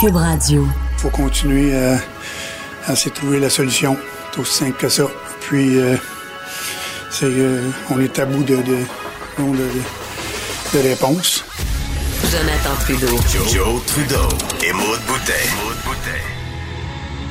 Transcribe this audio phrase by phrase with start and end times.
[0.00, 0.68] Cube Radio.
[0.96, 1.98] Il faut continuer à,
[2.86, 3.96] à essayer de trouver la solution.
[4.32, 5.04] C'est aussi simple que ça.
[5.40, 5.96] Puis, euh,
[7.10, 8.82] c'est, euh, on est à bout de, de, de,
[9.38, 11.44] de, de réponses.
[12.30, 13.16] Jonathan Trudeau.
[13.32, 14.28] Joe, Joe Trudeau
[14.64, 16.37] et Maude Boutet.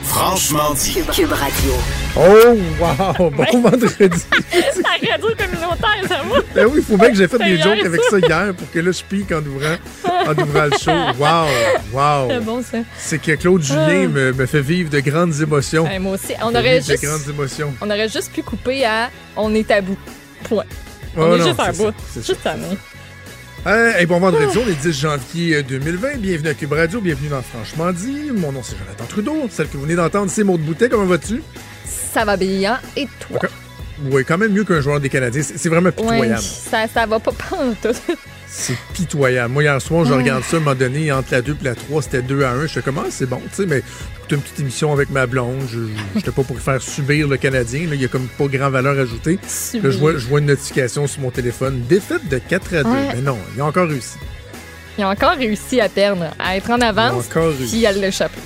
[0.07, 0.93] Franchement dit.
[0.93, 1.73] Cube, Cube Radio.
[2.15, 3.29] Oh, wow!
[3.29, 4.23] Bon vendredi!
[4.51, 6.39] La radio communautaire, ça va?
[6.55, 8.79] Ben oui, il faut bien que j'ai fait des jokes avec ça hier pour que
[8.79, 9.75] là, je pique en ouvrant,
[10.05, 10.91] en ouvrant le show.
[11.20, 11.47] Wow!
[11.93, 12.29] Wow!
[12.29, 12.77] C'est bon, ça.
[12.98, 14.07] C'est que Claude Julien Ah.
[14.07, 15.84] me, me fait vivre de grandes émotions.
[15.84, 16.34] Ouais, moi aussi.
[16.41, 17.73] On aurait, juste, de grandes émotions.
[17.81, 19.98] on aurait juste pu couper à On est à bout.
[20.43, 20.63] Point.
[21.15, 21.93] On Oh est non, juste à c'est bout.
[22.15, 22.77] Juste à nous.
[23.70, 26.20] Hey, hey, bon vendredi, on est 10 janvier 2020.
[26.20, 28.31] Bienvenue à Cube Radio, bienvenue dans Franchement dit.
[28.34, 29.48] Mon nom, c'est Jonathan Trudeau.
[29.49, 30.88] Celle que vous venez d'entendre, c'est Maud Boutet.
[30.88, 31.43] Comment vas-tu?
[31.84, 32.80] Ça va bien.
[32.95, 33.41] Et toi?
[34.09, 35.41] Oui, quand même mieux qu'un joueur des Canadiens.
[35.43, 36.40] C'est vraiment Ouais, pitoyable.
[36.41, 37.31] ça, ça va pas
[37.81, 37.90] tout.
[38.49, 39.53] C'est pitoyable.
[39.53, 41.75] Moi, hier soir, je regarde ça, à un moment donné, entre la 2 et la
[41.75, 42.61] 3, c'était 2 à 1.
[42.61, 43.03] Je fais comment?
[43.09, 43.81] c'est bon, tu sais, mais
[44.15, 45.62] j'écoutais une petite émission avec ma blonde.
[45.70, 45.79] Je
[46.15, 47.81] n'étais pas pour faire subir le Canadien.
[47.89, 49.37] Là, il y a comme pas grand valeur ajoutée.
[49.73, 51.84] Là, je vois, je vois une notification sur mon téléphone.
[51.89, 52.89] Défaite de 4 à 2.
[52.89, 52.95] Ouais.
[53.15, 54.15] Mais non, il a encore réussi.
[54.98, 57.76] Ils ont encore réussi à perdre, à être en Il a avance, encore réussi.
[57.76, 58.39] puis à l'échapper.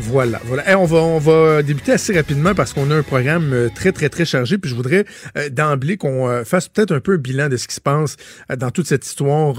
[0.00, 0.68] Voilà, voilà.
[0.68, 3.92] Hey, on, va, on va débuter assez rapidement parce qu'on a un programme euh, très,
[3.92, 4.58] très, très chargé.
[4.58, 5.04] Puis je voudrais
[5.36, 8.16] euh, d'emblée qu'on euh, fasse peut-être un peu un bilan de ce qui se passe
[8.56, 9.54] dans toute cette histoire.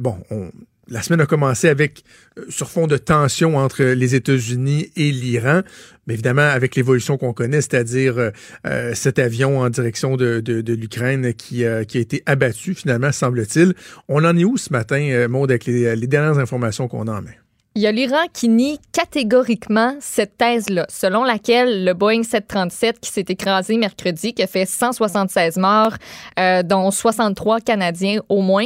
[0.00, 0.50] bon, on-
[0.88, 2.04] la semaine a commencé avec,
[2.48, 5.62] sur fond de tension entre les États-Unis et l'Iran.
[6.06, 8.30] Mais évidemment, avec l'évolution qu'on connaît, c'est-à-dire
[8.94, 10.40] cet avion en direction de,
[10.72, 13.74] l'Ukraine qui, a été abattu, finalement, semble-t-il.
[14.06, 17.22] On en est où ce matin, Maud, avec les, les dernières informations qu'on a en
[17.22, 17.32] main?
[17.76, 23.10] Il y a l'Iran qui nie catégoriquement cette thèse-là, selon laquelle le Boeing 737 qui
[23.10, 25.92] s'est écrasé mercredi, qui a fait 176 morts,
[26.40, 28.64] euh, dont 63 Canadiens au moins,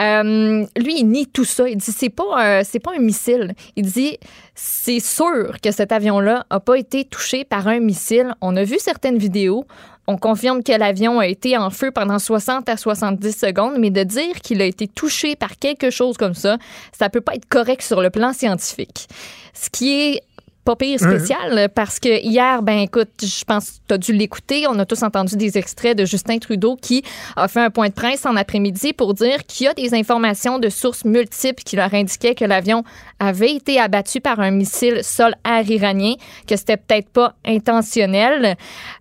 [0.00, 1.68] euh, lui, il nie tout ça.
[1.68, 3.52] Il dit c'est pas un- c'est pas un missile.
[3.76, 4.16] Il dit
[4.54, 8.32] c'est sûr que cet avion-là a pas été touché par un missile.
[8.40, 9.66] On a vu certaines vidéos.
[10.06, 14.04] On confirme que l'avion a été en feu pendant 60 à 70 secondes, mais de
[14.04, 16.58] dire qu'il a été touché par quelque chose comme ça,
[16.96, 19.08] ça peut pas être correct sur le plan scientifique.
[19.52, 20.22] Ce qui est
[20.66, 24.66] pas pire spécial parce que hier, ben écoute, je pense que tu as dû l'écouter.
[24.68, 27.04] On a tous entendu des extraits de Justin Trudeau qui
[27.36, 30.58] a fait un point de presse en après-midi pour dire qu'il y a des informations
[30.58, 32.82] de sources multiples qui leur indiquaient que l'avion
[33.20, 36.14] avait été abattu par un missile sol-air iranien,
[36.48, 38.56] que c'était peut-être pas intentionnel,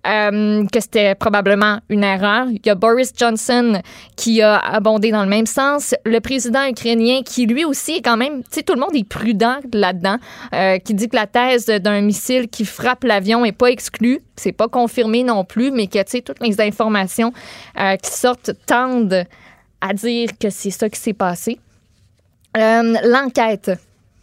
[0.07, 2.45] euh, que c'était probablement une erreur.
[2.51, 3.81] Il y a Boris Johnson
[4.15, 5.95] qui a abondé dans le même sens.
[6.05, 9.07] Le président ukrainien qui lui aussi est quand même, tu sais, tout le monde est
[9.07, 10.17] prudent là-dedans,
[10.53, 14.21] euh, qui dit que la thèse d'un missile qui frappe l'avion est pas exclue.
[14.35, 17.31] C'est pas confirmé non plus, mais que, toutes les informations
[17.79, 19.25] euh, qui sortent tendent
[19.81, 21.59] à dire que c'est ça qui s'est passé.
[22.57, 23.71] Euh, L'enquête.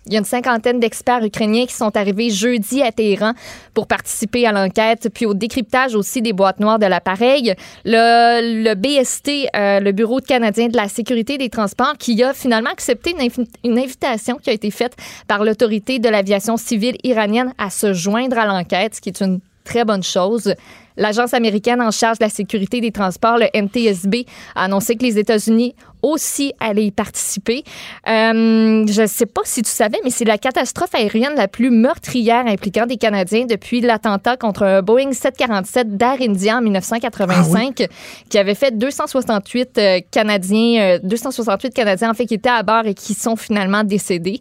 [0.06, 3.34] Il y a une cinquantaine d'experts ukrainiens qui sont arrivés jeudi à Téhéran
[3.72, 7.54] pour participer à l'enquête, puis au décryptage aussi des boîtes noires de l'appareil.
[7.84, 12.70] Le, le BST, euh, le Bureau canadien de la sécurité des transports, qui a finalement
[12.70, 14.96] accepté une, une invitation qui a été faite
[15.28, 19.40] par l'autorité de l'aviation civile iranienne à se joindre à l'enquête, ce qui est une
[19.64, 20.54] très bonne chose.
[20.96, 25.18] L'agence américaine en charge de la sécurité des transports, le NTSB, a annoncé que les
[25.18, 27.64] États-Unis aussi allaient y participer.
[28.08, 31.70] Euh, je ne sais pas si tu savais, mais c'est la catastrophe aérienne la plus
[31.70, 37.86] meurtrière impliquant des Canadiens depuis l'attentat contre un Boeing 747 d'Air India en 1985,
[38.28, 42.86] qui avait fait 268 euh, Canadiens, euh, 268 Canadiens en fait qui étaient à bord
[42.86, 44.38] et qui sont finalement décédés.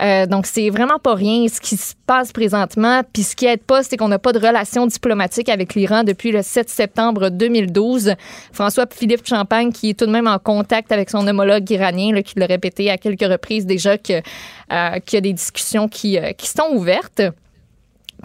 [0.00, 3.02] Euh, donc c'est vraiment pas rien ce qui se passe présentement.
[3.12, 6.30] Puis ce qui aide pas, c'est qu'on n'a pas de relation diplomatique avec l'Iran depuis
[6.30, 8.14] le 7 septembre 2012.
[8.52, 12.22] François Philippe Champagne, qui est tout de même en contact avec son homologue iranien, là,
[12.22, 16.32] qui l'a répété à quelques reprises déjà euh, qu'il y a des discussions qui, euh,
[16.32, 17.22] qui sont ouvertes.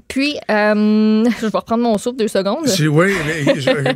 [0.08, 2.68] Puis, euh, je vais reprendre mon souffle deux secondes.
[2.80, 3.14] Oui,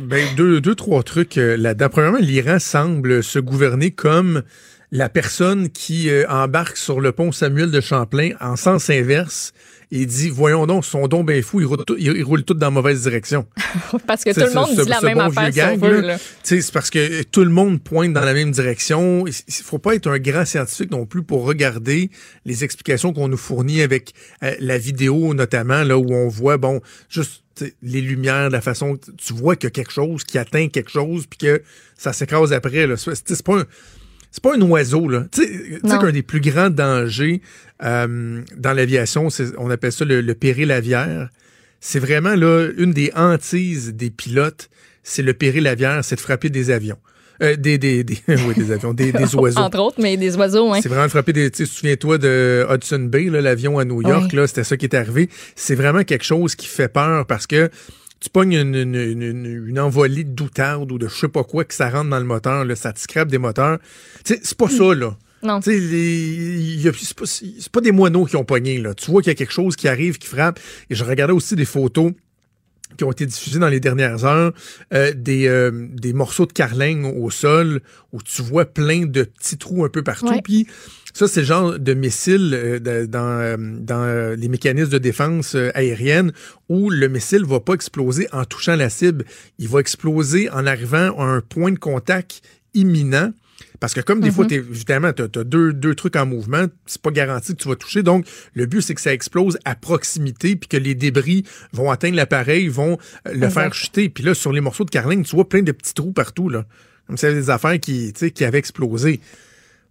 [0.02, 1.88] ben, deux, deux, trois trucs là-dedans.
[1.90, 4.42] Premièrement, l'Iran semble se gouverner comme
[4.90, 9.52] la personne qui euh, embarque sur le pont Samuel de Champlain en sens inverse
[9.90, 12.54] et dit Voyons donc, ils sont donc bien fous, ils roulent, tout- ils roulent tous
[12.54, 13.46] dans la mauvaise direction.
[14.06, 16.06] Parce que tout le monde ce- dit la ce même bon affaire veut, là.
[16.08, 16.18] là.
[16.42, 19.26] Sais, C'est parce que tout le monde pointe dans la même direction.
[19.26, 22.10] Il il faut pas être un grand scientifique non plus pour regarder
[22.44, 24.12] les explications qu'on nous fournit avec
[24.42, 27.42] euh, la vidéo notamment, là où on voit, bon, juste
[27.82, 31.26] les lumières, la façon tu vois qu'il y a quelque chose qui atteint quelque chose,
[31.26, 31.62] puis que
[31.96, 32.86] ça s'écrase après.
[32.86, 32.96] là.
[32.96, 33.64] C'est c'est pas un,
[34.30, 35.24] c'est pas un oiseau, là.
[35.32, 37.40] Tu sais- qu'un des plus grands dangers
[37.82, 39.28] euh, dans l'aviation,
[39.58, 41.28] on appelle ça le, le péril aviaire.
[41.80, 44.68] C'est vraiment là une des hantises des pilotes,
[45.02, 46.98] c'est le péril aviaire, c'est de frapper des avions.
[47.40, 49.60] Euh, des, des, des, oui, des avions, des, des oiseaux.
[49.60, 50.80] Entre autres, mais des oiseaux, hein.
[50.82, 51.50] C'est vraiment frappé des.
[51.52, 55.28] Tu souviens-toi de Hudson Bay, l'avion à New York, là, c'était ça qui est arrivé.
[55.54, 57.70] C'est vraiment quelque chose qui fait peur parce que
[58.18, 61.64] tu pognes une, une, une, une envolée de doutarde ou de je sais pas quoi
[61.64, 63.78] que ça rentre dans le moteur, là, ça te scrape des moteurs.
[64.24, 65.16] Tu sais, c'est pas ça, là.
[65.42, 65.60] Non.
[65.60, 66.92] Tu sais, les- y a-
[67.24, 68.94] c'est pas, des moineaux qui ont pogné, là.
[68.94, 70.58] Tu vois qu'il y a quelque chose qui arrive, qui frappe.
[70.90, 72.12] Et je regardais aussi des photos
[72.96, 74.52] qui ont été diffusées dans les dernières heures,
[74.94, 77.82] euh, des, euh, des morceaux de carlingue au sol
[78.12, 80.28] où tu vois plein de petits trous un peu partout.
[80.28, 80.40] Ouais.
[80.42, 80.66] Puis
[81.12, 85.54] ça, c'est le genre de missile euh, de- dans, euh, dans les mécanismes de défense
[85.74, 86.32] aérienne
[86.70, 89.24] où le missile va pas exploser en touchant la cible.
[89.58, 92.40] Il va exploser en arrivant à un point de contact
[92.72, 93.32] imminent.
[93.80, 97.10] Parce que comme des fois, évidemment, tu as, deux, deux trucs en mouvement, c'est pas
[97.10, 98.02] garanti que tu vas toucher.
[98.02, 102.16] Donc, le but, c'est que ça explose à proximité, puis que les débris vont atteindre
[102.16, 103.50] l'appareil, vont euh, le Exact.
[103.50, 104.08] faire chuter.
[104.08, 106.48] Puis là, sur les morceaux de carling, tu vois plein de petits trous partout.
[106.48, 106.66] Là.
[107.06, 109.20] Comme si c'était des affaires qui, qui avaient explosé.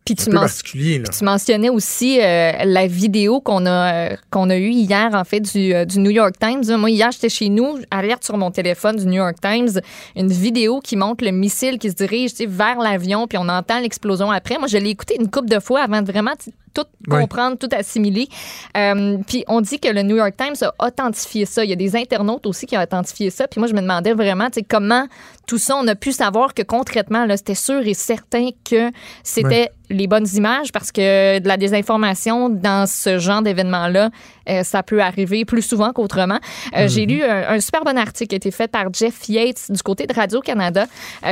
[0.08, 1.00] Puis tu peu m'en particulier.
[1.00, 1.06] Là.
[1.10, 5.42] Tu mentionnais aussi euh, la vidéo qu'on a euh, qu'on a eue hier en fait
[5.42, 6.64] du, euh, du New York Times.
[6.78, 9.82] Moi hier j'étais chez nous, alerte sur mon téléphone du New York Times,
[10.16, 14.32] une vidéo qui montre le missile qui se dirige vers l'avion puis on entend l'explosion
[14.32, 14.58] après.
[14.58, 16.36] Moi je l'ai écouté une couple de fois avant de vraiment
[16.74, 18.28] tout comprendre, tout assimiler.
[18.76, 21.64] Euh, puis on dit que le New York Times a authentifié ça.
[21.64, 23.48] Il y a des internautes aussi qui ont authentifié ça.
[23.48, 25.08] Puis moi je me demandais vraiment comment
[25.48, 28.92] tout ça on a pu savoir que concrètement là c'était sûr et certain que
[29.24, 34.10] c'était les bonnes images parce que de la désinformation dans ce genre d'événement-là,
[34.50, 36.40] euh, ça peut arriver plus souvent qu'autrement.
[36.76, 39.72] Euh, J'ai lu un, un super bon article qui a été fait par Jeff Yates
[39.72, 40.88] du côté de Radio-Canada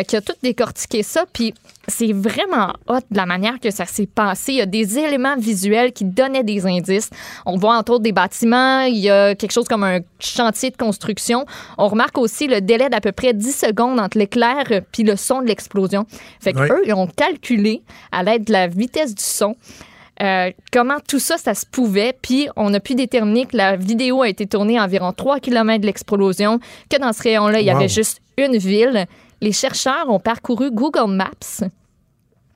[0.07, 1.25] qui a tout décortiqué ça.
[1.33, 1.53] Puis
[1.87, 4.53] c'est vraiment hot de la manière que ça s'est passé.
[4.53, 7.09] Il y a des éléments visuels qui donnaient des indices.
[7.47, 8.81] On voit entre autres des bâtiments.
[8.81, 11.45] Il y a quelque chose comme un chantier de construction.
[11.79, 15.41] On remarque aussi le délai d'à peu près 10 secondes entre l'éclair puis le son
[15.41, 16.05] de l'explosion.
[16.39, 16.69] Fait que Ouais.
[16.69, 17.81] eux, ils ont calculé
[18.11, 19.55] à l'aide de la vitesse du son
[20.21, 22.17] euh, comment tout ça, ça se pouvait.
[22.21, 25.81] Puis on a pu déterminer que la vidéo a été tournée à environ 3 km
[25.81, 29.07] de l'explosion, que dans ce rayon-là, il y avait juste une ville.
[29.41, 31.67] Les chercheurs ont parcouru Google Maps,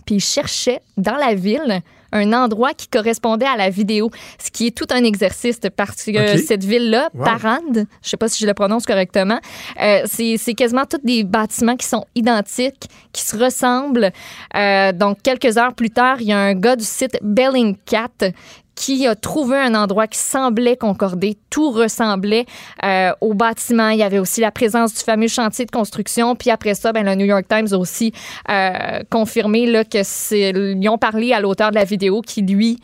[0.05, 1.81] puis ils cherchaient dans la ville
[2.11, 4.09] un endroit qui correspondait à la vidéo,
[4.43, 7.23] ce qui est tout un exercice parce que cette ville-là, Wow.
[7.23, 9.39] Parade, je sais pas si je le prononce correctement,
[9.81, 14.11] euh, c'est c'est quasiment tous des bâtiments qui sont identiques, qui se ressemblent.
[14.55, 18.31] Euh, donc, quelques heures plus tard, il y a un gars du site Bellingcat
[18.79, 21.37] qui a trouvé un endroit qui semblait concorder.
[21.49, 22.45] Tout ressemblait
[22.85, 23.89] euh, au bâtiment.
[23.89, 26.33] Il y avait aussi la présence du fameux chantier de construction.
[26.37, 28.13] Puis après ça, ben, le New York Times a aussi
[28.49, 32.79] euh, confirmé là, que c'est, ils ont parlé à l'auteur de la vidéo qui, lui,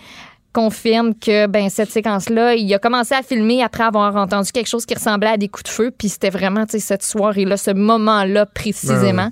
[0.51, 4.69] confirme que ben cette séquence là il a commencé à filmer après avoir entendu quelque
[4.69, 7.71] chose qui ressemblait à des coups de feu puis c'était vraiment cette soirée là ce
[7.71, 9.31] moment là précisément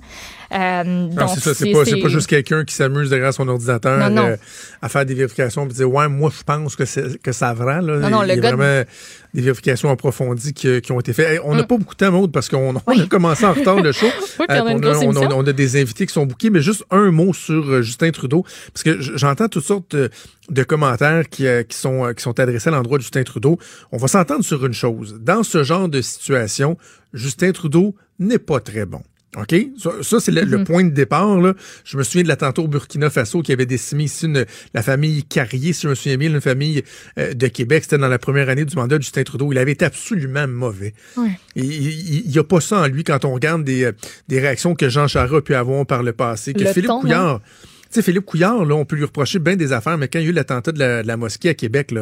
[0.52, 4.10] Euh, Non, donc, c'est ça, c'est pas, juste quelqu'un qui s'amuse derrière son ordinateur Non,
[4.14, 4.28] non.
[4.28, 4.36] euh,
[4.82, 7.80] à faire des vérifications et dire Ouais, moi je pense que, que ça vrai.
[7.82, 7.98] Là.
[7.98, 8.84] Non, non, Il le y a de- vraiment
[9.32, 11.28] des vérifications approfondies qui, qui ont été faites.
[11.28, 11.66] Hey, on n'a Mm.
[11.66, 14.06] pas beaucoup de temps, Maude, parce qu'on on a commencé en retard le show.
[14.38, 17.32] Oui, puis on a on, on des invités qui sont bookés, mais juste un mot
[17.32, 22.04] sur euh, Justin Trudeau, parce que j'entends toutes sortes de, commentaires qui, euh, qui, sont,
[22.06, 23.58] euh, qui sont adressés à l'endroit de Justin Trudeau.
[23.92, 25.18] On va s'entendre sur une chose.
[25.20, 26.76] Dans ce genre de situation,
[27.12, 29.02] Justin Trudeau n'est pas très bon.
[29.36, 29.54] OK?
[29.78, 30.64] Ça, ça, c'est le, le Mm-hmm.
[30.64, 31.40] point de départ.
[31.40, 31.54] Là.
[31.84, 34.44] Je me souviens de l'attentat au Burkina Faso qui avait décimé ici une-
[34.74, 36.82] la famille Carrier, si je me souviens bien, une famille
[37.18, 37.82] euh, de Québec.
[37.84, 39.52] C'était dans la première année du mandat de Justin Trudeau.
[39.52, 40.94] Il avait été absolument mauvais.
[41.16, 41.30] Ouais.
[41.56, 43.92] Il n'y a pas ça en lui quand on regarde des, euh,
[44.28, 46.52] des réactions que Jean Charest a pu avoir par le passé.
[46.54, 47.00] Que Le Philippe ton, hein?
[47.00, 47.40] Couillard.
[47.40, 50.24] Tu sais, Philippe Couillard, là, on peut lui reprocher bien des affaires, mais quand il
[50.24, 51.94] y a eu l'attentat de la, mosquée à Québec,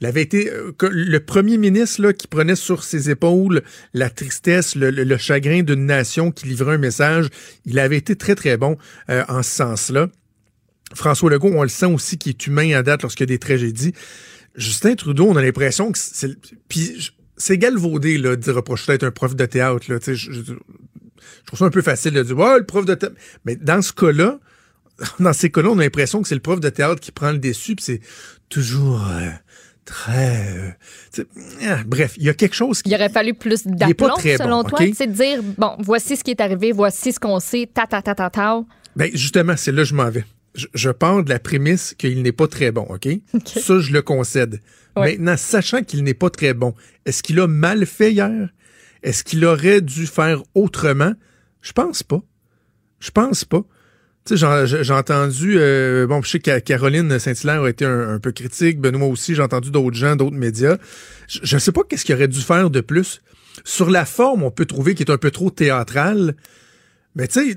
[0.00, 3.62] il avait été euh, le premier ministre qui prenait sur ses épaules
[3.94, 7.28] la tristesse, le, chagrin d'une nation qui livrait un message.
[7.64, 8.76] Il avait été très, très bon
[9.08, 10.08] euh, en ce sens-là.
[10.94, 13.38] François Legault, on le sent aussi qu'il est humain à date lorsqu'il y a des
[13.38, 13.94] tragédies.
[14.56, 16.36] Justin Trudeau, on a l'impression que c'est...
[16.68, 20.42] Puis c'est galvaudé, là, de reprocher d'être un prof de théâtre, je,
[21.46, 23.16] trouve ça un peu facile de dire, ouais, le prof de théâtre.
[23.46, 24.38] Mais dans ce cas-là,
[25.20, 27.38] dans ces cas-là, on a l'impression que c'est le prof de théâtre qui prend le
[27.38, 28.00] dessus, puis c'est
[28.48, 29.30] toujours euh,
[29.84, 30.74] très...
[31.18, 31.24] euh,
[31.66, 32.90] ah, bref, il y a quelque chose qui...
[32.90, 34.80] Il aurait fallu plus d'aplomb, bon, selon toi.
[34.82, 34.92] OK?
[34.96, 38.02] C'est de dire, bon, voici ce qui est arrivé, voici ce qu'on sait, ta, ta,
[38.02, 38.62] ta, ta, ta.
[38.96, 40.24] Ben, justement, c'est là que je m'en vais.
[40.54, 43.08] Je, je pars de la prémisse qu'il n'est pas très bon, OK?
[43.46, 44.60] Ça, je le concède.
[44.96, 45.12] Ouais.
[45.16, 46.74] Maintenant, sachant qu'il n'est pas très bon,
[47.06, 48.48] est-ce qu'il a mal fait hier?
[49.02, 51.12] Est-ce qu'il aurait dû faire autrement?
[51.62, 52.20] Je pense pas.
[52.98, 53.62] Je pense pas.
[54.36, 58.80] J'ai entendu, euh, bon, je sais que Caroline Saint-Hilaire a été un, un peu critique,
[58.80, 60.76] Benoît aussi, j'ai entendu d'autres gens, d'autres médias.
[61.28, 63.20] Je ne sais pas qu'est-ce qu'il aurait dû faire de plus.
[63.64, 66.34] Sur la forme, on peut trouver qu'il est un peu trop théâtral,
[67.16, 67.56] Mais tu sais,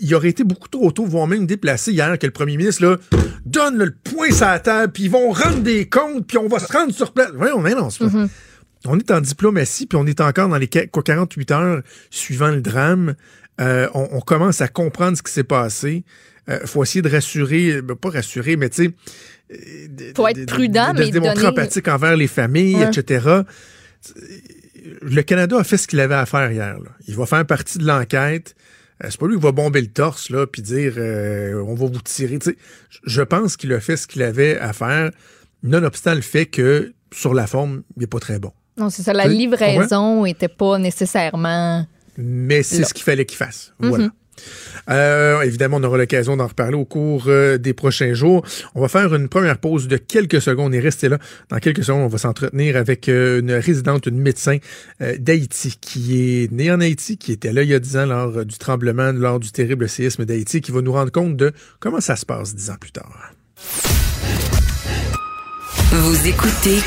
[0.00, 2.96] il aurait été beaucoup trop tôt, voire même déplacé hier, que le premier ministre là,
[3.44, 6.58] donne le point sur la table, puis ils vont rendre des comptes, puis on va
[6.58, 7.32] se rendre sur place.
[7.32, 8.04] Ouais, on est dans ce
[8.86, 13.14] On est en diplomatie, puis on est encore dans les 48 heures suivant le drame.
[13.60, 16.04] Euh, on, commence à comprendre ce qui s'est passé.
[16.46, 18.90] Il euh, faut essayer de rassurer, ben, pas rassurer, mais tu sais.
[19.52, 21.10] Euh, faut être prudent, de, de, mais.
[21.10, 23.42] démontrer empathique envers les familles, etc.
[25.00, 26.76] Le Canada a fait ce qu'il avait à faire hier.
[27.08, 28.54] Il va faire partie de l'enquête.
[29.00, 32.38] c'est pas lui qui va bomber le torse là puis dire on va vous tirer.
[33.04, 35.10] je pense qu'il a fait ce qu'il avait à faire,
[35.62, 38.52] nonobstant le fait que sur la forme, il n'est pas très bon.
[38.76, 39.12] Non, c'est ça.
[39.12, 41.86] La livraison n'était pas nécessairement
[42.18, 43.72] mais c'est ce qu'il fallait qu'il fasse.
[43.78, 44.04] Voilà.
[44.04, 44.10] Mhm.
[44.90, 48.44] Euh, évidemment, on aura l'occasion d'en reparler au cours euh, des prochains jours.
[48.74, 51.18] On va faire une première pause de quelques secondes et rester là.
[51.48, 54.58] Dans quelques secondes, on va s'entretenir avec euh, une résidente, une médecin
[55.00, 58.44] d'Haïti qui est née en Haïti, qui était là il y a dix ans lors
[58.44, 62.16] du tremblement, lors du terrible séisme d'Haïti, qui va nous rendre compte de comment ça
[62.16, 63.32] se passe dix ans plus tard.
[65.92, 66.78] Vous écoutez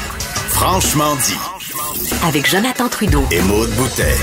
[0.49, 1.37] Franchement dit
[2.23, 4.15] avec Jonathan Trudeau et Maude Boutet.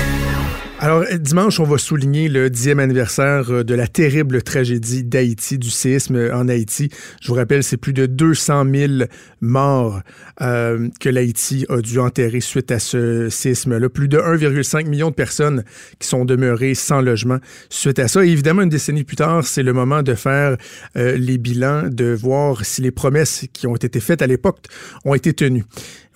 [0.79, 5.71] Alors, dimanche, on va souligner le dixième anniversaire euh, de la terrible tragédie d'Haïti, du
[5.71, 6.89] séisme en Haïti.
[7.19, 8.93] Je vous rappelle, c'est plus de 200 000
[9.41, 10.01] morts
[10.39, 13.89] euh, que l'Haïti a dû enterrer suite à ce séisme-là.
[13.89, 15.63] Plus de 1,5 million de personnes
[15.97, 17.39] qui sont demeurées sans logement
[17.71, 18.23] suite à ça.
[18.23, 20.57] Et évidemment, une décennie plus tard, c'est le moment de faire
[20.95, 24.67] euh, les bilans, de voir si les promesses qui ont été faites à l'époque
[25.05, 25.63] ont été tenues.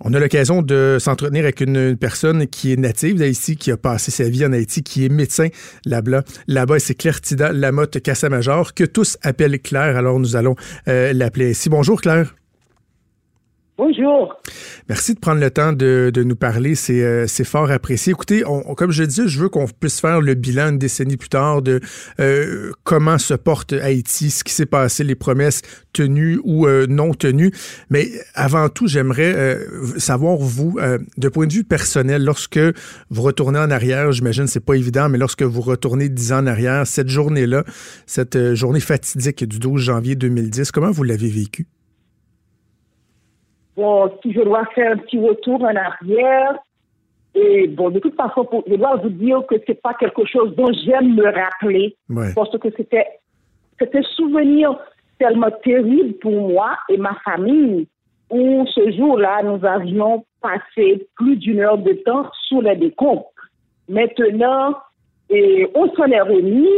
[0.03, 4.09] On a l'occasion de s'entretenir avec une personne qui est native d'Haïti, qui a passé
[4.09, 5.47] sa vie en Haïti, qui est médecin
[5.85, 6.23] là-bas.
[6.47, 9.97] Là-bas, c'est Claire Tida Lamotte Cassamajor, que tous appellent Claire.
[9.97, 10.55] Alors, nous allons
[10.87, 11.69] euh, l'appeler ici.
[11.69, 12.35] Bonjour, Claire.
[13.77, 14.35] Bonjour.
[14.89, 16.73] Merci de prendre le temps de, nous parler.
[16.89, 18.11] Euh, c'est fort apprécié.
[18.11, 18.43] Écoutez,
[18.75, 21.79] comme je disais, je veux qu'on puisse faire le bilan une décennie plus tard de
[22.19, 25.61] euh, comment se porte Haïti, ce qui s'est passé, les promesses
[25.93, 27.51] tenues ou euh, non tenues.
[27.89, 29.57] Mais avant tout, j'aimerais
[29.97, 30.77] savoir, vous,
[31.17, 32.59] de point de vue personnel, lorsque
[33.09, 36.47] vous retournez en arrière, j'imagine c'est pas évident, mais lorsque vous retournez dix ans en
[36.47, 37.63] arrière, cette journée-là,
[38.05, 41.67] cette journée fatidique du 12 janvier 2010, comment vous l'avez vécue?
[43.81, 46.53] Bon, si je dois faire un petit retour en arrière,
[47.33, 50.71] et bon, de toute façon, je dois vous dire que c'est pas quelque chose dont
[50.85, 51.95] j'aime me rappeler,
[52.35, 53.07] parce que c'était,
[53.79, 54.77] c'était un souvenir
[55.17, 57.87] tellement terrible pour moi et ma famille,
[58.29, 63.25] où ce jour-là, nous avions passé plus d'une heure de temps sous les décomptes.
[63.89, 64.75] Maintenant,
[65.31, 66.69] et on s'en est remis,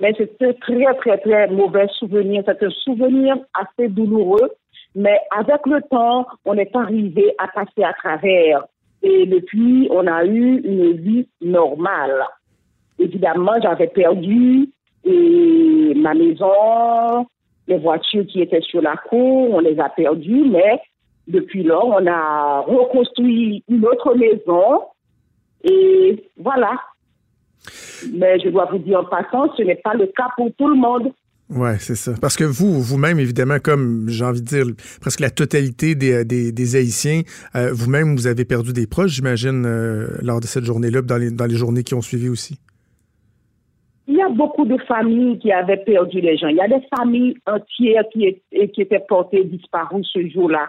[0.00, 2.44] mais c'est un très, très, très mauvais souvenir.
[2.46, 4.52] C'est un souvenir assez douloureux
[4.94, 8.64] mais avec le temps, on est arrivé à passer à travers.
[9.02, 12.24] Et depuis, on a eu une vie normale.
[12.98, 14.68] Évidemment, j'avais perdu
[15.04, 17.26] et ma maison,
[17.66, 20.80] les voitures qui étaient sur la cour, on les a perdues, mais
[21.28, 24.80] depuis là, on a reconstruit une autre maison
[25.62, 26.72] et voilà.
[28.12, 30.74] Mais je dois vous dire en passant, ce n'est pas le cas pour tout le
[30.74, 31.12] monde.
[31.50, 32.12] Oui, c'est ça.
[32.20, 34.66] Parce que vous, vous-même, évidemment, comme j'ai envie de dire
[35.00, 37.20] presque la totalité des, des, Haïtiens,
[37.54, 41.30] euh, vous-même, vous avez perdu des proches, j'imagine, euh, lors de cette journée-là, dans les,
[41.30, 42.58] dans les journées qui ont suivi aussi.
[44.06, 46.48] Il y a beaucoup de familles qui avaient perdu les gens.
[46.48, 50.68] Il y a des familles entières qui, qui étaient portées disparues ce jour-là,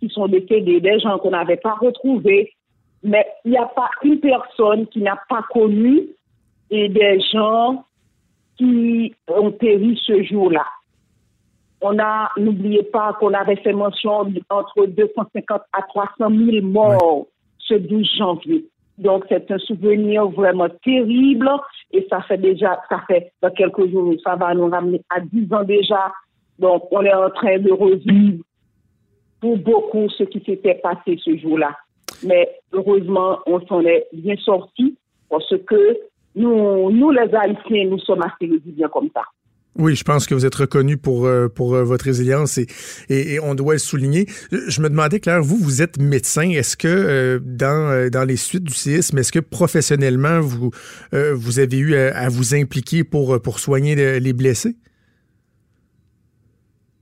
[0.00, 2.52] qui sont décédées, des gens qu'on n'avait pas retrouvés.
[3.02, 6.08] Mais il n'y a pas une personne qui n'a pas connu
[6.70, 7.84] et des gens
[8.56, 10.64] qui ont péri ce jour-là.
[11.80, 17.26] On a, n'oubliez pas qu'on avait fait mention entre 250 à 300 000 morts
[17.58, 18.64] ce 12 janvier.
[18.98, 21.50] Donc, c'est un souvenir vraiment terrible
[21.92, 25.52] et ça fait déjà, ça fait dans quelques jours, ça va nous ramener à 10
[25.52, 26.12] ans déjà.
[26.58, 28.44] Donc, on est en train de revivre
[29.40, 31.76] pour beaucoup ce qui s'était passé ce jour-là.
[32.24, 34.96] Mais heureusement, on s'en est bien sorti
[35.28, 35.98] parce que
[36.34, 39.22] nous, nous, les Haïtiens, nous sommes assez résilients comme ça.
[39.78, 42.66] Oui, je pense que vous êtes reconnu pour, euh, pour euh, votre résilience et,
[43.08, 44.26] et, on doit le souligner.
[44.50, 46.50] Je me demandais, Claire, vous, vous êtes médecin.
[46.50, 50.70] Est-ce que euh, dans, dans les suites du séisme, est-ce que professionnellement, vous,
[51.12, 54.76] vous avez eu à, vous impliquer pour, pour soigner les blessés?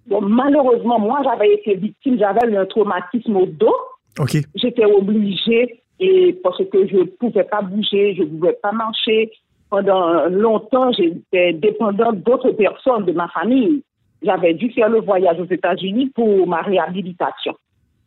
[0.07, 3.75] Bon, malheureusement, moi, j'avais été victime, j'avais un traumatisme au dos.
[4.19, 4.37] OK.
[4.55, 9.31] J'étais obligée et parce que je ne pouvais pas bouger, je ne pouvais pas marcher.
[9.69, 13.83] Pendant longtemps, j'étais dépendante d'autres personnes de ma famille.
[14.23, 17.55] J'avais dû faire le voyage aux États-Unis pour ma réhabilitation.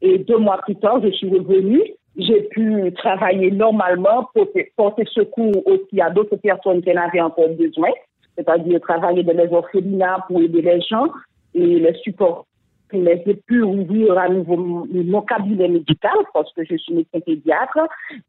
[0.02, 1.84] Et deux mois plus tard, je suis revenue
[2.16, 7.50] j'ai pu travailler normalement pour porter secours aussi à d'autres personnes qui en avaient encore
[7.50, 7.90] besoin,
[8.38, 11.08] c'est-à-dire travailler dans les orphelinats pour aider les gens
[11.56, 12.46] et les supporter.
[12.94, 17.80] Mais j'ai pu ouvrir à nouveau mon cabinet médical parce que je suis médecin pédiatre.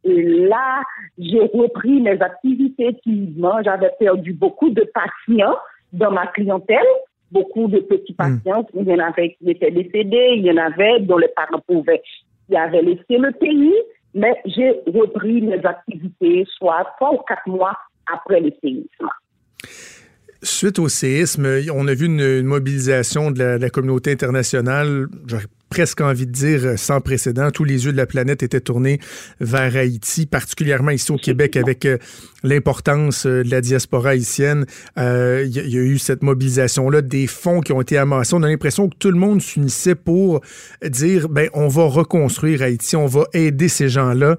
[0.04, 0.82] Et là,
[1.18, 3.62] j'ai repris mes activités timidement.
[3.62, 5.56] J'avais perdu beaucoup de patients
[5.92, 6.86] dans ma clientèle
[7.34, 8.40] beaucoup de petits hmm.
[8.42, 8.66] patients.
[8.74, 12.02] Il y en avait qui étaient décédés, il y en avait dont les parents pouvaient
[12.48, 13.74] qui avait laissé le pays,
[14.14, 17.76] mais j'ai repris mes activités soit trois ou quatre mois
[18.12, 19.08] après le séisme.
[20.44, 26.26] Suite au séisme, on a vu une, mobilisation de la, communauté internationale, j'aurais presque envie
[26.26, 27.50] de dire sans précédent.
[27.50, 29.00] Tous les yeux de la planète étaient tournés
[29.40, 31.96] vers Haïti, particulièrement ici au Québec avec euh,
[32.42, 34.66] l'importance euh, de la diaspora haïtienne.
[34.96, 38.34] Il euh, y, a eu cette mobilisation-là, des fonds qui ont été amassés.
[38.34, 40.42] On a l'impression que tout le monde s'unissait pour
[40.86, 44.36] dire, ben, on va reconstruire Haïti, on va aider ces gens-là.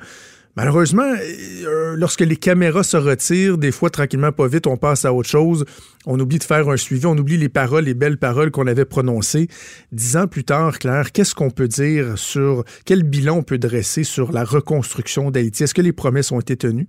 [0.55, 5.13] Malheureusement, euh, lorsque les caméras se retirent, des fois, tranquillement, pas vite, on passe à
[5.13, 5.65] autre chose.
[6.05, 8.85] On oublie de faire un suivi, on oublie les paroles, les belles paroles qu'on avait
[8.85, 9.49] prononcées.
[9.91, 14.05] Dix ans plus tard, Claire, qu'est-ce qu'on peut dire sur, quel bilan on peut dresser
[14.05, 15.63] sur la reconstruction d'Haïti?
[15.63, 16.87] Est-ce que les promesses ont été tenues?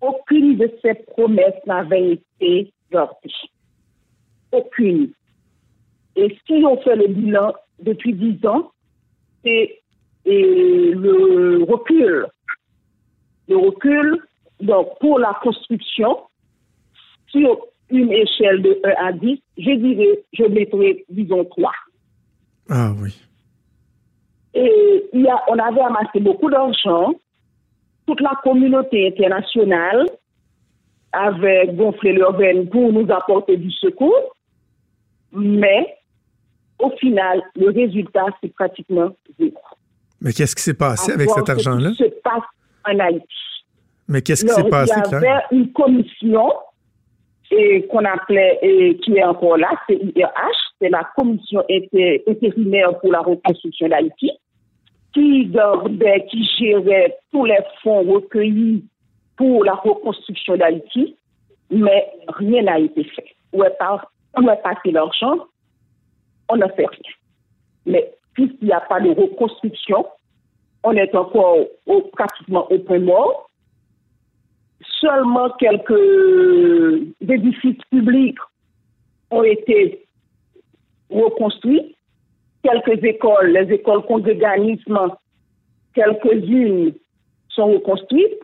[0.00, 3.30] Aucune de ces promesses n'avait été gardée.
[4.52, 5.10] Aucune.
[6.16, 7.52] Et si on fait le bilan
[7.82, 8.72] depuis dix ans,
[9.44, 9.79] c'est
[10.30, 12.26] et le recul.
[13.48, 14.22] Le recul,
[14.60, 16.18] donc pour la construction,
[17.26, 17.58] sur
[17.90, 21.72] une échelle de 1 à 10, je dirais, je mettrais, disons, 3.
[22.68, 23.12] Ah oui.
[24.54, 27.12] Et il y a, on avait amassé beaucoup d'argent.
[28.06, 30.06] Toute la communauté internationale
[31.12, 34.36] avait gonflé leur veine pour nous apporter du secours.
[35.32, 35.96] Mais
[36.78, 39.58] au final, le résultat, c'est pratiquement zéro.
[40.20, 41.90] Mais qu'est-ce qui s'est passé avec cet argent-là?
[41.90, 42.44] Ce qui se passe
[42.86, 43.24] en Haïti.
[44.08, 46.52] Mais qu'est-ce qui s'est passé, Il y avait une commission
[47.90, 53.20] qu'on appelait, et qui est encore là, c'est IRH, c'est la commission intérimaire pour la
[53.20, 54.30] reconstruction d'Haïti,
[55.12, 58.84] qui gardait, qui gérait tous les fonds recueillis
[59.36, 61.16] pour la reconstruction d'Haïti,
[61.70, 63.34] mais rien n'a été fait.
[63.52, 65.46] Où est, passé l'argent,
[66.48, 67.14] on n'a fait rien.
[67.86, 70.06] Mais puisqu'il n'y a pas de reconstruction,
[70.82, 71.58] on est encore
[72.12, 73.50] pratiquement au point mort.
[75.00, 78.38] Seulement quelques édifices publics
[79.30, 80.06] ont été
[81.10, 81.96] reconstruits.
[82.62, 84.98] Quelques écoles, les écoles congréganismes,
[85.94, 86.92] quelques-unes
[87.48, 88.42] sont reconstruites.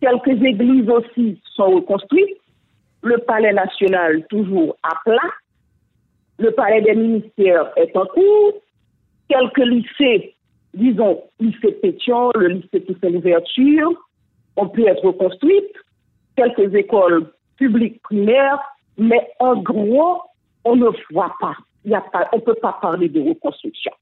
[0.00, 2.38] Quelques églises aussi sont reconstruites.
[3.02, 5.30] Le palais national toujours à plat.
[6.38, 8.54] Le palais des ministères est en cours
[9.30, 10.34] quelques lycées,
[10.74, 13.92] disons, lycée Pétion, le lycée Toussaint l'ouverture,
[14.56, 15.76] ont pu être reconstruites,
[16.36, 18.58] quelques écoles publiques primaires,
[18.98, 20.22] mais en gros,
[20.64, 21.56] on ne voit pas.
[21.84, 23.92] Y a pas on ne peut pas parler de reconstruction.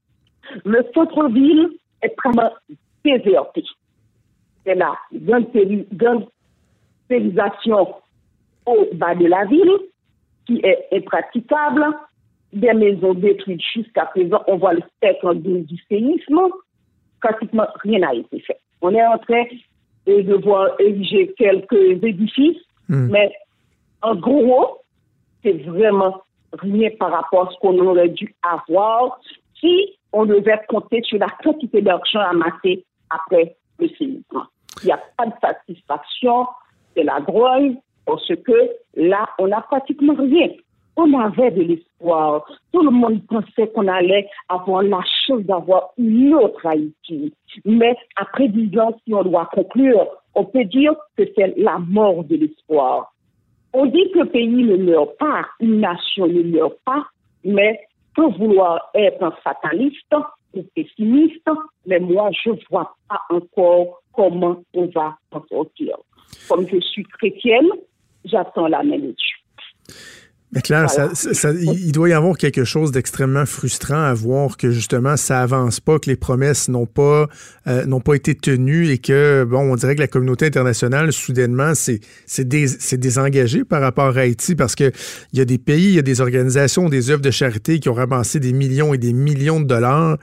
[0.65, 1.69] Le centre-ville
[2.01, 2.51] est vraiment
[3.05, 3.63] déserté.
[4.65, 7.95] C'est la gangsterisation
[8.65, 9.77] au bas de la ville
[10.45, 11.85] qui est impraticable
[12.53, 14.41] des maisons détruites jusqu'à présent.
[14.47, 16.39] On voit le spectre du, séisme.
[17.21, 18.59] Pratiquement rien n'a été fait.
[18.81, 19.43] On est en train
[20.07, 23.09] de voir ériger quelques édifices, hmm.
[23.11, 23.31] mais
[24.01, 24.79] en gros,
[25.43, 26.21] c'est vraiment
[26.53, 29.19] rien par rapport à ce qu'on aurait dû avoir
[29.59, 34.43] si on devait compter sur la quantité d'argent amassé après le séisme.
[34.81, 36.47] Il n'y a pas de satisfaction,
[36.95, 40.49] c'est la grogne, parce que là, on n'a pratiquement rien
[40.99, 42.45] on avait de l'espoir.
[42.71, 47.33] Tout le monde pensait qu'on allait avoir la chance d'avoir une autre Haïti.
[47.65, 52.23] Mais après dix ans, si on doit conclure, on peut dire que c'est la mort
[52.23, 53.13] de l'espoir.
[53.73, 57.05] On dit que le pays ne meurt pas, une nation ne meurt pas,
[57.43, 57.79] mais
[58.15, 60.15] peut vouloir être un fataliste
[60.55, 61.47] ou pessimiste,
[61.85, 65.97] mais moi, je ne vois pas encore comment on va en sortir.
[66.47, 67.69] Comme je suis chrétienne,
[68.25, 69.95] j'attends la même étude.
[70.51, 70.87] Mais Claire,
[71.61, 75.99] il doit y avoir quelque chose d'extrêmement frustrant à voir que justement ça avance pas,
[75.99, 77.27] que les promesses n'ont pas
[77.67, 81.73] euh, n'ont pas été tenues et que bon, on dirait que la communauté internationale soudainement
[81.75, 82.47] c'est c'est
[82.97, 84.91] désengagé par rapport à Haïti parce que
[85.33, 87.87] il y a des pays, il y a des organisations, des œuvres de charité qui
[87.89, 90.17] ont ramassé des millions et des millions de dollars.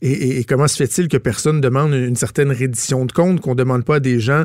[0.00, 3.84] Et, et comment se fait-il que personne demande une certaine reddition de compte, qu'on demande
[3.84, 4.44] pas à des gens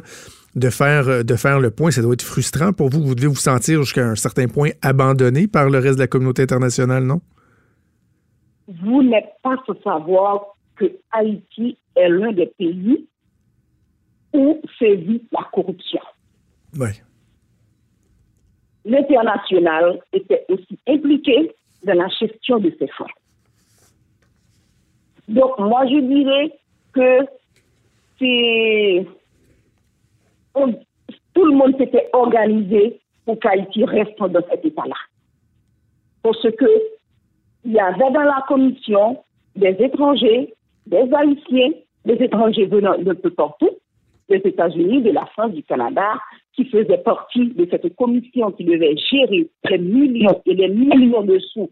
[0.55, 1.91] de faire, euh, de faire le point.
[1.91, 3.01] Ça doit être frustrant pour vous.
[3.01, 6.43] Vous devez vous sentir jusqu'à un certain point abandonné par le reste de la communauté
[6.43, 7.21] internationale, non?
[8.67, 13.07] Vous n'êtes pas ce savoir que Haïti est l'un des pays
[14.33, 15.99] où sévit la corruption.
[16.79, 16.89] Oui.
[18.85, 21.51] L'international était aussi impliqué
[21.83, 23.05] dans la gestion de ces fonds.
[25.27, 26.51] Donc, moi, je dirais
[26.93, 27.25] que
[28.19, 29.07] c'est.
[30.53, 34.95] Tout le monde s'était organisé pour qu'Haïti reste dans cet état-là.
[36.21, 36.65] Parce que
[37.65, 39.23] il y avait dans la commission
[39.55, 40.53] des étrangers,
[40.85, 41.71] des Haïtiens,
[42.05, 43.69] des étrangers venant de peu partout,
[44.29, 46.15] des États-Unis, de la France, du Canada,
[46.53, 51.39] qui faisaient partie de cette commission qui devait gérer les millions et les millions de
[51.39, 51.69] sous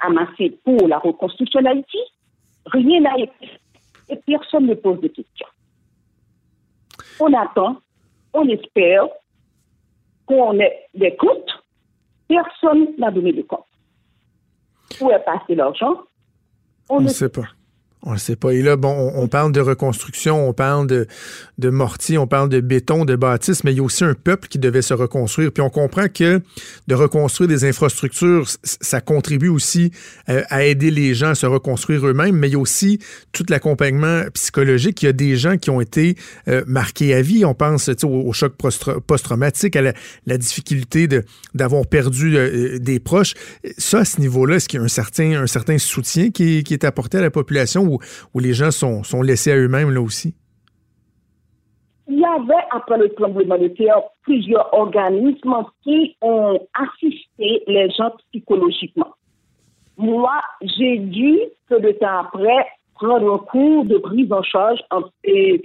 [0.00, 1.98] amassés pour la reconstruction d'Haïti.
[2.66, 3.50] Rien n'a été
[4.08, 5.46] et personne ne pose de questions.
[7.20, 7.78] On attend,
[8.34, 9.06] on espère
[10.26, 11.64] qu'on ait des comptes.
[12.28, 13.66] Personne n'a donné de compte.
[15.00, 16.02] Où est passé l'argent?
[16.88, 17.48] On, ne sait pas.
[18.06, 18.50] On ne sait pas.
[18.50, 23.06] Et là, bon, on, parle de reconstruction, on parle de, mortier, on parle de béton,
[23.06, 25.50] de bâtisse, mais il y a aussi un peuple qui devait se reconstruire.
[25.50, 26.42] Puis on comprend que
[26.86, 29.90] de reconstruire des infrastructures, ça contribue aussi
[30.28, 32.98] euh, à aider les gens à se reconstruire eux-mêmes, mais il y a aussi
[33.32, 35.02] tout l'accompagnement psychologique.
[35.02, 36.16] Il y a des gens qui ont été
[36.48, 37.46] euh, marqués à vie.
[37.46, 38.52] On pense au, choc
[39.06, 39.94] post-traumatique, à
[40.26, 41.08] la, difficulté
[41.54, 43.32] d'avoir perdu euh, des proches.
[43.78, 47.22] Ça, à ce niveau-là, est-ce qu'il y a un certain, soutien qui est apporté à
[47.22, 47.93] la population
[48.34, 50.34] où, les gens sont, laissés à eux-mêmes là aussi?
[52.06, 58.12] Il y avait, après le tremblement de terre, plusieurs organismes qui ont assisté les gens
[58.30, 59.14] psychologiquement.
[59.96, 64.80] Moi, j'ai dû, peu de temps après, prendre un cours de prise en charge
[65.22, 65.64] et,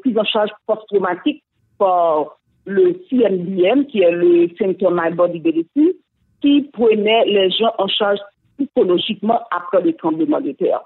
[0.00, 1.42] prise en charge post-traumatique
[1.78, 5.92] par le CMBM, qui est le Center My Body Medicine,
[6.40, 8.18] qui prenait les gens en charge
[8.58, 10.82] psychologiquement après le tremblement de terre.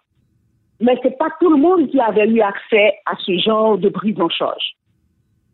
[0.81, 3.89] Mais ce n'est pas tout le monde qui avait eu accès à ce genre de
[3.91, 4.77] prise en charge.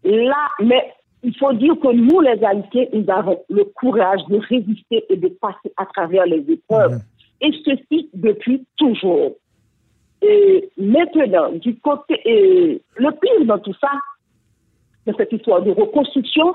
[0.04, 5.04] Là, mais il faut dire que nous, les Haïtiens, nous avons le courage de résister
[5.08, 6.92] et de passer à travers les épreuves.
[6.92, 7.00] Mhm.
[7.40, 9.32] Et ceci depuis toujours.
[10.22, 13.90] Et maintenant, du côté, et le pire dans tout ça,
[15.06, 16.54] de cette histoire de reconstruction,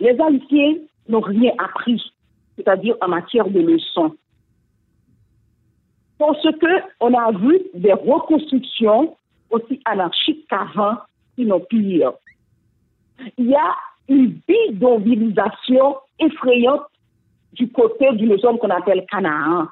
[0.00, 0.74] les Haïtiens
[1.08, 2.02] n'ont rien appris,
[2.56, 4.14] c'est-à-dire en matière de leçons.
[6.18, 9.16] Parce qu'on a vu des reconstructions
[9.50, 10.96] aussi anarchiques qu'avant,
[11.36, 11.64] sinon.
[11.70, 12.02] Il
[13.38, 13.74] y a
[14.08, 16.82] une bidonvillisation effrayante
[17.52, 19.68] du côté d'une zone qu'on appelle Canaan.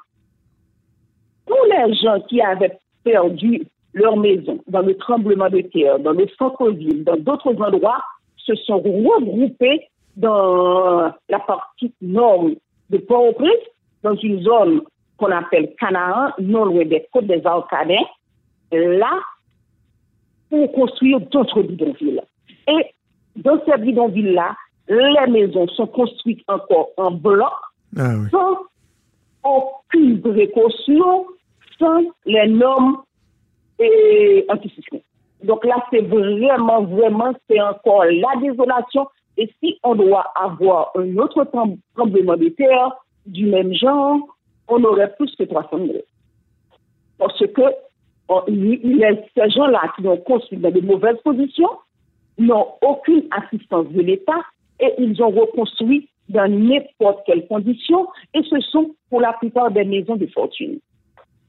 [1.45, 6.27] Tous les gens qui avaient perdu leur maison dans le tremblement de terre, dans le
[6.37, 8.03] centre-ville, dans d'autres endroits,
[8.37, 12.49] se sont regroupés dans la partie nord
[12.89, 13.51] de Port-au-Prince,
[14.03, 14.81] dans une zone
[15.17, 18.05] qu'on appelle Canaan, non loin des côtes des Alcanais,
[18.71, 19.19] là,
[20.49, 22.21] pour construire d'autres bidonvilles.
[22.67, 22.93] Et
[23.35, 24.55] dans ces bidonvilles-là,
[24.87, 27.51] les maisons sont construites encore en bloc,
[27.97, 28.57] ah sans
[29.43, 31.25] aucune précaution,
[31.79, 32.97] sans les normes
[34.49, 35.03] antisismiques.
[35.43, 39.07] Donc là, c'est vraiment, vraiment, c'est encore la désolation.
[39.37, 41.45] Et si on doit avoir un autre
[41.95, 42.91] tremblement de terre
[43.25, 44.19] du même genre,
[44.67, 45.93] on aurait plus que 300 000.
[47.17, 47.61] Parce que
[48.27, 51.69] ces gens-là qui ont construit dans de mauvaises positions
[52.37, 54.41] n'ont aucune assistance de l'État
[54.79, 59.85] et ils ont reconstruit dans n'importe quelle condition et ce sont pour la plupart des
[59.85, 60.79] maisons de fortune.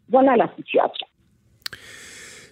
[0.08, 1.07] Voilà la situation.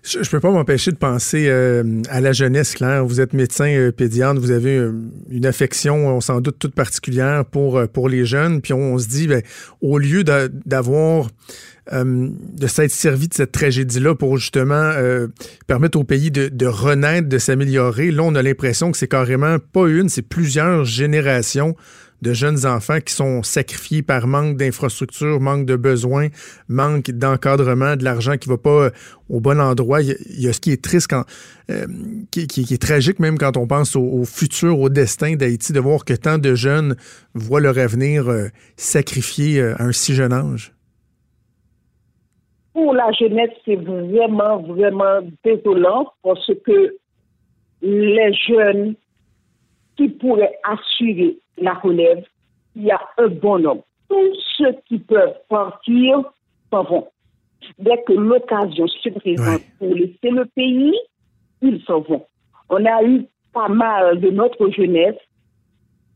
[0.06, 3.04] Je ne peux pas m'empêcher de penser euh, à la jeunesse, Claire.
[3.04, 4.92] Vous êtes médecin euh, pédiatre, vous avez euh,
[5.30, 8.60] une affection, on s'en doute, toute particulière pour, pour les jeunes.
[8.60, 9.42] Puis on, se dit, ben,
[9.80, 11.28] au lieu d'avoir
[11.92, 14.90] de s'être servi de cette tragédie-là pour justement
[15.68, 19.58] permettre au pays de, de renaître, de s'améliorer, là, on a l'impression que c'est carrément
[19.72, 21.76] pas une, c'est plusieurs générations
[22.22, 26.28] de jeunes enfants qui sont sacrifiés par manque d'infrastructures, manque de besoins,
[26.68, 28.90] manque d'encadrement, de l'argent qui va pas euh,
[29.28, 30.00] au bon endroit.
[30.02, 31.24] Il y a, ce qui est triste, quand,
[31.70, 31.86] euh,
[32.30, 36.14] qui, est tragique même quand on pense au, futur, au destin d'Haïti, de voir que
[36.14, 36.96] tant de jeunes
[37.34, 40.72] voient leur avenir euh, sacrifié à un si jeune âge.
[42.72, 46.96] Pour la jeunesse, c'est vraiment, vraiment désolant parce que
[47.82, 48.94] les jeunes
[49.96, 52.24] qui pourraient assurer la relève,
[52.74, 53.84] il y a un bon nombre.
[54.08, 56.22] Tous ceux qui peuvent partir
[56.70, 57.08] s'en vont.
[57.78, 60.94] Dès que l'occasion se présente pour laisser le pays,
[61.62, 62.24] ils s'en vont.
[62.68, 65.16] On a eu pas mal de notre jeunesse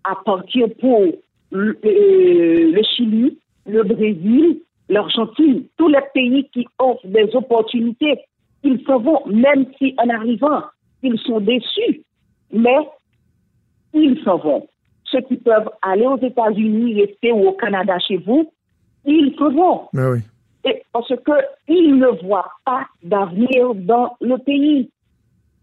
[0.05, 1.07] à partir pour
[1.51, 8.19] le, euh, Chili, le Brésil l'Argentine, tous les pays qui offrent des opportunités,
[8.63, 10.63] ils s'en vont, même si en arrivant,
[11.03, 12.03] ils sont déçus,
[12.53, 12.77] mais
[13.93, 14.67] ils s'en vont.
[15.05, 18.51] Ceux qui peuvent aller aux États-Unis, rester ou au Canada chez vous,
[19.05, 19.89] ils s'en vont.
[19.93, 20.21] Ben oui.
[20.65, 24.91] Et parce qu'ils ne voient pas d'avenir dans le pays.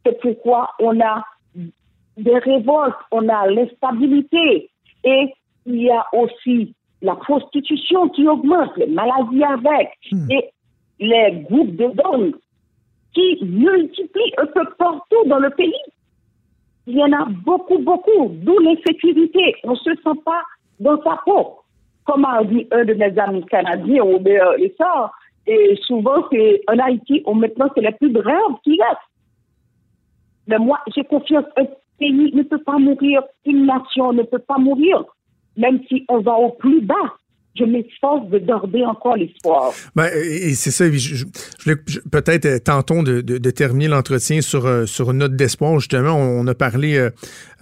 [0.05, 1.23] C'est pourquoi on a
[2.17, 4.69] des révoltes, on a l'instabilité
[5.03, 5.33] et
[5.65, 10.31] il y a aussi la prostitution qui augmente, les maladies avec hmm.
[10.31, 10.49] et
[10.99, 12.33] les groupes de gangs
[13.13, 15.73] qui multiplient un peu partout dans le pays.
[16.87, 19.55] Il y en a beaucoup, beaucoup, d'où l'insécurité.
[19.63, 20.41] On ne se sent pas
[20.79, 21.59] dans sa peau.
[22.05, 25.11] Comme a dit un de mes amis canadiens, Robert Essor,
[25.45, 28.99] et souvent, c'est en Haïti, maintenant, c'est les plus graves qui restent.
[30.47, 31.45] Mais moi, j'ai confiance.
[31.57, 31.65] Un
[31.99, 35.03] pays ne peut pas mourir, une nation ne peut pas mourir,
[35.57, 37.15] même si on va au plus bas
[37.57, 39.73] je m'efforce de garder encore l'espoir.
[39.95, 41.25] Ben, et c'est ça, je,
[42.11, 45.79] peut-être euh, tentons de, terminer l'entretien sur, euh, sur une note d'espoir.
[45.79, 47.09] Justement, on, a parlé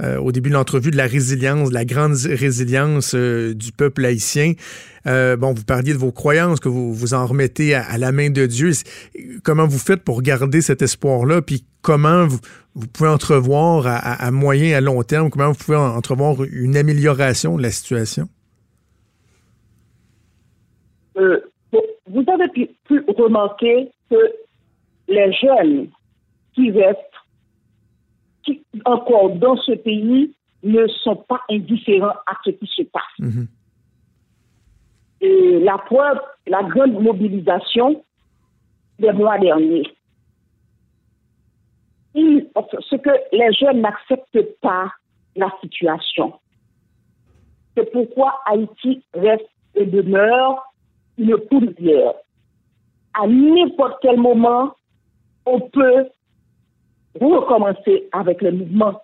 [0.02, 4.54] euh, au début de l'entrevue de la résilience, de la grande résilience du peuple haïtien.
[5.06, 8.46] bon, vous parliez de vos croyances, que vous vous en remettez à, la main de
[8.46, 8.72] Dieu.
[9.44, 11.42] Comment vous faites pour garder cet espoir-là?
[11.42, 16.44] Puis comment vous, pouvez entrevoir à, à, moyen, à long terme, comment vous pouvez entrevoir
[16.44, 18.28] une amélioration de la situation?
[21.18, 21.40] Euh,
[22.08, 24.34] vous avez pu, remarquer que
[25.08, 25.90] les jeunes
[26.54, 27.00] qui restent
[28.86, 33.04] encore dans ce pays ne sont pas indifférents à ce qui se passe.
[33.20, 33.48] Mhm.
[35.22, 38.04] Et la preuve, la grande mobilisation
[39.00, 39.88] des mois derniers.
[42.14, 44.90] ce que les jeunes n'acceptent pas
[45.36, 46.34] la situation.
[47.76, 50.75] C'est pourquoi Haïti reste et demeure
[51.18, 52.14] une poussière.
[53.14, 54.76] À n'importe quel moment,
[55.46, 56.10] on peut
[57.20, 59.02] recommencer avec le mouvement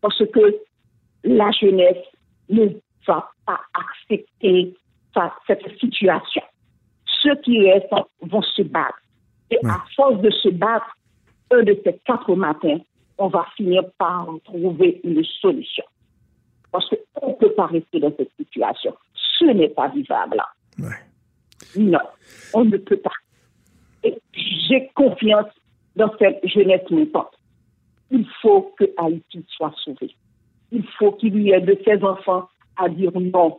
[0.00, 0.56] parce que
[1.24, 2.04] la jeunesse
[2.48, 2.66] ne
[3.06, 4.74] va pas accepter
[5.46, 6.42] cette situation.
[7.22, 8.98] Ceux qui restent vont se battre.
[9.50, 10.96] Et à force de se battre,
[11.50, 12.78] un de ces quatre matins,
[13.18, 15.84] on va finir par trouver une solution.
[16.70, 18.96] Parce qu'on ne peut pas rester dans cette situation.
[19.38, 20.42] Ce n'est pas vivable.
[21.76, 21.98] Non,
[22.54, 23.12] on ne peut pas.
[24.34, 25.46] J'ai confiance
[25.96, 27.32] dans cette jeunesse montante.
[28.10, 30.14] Il faut que Haïti soit sauvé.
[30.70, 33.58] Il faut qu'il y ait de ces enfants à dire non.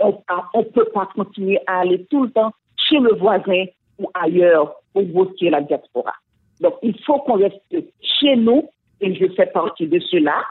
[0.00, 0.22] On
[0.54, 3.64] ne peut pas continuer à aller tout le temps chez le voisin
[3.98, 6.12] ou ailleurs pour voter la diaspora.
[6.60, 7.60] Donc, il faut qu'on reste
[8.00, 8.68] chez nous,
[9.00, 10.42] et je fais partie de ceux-là,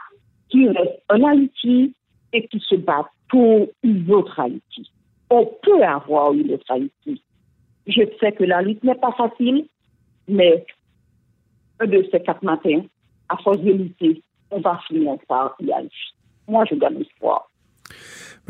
[0.48, 1.94] qui restent en Haïti
[2.32, 4.90] et qui se battent pour une autre Haïti
[5.30, 7.22] on peut avoir une Haïti.
[7.86, 9.66] Je sais que la lutte n'est pas facile,
[10.28, 10.64] mais
[11.80, 12.82] un de ces quatre matins,
[13.28, 15.90] à force de lutter, on va finir par y arriver.
[16.48, 17.50] Moi, je donne espoir.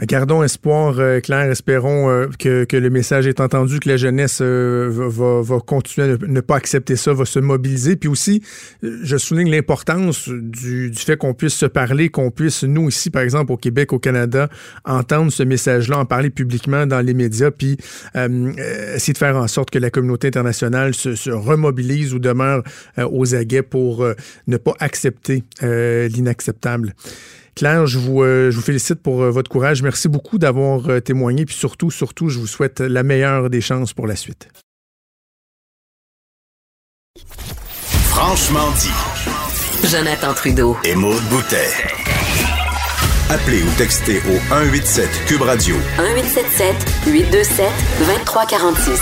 [0.03, 1.51] Gardons espoir, euh, Claire.
[1.51, 6.41] Espérons euh, que, le message est entendu, que la jeunesse euh, va, continuer à ne,
[6.41, 7.97] pas accepter ça, va se mobiliser.
[7.97, 8.43] Puis aussi,
[8.83, 13.53] je souligne l'importance du, fait qu'on puisse se parler, qu'on puisse, nous ici, par exemple,
[13.53, 14.51] au Québec, au Canada,
[14.85, 17.79] entendre ce message-là, en parler publiquement dans les médias, puis
[18.15, 22.63] essayer de faire en sorte que la communauté internationale se, remobilise ou demeure
[22.99, 24.07] aux aguets pour
[24.47, 26.95] ne pas accepter l'inacceptable.
[27.57, 29.83] Claire, je vous, euh, je vous félicite pour euh, votre courage.
[29.83, 31.47] Merci beaucoup d'avoir euh, témoigné.
[31.47, 34.49] Puis surtout, surtout, je vous souhaite la meilleure des chances pour la suite.
[38.11, 39.89] Franchement dit.
[39.89, 40.77] Jonathan Trudeau.
[40.85, 41.71] Et Maude Boutet.
[43.31, 45.77] Appelez ou textez au 187 Cube Radio.
[45.99, 46.75] 1877
[47.07, 49.01] 827 2346.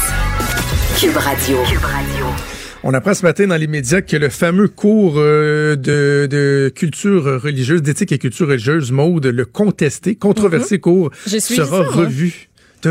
[1.01, 1.59] Cube Radio.
[1.64, 2.54] Cube Radio.
[2.87, 7.81] On apprend ce matin dans les médias que le fameux cours euh, de, culture religieuse,
[7.81, 10.81] d'éthique et culture religieuse, mode, le contesté, controversé mhm.
[10.83, 12.51] cours, sera revu.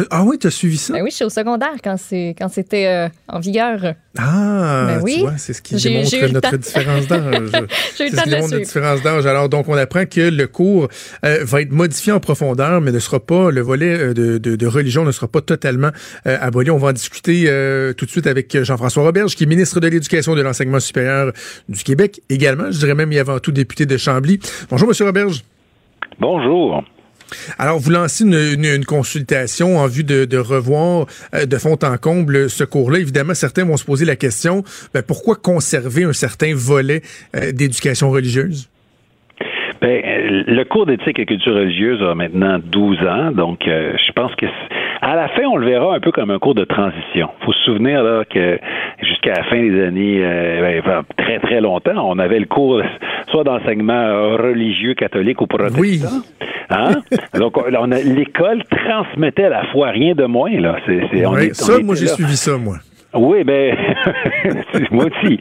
[0.10, 0.94] Ah oui, tu as suivi ça?
[0.94, 3.96] Ben oui, je suis au secondaire quand c'était euh, en vigueur.
[4.18, 5.16] Ah, ben oui.
[5.16, 7.52] tu vois, c'est ce qui démontre notre différence d'âge.
[7.98, 9.26] j'ai eu le temps de notre différence d'âge.
[9.26, 10.88] Alors, donc, on apprend que le cours
[11.26, 14.68] euh, va être modifié en profondeur, mais ne sera pas, le volet euh, de, de,
[14.68, 15.92] religion ne sera pas totalement
[16.26, 16.72] aboli.
[16.72, 17.46] On va en discuter
[17.98, 21.32] tout de suite avec Jean-François Roberge, qui est ministre de l'Éducation et de l'Enseignement supérieur
[21.70, 22.72] du Québec également.
[22.72, 24.40] Je dirais même, y avant tout député de Chambly.
[24.70, 25.44] Bonjour, Monsieur Roberge.
[26.20, 26.84] Bonjour.
[27.58, 32.64] Alors, vous lancez une, consultation en vue de, revoir euh, de fond en comble ce
[32.64, 33.00] cours-là.
[33.00, 37.02] Évidemment, certains vont se poser la question, ben, pourquoi conserver un certain volet
[37.36, 38.70] euh, d'éducation religieuse?
[39.84, 40.02] Ben,
[40.48, 44.46] le cours d'éthique et culture religieuse a maintenant 12 ans, donc euh, je pense que
[45.02, 47.28] À la fin, on le verra un peu comme un cours de transition.
[47.42, 48.60] Il faut se souvenir là, que
[49.02, 52.82] jusqu'à la fin des années, euh, ben, très très longtemps, on avait le cours
[53.30, 55.82] soit d'enseignement religieux catholique ou protestant.
[55.82, 56.02] Oui.
[56.70, 57.02] Hein?
[57.38, 60.58] Donc, on l'école transmettait la foi, rien de moins.
[60.62, 60.78] Là.
[60.86, 62.78] C'est, ça, moi, j'ai suivi ça, moi.
[63.14, 63.78] Oui, ben,
[64.92, 65.40] moi aussi.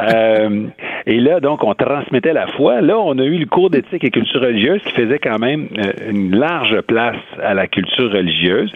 [0.00, 0.66] Euh,
[1.06, 2.80] et là, donc, on transmettait la foi.
[2.80, 6.10] Là, on a eu le cours d'éthique et culture religieuse qui faisait quand même euh,
[6.10, 8.72] une large place à la culture religieuse.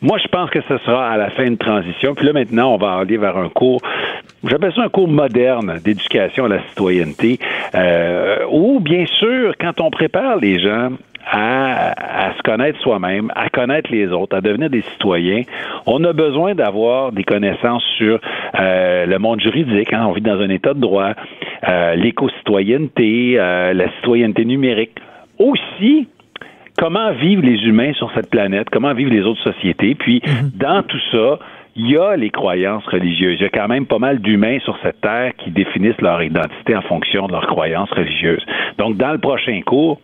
[0.00, 2.14] Moi, je pense que ce sera à la fin de transition.
[2.14, 3.80] Puis là, maintenant, on va aller vers un cours,
[4.44, 7.38] j'appelle ça un cours moderne d'éducation à la citoyenneté,
[7.74, 10.90] euh, où, bien sûr, quand on prépare les gens
[11.30, 15.42] à, se connaître soi-même, à connaître les autres, à devenir des citoyens.
[15.86, 18.20] On a besoin d'avoir des connaissances sur
[18.58, 19.92] euh, le monde juridique.
[19.92, 20.06] Hein.
[20.08, 21.12] On vit dans un état de droit,
[21.68, 24.92] euh, l'éco-citoyenneté, euh, la citoyenneté numérique.
[25.38, 26.08] Aussi,
[26.78, 29.94] comment vivent les humains sur cette planète, comment vivent les autres sociétés?
[29.94, 30.50] Puis, mhm.
[30.54, 31.38] dans tout ça,
[31.74, 33.38] il y a les croyances religieuses.
[33.40, 36.76] Il y a quand même pas mal d'humains sur cette terre qui définissent leur identité
[36.76, 38.44] en fonction de leurs croyances religieuses.
[38.78, 39.98] Donc, dans le prochain cours,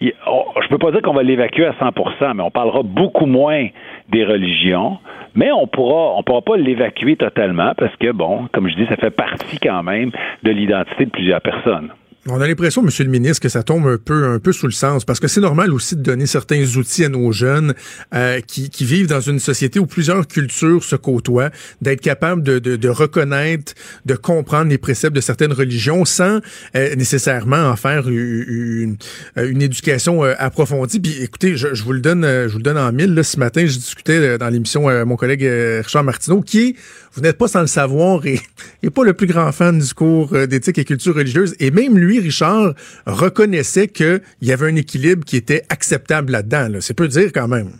[0.00, 3.68] je ne peux pas dire qu'on va l'évacuer à 100% mais on parlera beaucoup moins
[4.08, 4.98] des religions,
[5.34, 8.96] mais on pourra, on pourra pas l'évacuer totalement parce que, bon, comme je dis, ça
[8.96, 10.10] fait partie quand même
[10.42, 11.90] de l'identité de plusieurs personnes.
[12.26, 14.72] On a l'impression, Monsieur le ministre, que ça tombe un peu, un peu sous le
[14.72, 17.72] sens, parce que c'est normal aussi de donner certains outils à nos jeunes
[18.12, 21.48] euh, qui, vivent dans une société où plusieurs cultures se côtoient,
[21.80, 23.72] d'être capable de, reconnaître,
[24.04, 26.40] de comprendre les préceptes de certaines religions sans
[26.76, 28.98] euh, nécessairement en faire une,
[29.36, 31.00] une éducation euh, approfondie.
[31.00, 33.18] Puis, écoutez, je, vous le donne, je vous le donne en mille.
[33.24, 35.48] Ce matin, je discutais dans l'émission mon collègue
[35.82, 36.76] Richard Martineau, qui,
[37.12, 38.38] vous n'êtes pas sans le savoir, et
[38.82, 42.20] n'est pas le plus grand fan du cours d'éthique et culture religieuse, et même lui
[42.20, 42.74] Richard,
[43.06, 46.78] reconnaissait qu'il y avait un équilibre qui était acceptable là-dedans.
[46.80, 47.70] C'est peu dire quand même.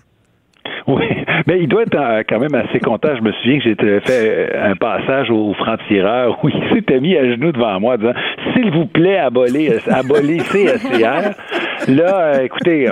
[0.87, 1.05] Oui,
[1.47, 3.11] mais il doit être euh, quand même assez content.
[3.17, 7.25] Je me souviens que j'ai fait un passage au franc-tireur où il s'était mis à
[7.25, 8.15] genoux devant moi disant
[8.53, 11.35] S'il vous plaît, abolissez, abolissez SCR.
[11.89, 12.89] Là, euh, écoutez,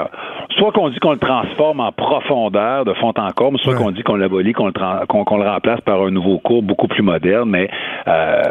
[0.59, 4.03] soit qu'on dit qu'on le transforme en profondeur de fond en comble, soit qu'on dit
[4.03, 7.69] qu'on l'abolit, qu'on le, qu'on, le remplace par un nouveau cours beaucoup plus moderne, mais
[8.07, 8.43] euh,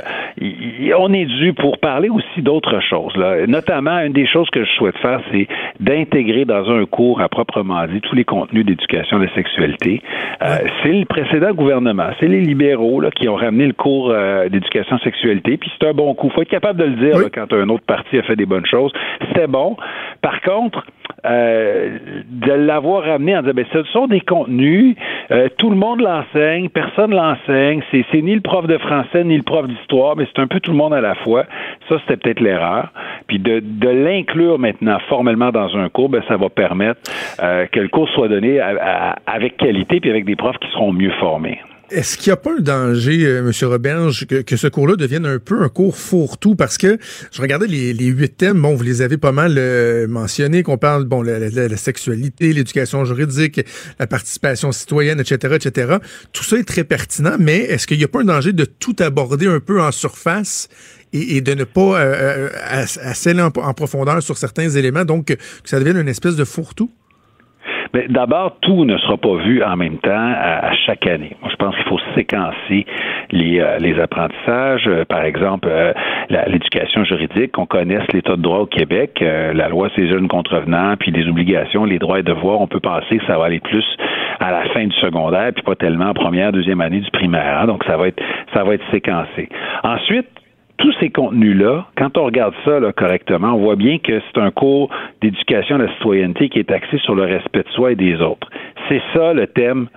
[0.98, 3.16] on est dû pour parler aussi d'autres choses.
[3.18, 3.46] Là.
[3.48, 5.48] Notamment, une des choses que je souhaite faire, c'est
[5.80, 10.02] d'intégrer dans un cours à proprement dit tous les contenus d'éducation de la sexualité.
[10.42, 14.50] Euh, c'est le précédent gouvernement, c'est les libéraux là, qui ont ramené le cours euh,
[14.50, 16.30] d'éducation sexualité, puis c'est un bon coup.
[16.30, 18.92] faut être capable de le dire quand un autre parti a fait des bonnes choses.
[19.28, 19.76] C'était bon.
[20.22, 20.84] Par contre,
[21.26, 24.96] euh, de l'avoir ramené en disant, ben, ce sont des contenus,
[25.32, 29.38] euh, tout le monde l'enseigne, personne l'enseigne, c'est, c'est ni le prof de français ni
[29.38, 31.46] le prof d'histoire, mais c'est un peu tout le monde à la fois.
[31.90, 32.92] Ça, c'était peut-être l'erreur.
[33.28, 37.02] Puis de, de l'inclure maintenant formellement dans un cours, ben, ça va permettre
[37.42, 41.12] euh, que le cours soit donné avec qualité puis avec des profs qui seront mieux
[41.20, 41.60] formés.
[41.90, 43.70] Est-ce qu'il n'y a pas un danger, euh, M.
[43.70, 46.56] Roberge, que, ce cours-là devienne un peu un cours fourre-tout?
[46.56, 46.98] Parce que
[47.32, 51.06] je regardais les, huit thèmes, bon, vous les avez pas mal euh, mentionnés, qu'on parle,
[51.06, 53.62] bon, la, sexualité, l'éducation juridique,
[54.00, 55.98] la participation citoyenne, etc., etc.
[56.34, 58.96] Tout ça est très pertinent, mais est-ce qu'il n'y a pas un danger de tout
[59.00, 60.68] aborder un peu en surface
[61.14, 65.80] et, de ne pas euh, euh en, en, profondeur sur certains éléments, donc que ça
[65.80, 66.92] devienne une espèce de fourre-tout?
[68.10, 71.36] D'abord, tout ne sera pas vu en même temps à, chaque année.
[71.42, 72.86] Moi, je pense qu'il faut séquencer
[73.32, 74.88] les, euh, les apprentissages.
[74.88, 75.94] Euh, par exemple, euh,
[76.48, 81.12] l'éducation juridique, qu'on connaisse l'état de droit au Québec, la loi ces jeunes contrevenants, puis
[81.12, 83.86] les obligations, les droits et devoirs, on peut penser que ça va aller plus
[84.40, 87.62] à la fin du secondaire, puis pas tellement en première, deuxième année du primaire.
[87.62, 87.68] Hein.
[87.68, 88.22] Donc, ça va être
[88.54, 89.50] ça va être séquencé.
[89.84, 90.28] Ensuite,
[90.78, 94.90] tous ces contenus-là, quand on regarde ça correctement, on voit bien que c'est un cours
[95.22, 98.48] d'éducation à la citoyenneté qui est axé sur le respect de soi et des autres.
[98.88, 99.88] C'est ça le thème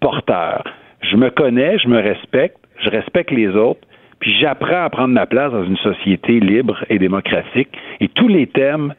[0.00, 0.64] porteur.
[1.02, 3.80] Je me connais, je me respecte, je respecte les autres,
[4.18, 7.68] puis j'apprends à prendre ma place dans une société libre et démocratique.
[8.00, 8.94] Et tous les thèmes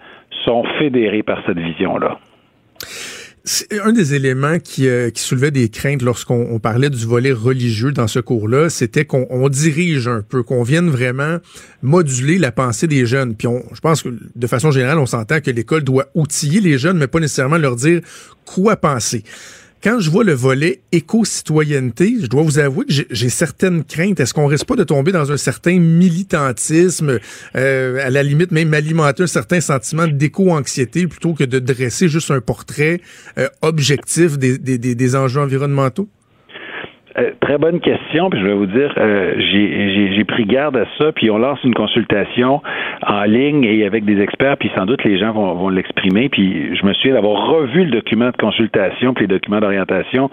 [0.46, 2.18] sont fédérés par cette vision-là.
[3.84, 8.08] Un des éléments qui, euh, qui soulevait des craintes lorsqu'on parlait du volet religieux dans
[8.08, 11.38] ce cours-là, c'était qu'on dirige un peu, qu'on vienne vraiment
[11.82, 13.36] moduler la pensée des jeunes.
[13.36, 16.78] Puis on, je pense que de façon générale, on s'entend que l'école doit outiller les
[16.78, 18.02] jeunes, mais pas nécessairement leur dire
[18.46, 19.24] quoi penser
[19.84, 24.20] quand je vois le volet éco-citoyenneté, je dois vous avouer que j'ai certaines craintes.
[24.20, 27.20] Est-ce qu'on risque pas de tomber dans un certain militantisme,
[27.56, 32.32] euh, à la limite même alimenter un certain sentiment d'éco-anxiété plutôt que de dresser juste
[32.32, 33.02] un portrait
[33.38, 36.08] euh, objectif des, enjeux environnementaux?
[37.18, 41.12] Euh, très bonne question, puis je vais vous dire, euh, j'ai pris garde à ça,
[41.12, 42.62] puis on lance une consultation
[43.06, 46.74] en ligne et avec des experts, puis sans doute les gens vont, vont l'exprimer, puis
[46.76, 50.30] je me suis d'avoir revu le document de consultation, puis les documents d'orientation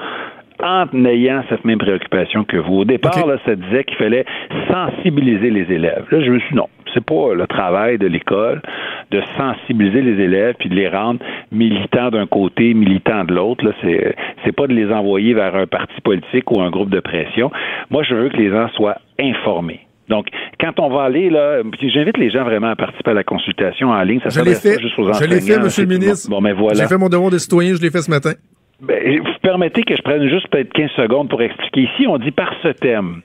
[0.63, 2.79] en ayant cette même préoccupation que vous.
[2.79, 4.25] Au départ, là, ça disait qu'il fallait
[4.71, 6.05] sensibiliser les élèves.
[6.11, 8.63] Là, je me suis dit, non, c'est pas le travail de l'école
[9.11, 13.65] de sensibiliser les élèves puis de les rendre militants d'un côté, militants de l'autre.
[13.65, 17.01] Là, c'est c'est pas de les envoyer vers un parti politique ou un groupe de
[17.01, 17.51] pression.
[17.91, 19.81] Moi, je veux que les gens soient informés.
[20.09, 20.27] Donc,
[20.59, 24.03] quand on va aller là, j'invite les gens vraiment à participer à la consultation en
[24.03, 24.21] ligne.
[24.21, 24.81] Ça je l'ai fait.
[24.81, 26.31] Juste aux je l'ai fait, Monsieur le ministre.
[26.31, 26.83] Bon, ben voilà.
[26.83, 27.75] J'ai fait mon devoir de citoyen.
[27.75, 28.33] Je l'ai fait ce matin.
[28.81, 31.83] Ben, vous permettez que je prenne juste peut-être 15 secondes pour expliquer.
[31.83, 33.23] Ici, on dit par ce thème.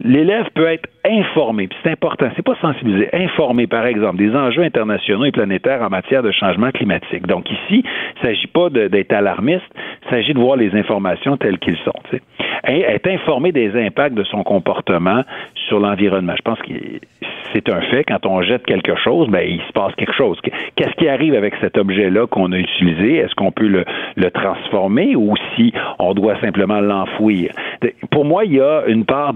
[0.00, 5.24] L'élève peut être informé, c'est important, c'est pas sensibilisé, informé, par exemple, des enjeux internationaux
[5.24, 7.26] et planétaires en matière de changement climatique.
[7.26, 9.64] Donc ici, il ne s'agit pas d'être alarmiste,
[10.06, 11.92] il s'agit de voir les informations telles qu'elles sont.
[12.66, 15.22] Et être informé des impacts de son comportement
[15.68, 16.34] sur l'environnement.
[16.36, 16.72] Je pense que
[17.52, 18.04] c'est un fait.
[18.04, 20.38] Quand on jette quelque chose, ben, il se passe quelque chose.
[20.76, 23.16] Qu'est-ce qui arrive avec cet objet-là qu'on a utilisé?
[23.16, 23.84] Est-ce qu'on peut le,
[24.16, 27.52] le transformer ou si on doit simplement l'enfouir?
[28.10, 29.34] Pour moi, il y a une part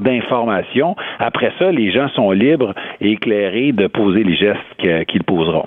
[1.19, 5.67] Après ça, les gens sont libres et éclairés de poser les gestes qu'ils poseront.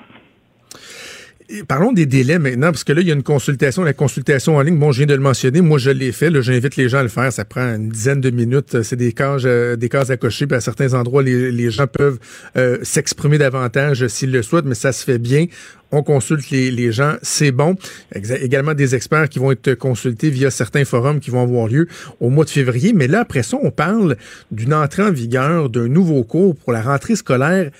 [1.68, 4.62] Parlons des délais maintenant, parce que là, il y a une consultation, la consultation en
[4.62, 4.78] ligne.
[4.78, 5.60] Bon, je viens de le mentionner.
[5.60, 6.30] Moi, je l'ai fait.
[6.40, 7.32] J'invite les gens à le faire.
[7.32, 8.82] Ça prend une dizaine de minutes.
[8.82, 10.46] C'est des cases, euh, des cases à cocher.
[10.46, 12.18] Puis à certains endroits, les, gens peuvent
[12.56, 15.46] euh, s'exprimer davantage s'ils le souhaitent, mais ça se fait bien.
[15.90, 17.76] On consulte les, les gens, c'est bon.
[18.14, 21.86] Également des experts qui vont être consultés via certains forums qui vont avoir lieu
[22.20, 22.94] au mois de février.
[22.94, 24.16] Mais là, après ça, on parle
[24.50, 27.70] d'une entrée en vigueur d'un nouveau cours pour la rentrée scolaire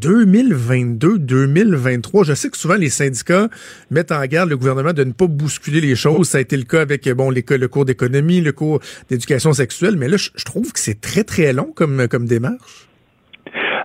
[0.00, 2.24] 2022-2023.
[2.24, 3.48] Je sais que souvent les syndicats
[3.90, 6.28] mettent en garde le gouvernement de ne pas bousculer les choses.
[6.28, 10.08] Ça a été le cas avec bon le cours d'économie, le cours d'éducation sexuelle, mais
[10.08, 12.88] là je, trouve que c'est très très long comme comme démarche.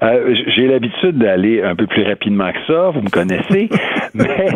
[0.03, 3.69] Euh, j'ai l'habitude d'aller un peu plus rapidement que ça, vous me connaissez,
[4.13, 4.47] mais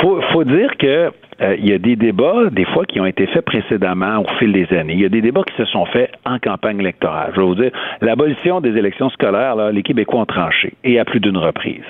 [0.00, 3.26] faut faut dire que euh, il y a des débats, des fois, qui ont été
[3.28, 4.94] faits précédemment au fil des années.
[4.94, 7.30] Il y a des débats qui se sont faits en campagne électorale.
[7.34, 7.70] Je vais vous dire,
[8.00, 11.84] l'abolition des élections scolaires, là, les Québécois ont tranché, et à plus d'une reprise.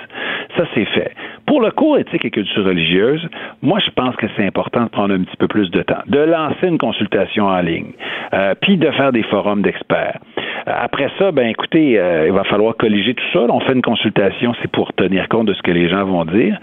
[0.55, 1.13] Ça, c'est fait.
[1.49, 3.27] Pour le cours éthique et culture religieuse,
[3.63, 6.19] moi, je pense que c'est important de prendre un petit peu plus de temps, de
[6.19, 7.93] lancer une consultation en ligne,
[8.35, 10.19] euh, puis de faire des forums d'experts.
[10.37, 11.93] Euh, après ça, ben écoutez,
[12.27, 13.39] il va falloir colliger tout ça.
[13.49, 16.55] On fait une consultation, c'est pour tenir compte de ce que les gens vont dire.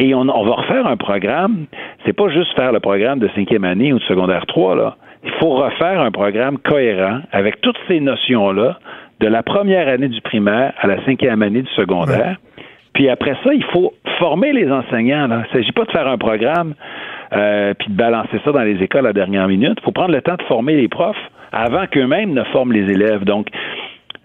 [0.00, 1.66] Et on, va refaire un programme.
[2.04, 4.96] C'est pas juste faire le programme de cinquième année ou de secondaire 3, là.
[5.22, 8.80] Il faut refaire un programme cohérent avec toutes ces notions-là
[9.20, 12.36] de la première année du primaire à la cinquième année du secondaire.
[12.98, 15.28] Puis après ça, il faut former les enseignants.
[15.30, 16.74] Il ne s'agit pas de faire un programme
[17.32, 19.74] euh, puis de balancer ça dans les écoles à la dernière minute.
[19.80, 21.16] Il faut prendre le temps de former les profs
[21.52, 23.22] avant qu'eux-mêmes ne forment les élèves.
[23.22, 23.50] Donc,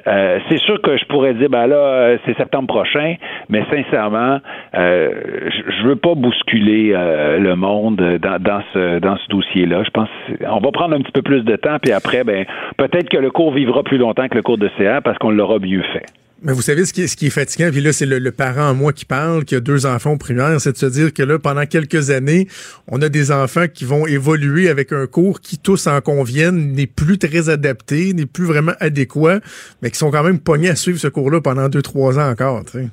[0.08, 3.14] euh, c'est sûr que je pourrais dire, ben là, euh, c'est septembre prochain,
[3.48, 4.40] mais sincèrement,
[4.76, 5.12] euh,
[5.52, 9.84] je veux pas bousculer euh, le monde dans, dans ce dans ce dossier-là.
[9.84, 10.10] Je pense
[10.50, 12.44] on va prendre un petit peu plus de temps, puis après, ben
[12.78, 15.60] peut-être que le cours vivra plus longtemps que le cours de CA parce qu'on l'aura
[15.60, 16.23] mieux fait.
[16.44, 18.74] Mais vous savez, ce qui est, ce est fatigant, puis là, c'est le, parent en
[18.74, 21.40] moi qui parle, qui a deux enfants au primaire, c'est de se dire que là,
[21.40, 22.50] pendant quelques années,
[22.88, 26.88] on a des enfants qui vont évoluer avec un cours qui, tous en conviennent, n'est
[26.88, 29.40] plus très adapté, n'est plus vraiment adéquat,
[29.82, 32.66] mais qui sont quand même pognés à suivre ce cours-là pendant deux, trois ans encore,
[32.66, 32.90] tu.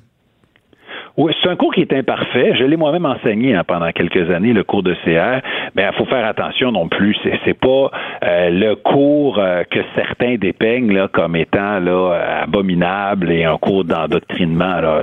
[1.42, 2.52] C'est un cours qui est imparfait.
[2.54, 5.44] Je l'ai moi-même enseigné hein, pendant quelques années, le cours de CR.
[5.74, 7.16] Mais il faut faire attention non plus.
[7.44, 7.90] C'est, pas
[8.24, 14.80] euh, le cours euh, que certains dépeignent comme étant là, abominable et un cours d'endoctrinement.
[14.80, 15.02] Là.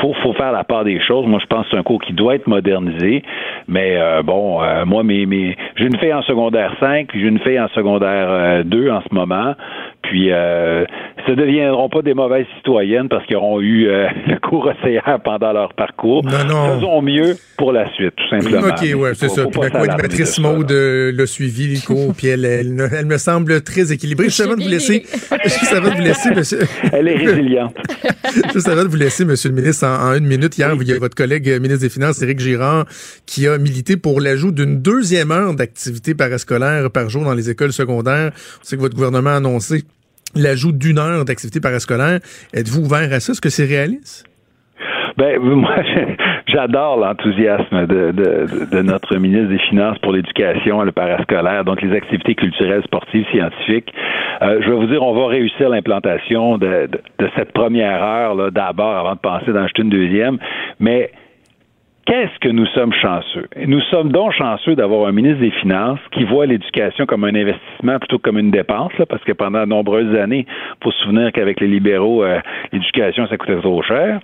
[0.00, 1.26] Faut, faire la part des choses.
[1.26, 3.22] Moi, je pense que c'est un cours qui doit être modernisé.
[3.66, 7.60] Mais euh, bon, moi, mes, mes, j'ai une fille en secondaire 5, j'ai une fille
[7.60, 9.54] en secondaire 2 en ce moment.
[10.02, 10.84] Puis, euh,
[11.26, 13.86] ce ne deviendront pas des mauvaises citoyennes parce qu'ils auront eu
[14.26, 16.24] le cours OCR pendant leur parcours.
[16.28, 18.68] Faisons mieux pour la suite, tout simplement.
[18.68, 19.44] OK, ouais, c'est ça.
[19.46, 24.26] Puis la co-animatrice Maude euh, l'a suivi, le puis elle, elle, me semble très équilibrée.
[24.26, 25.02] Juste avant de vous laisser,
[25.44, 26.60] juste avant de vous laisser, monsieur.
[26.92, 27.74] Elle est résiliente.
[28.54, 30.98] juste avant de vous laisser, monsieur le ministre, en, une minute, hier, il y a
[30.98, 32.86] votre collègue euh, ministre des Finances, Éric Girard,
[33.26, 37.72] qui a milité pour l'ajout d'une deuxième heure d'activité parascolaire par jour dans les écoles
[37.72, 38.30] secondaires.
[38.62, 39.82] C'est que votre gouvernement a annoncé
[40.34, 42.20] l'ajout d'une heure d'activité parascolaire.
[42.54, 43.32] Êtes-vous ouvert à ça?
[43.32, 44.24] Est-ce que c'est réaliste?
[45.18, 45.74] Ben, moi,
[46.46, 52.34] j'adore l'enthousiasme de, de, notre ministre des Finances pour l'éducation, le parascolaire, donc les activités
[52.36, 53.92] culturelles, sportives, scientifiques.
[54.42, 58.50] Euh, je vais vous dire, on va réussir l'implantation de, de, cette première heure là
[58.50, 60.38] d'abord avant de penser d'en acheter une deuxième,
[60.78, 61.10] mais
[62.08, 63.46] qu'est-ce que nous sommes chanceux?
[63.66, 67.98] Nous sommes donc chanceux d'avoir un ministre des Finances qui voit l'éducation comme un investissement
[67.98, 70.46] plutôt que comme une dépense, parce que pendant de nombreuses années,
[70.82, 72.40] faut se souvenir qu'avec les libéraux, euh,
[72.72, 74.20] l'éducation, ça coûtait trop cher.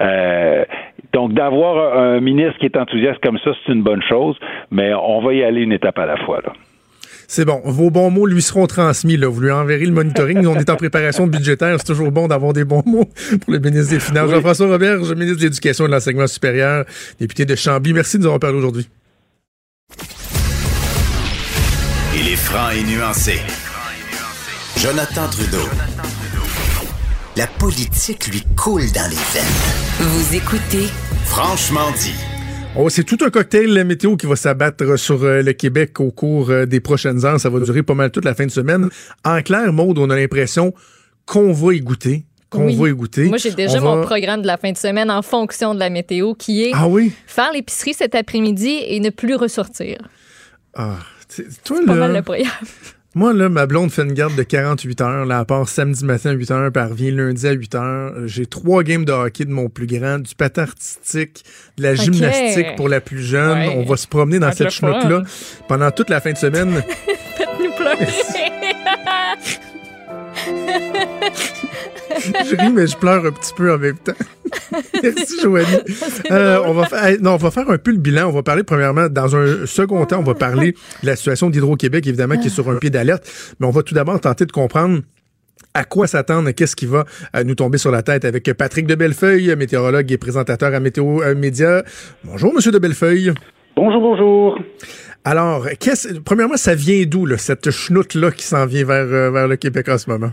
[0.00, 0.64] Euh,
[1.12, 4.36] donc, d'avoir un ministre qui est enthousiaste comme ça, c'est une bonne chose,
[4.70, 6.40] mais on va y aller une étape à la fois.
[7.30, 7.60] C'est bon.
[7.62, 9.18] Vos bons mots lui seront transmis.
[9.18, 9.28] Là.
[9.28, 10.46] Vous lui enverrez le monitoring.
[10.46, 11.76] on est en préparation budgétaire.
[11.78, 13.04] C'est toujours bon d'avoir des bons mots
[13.40, 14.30] pour le ministre des Finances.
[14.30, 16.86] Jean-François Robert, ministre de l'Éducation et de l'Enseignement supérieur,
[17.20, 17.92] député de Chambly.
[17.92, 18.88] Merci de nous avoir parlé aujourd'hui.
[22.14, 23.40] Il est franc et nuancé.
[24.78, 25.68] Jonathan Trudeau.
[27.36, 29.44] La politique lui coule dans les veines.
[30.00, 30.88] Vous écoutez
[31.26, 32.37] Franchement dit.
[32.80, 36.12] Oh, c'est tout un cocktail la météo qui va s'abattre sur euh, le Québec au
[36.12, 37.40] cours euh, des prochaines heures.
[37.40, 38.88] Ça va durer pas mal toute la fin de semaine.
[39.24, 40.72] En clair, Maude, on a l'impression
[41.26, 43.24] qu'on va y goûter qu'on va y goûter.
[43.24, 46.32] Moi, j'ai déjà mon programme de la fin de semaine en fonction de la météo
[46.34, 47.12] qui est ah oui?
[47.26, 49.98] faire l'épicerie cet après-midi et ne plus ressortir.
[50.72, 50.96] Ah,
[51.64, 52.48] toi, là, pas mal le programme.
[53.18, 55.24] Moi, là, ma blonde fait une garde de 48 heures.
[55.24, 58.12] Là, à part samedi matin à 8 heures, puis elle revient lundi à 8 heures.
[58.26, 61.44] J'ai trois games de hockey de mon plus grand, du patin artistique,
[61.78, 63.70] de la gymnastique pour la plus jeune.
[63.70, 65.24] On va se promener dans cette chenoute-là
[65.66, 66.80] pendant toute la fin de semaine.
[67.36, 68.06] Faites-nous pleurer.
[72.50, 74.12] je ris, mais je pleure un petit peu en même temps.
[75.02, 75.66] Merci, Joanie.
[76.30, 78.28] Euh, on, va faire, non, on va faire un peu le bilan.
[78.28, 82.06] On va parler, premièrement, dans un second temps, on va parler de la situation d'Hydro-Québec,
[82.06, 83.26] évidemment, qui est sur un pied d'alerte.
[83.58, 85.00] Mais on va tout d'abord tenter de comprendre
[85.74, 87.04] à quoi s'attendre, qu'est-ce qui va
[87.34, 91.22] euh, nous tomber sur la tête avec Patrick de Bellefeuille, météorologue et présentateur à Météo
[91.22, 91.82] euh, Média.
[92.24, 93.32] Bonjour, Monsieur de Bellefeuille.
[93.74, 94.58] Bonjour, bonjour.
[95.24, 95.66] Alors,
[96.24, 100.10] premièrement, ça vient d'où, cette chenoute-là qui s'en vient vers, vers le Québec en ce
[100.10, 100.32] moment?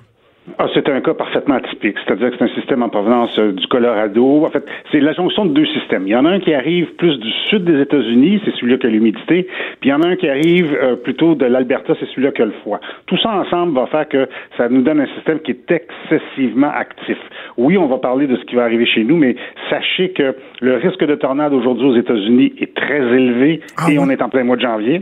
[0.60, 1.98] Ah, c'est un cas parfaitement atypique.
[2.06, 4.46] C'est-à-dire que c'est un système en provenance euh, du Colorado.
[4.46, 6.04] En fait, c'est la jonction de deux systèmes.
[6.06, 8.86] Il y en a un qui arrive plus du sud des États-Unis, c'est celui-là qui
[8.86, 9.48] a l'humidité.
[9.80, 12.44] Puis il y en a un qui arrive euh, plutôt de l'Alberta, c'est celui-là qui
[12.44, 12.80] a le froid.
[13.08, 17.18] Tout ça ensemble va faire que ça nous donne un système qui est excessivement actif.
[17.58, 19.36] Oui, on va parler de ce qui va arriver chez nous, mais
[19.72, 24.10] sachez que le risque de tornade aujourd'hui aux États-Unis est très élevé ah et on
[24.12, 25.02] est en plein mois de janvier.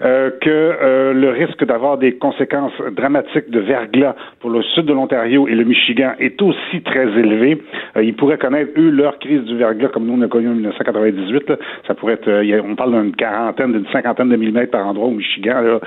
[0.00, 4.92] Euh, que euh, le risque d'avoir des conséquences dramatiques de verglas pour le sud de
[4.92, 7.60] l'Ontario et le Michigan est aussi très élevé.
[7.96, 10.54] Euh, ils pourraient connaître, eux, leur crise du verglas comme nous on a connu en
[10.54, 11.52] 1998.
[11.88, 12.30] Ça pourrait être,
[12.64, 15.80] on parle d'une quarantaine, d'une cinquantaine de millimètres par endroit au Michigan.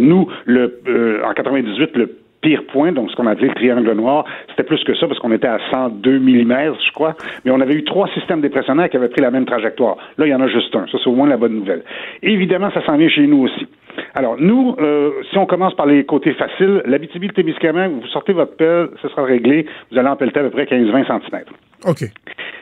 [0.00, 4.62] nous, le, en 98, le pire point, donc ce qu'on appelait le triangle noir, c'était
[4.62, 7.14] plus que ça parce qu'on était à 102 mm, je crois,
[7.44, 9.96] mais on avait eu trois systèmes dépressionnaires qui avaient pris la même trajectoire.
[10.18, 10.86] Là, il y en a juste un.
[10.86, 11.82] Ça, c'est au moins la bonne nouvelle.
[12.22, 13.66] évidemment, ça s'en vient chez nous aussi.
[14.14, 18.88] Alors, nous, euh, si on commence par les côtés faciles, l'habitabilité-témiscamingue, vous sortez votre pelle,
[19.02, 21.42] ce sera réglé, vous allez en pelleter à peu près 15-20 cm.
[21.86, 22.04] OK.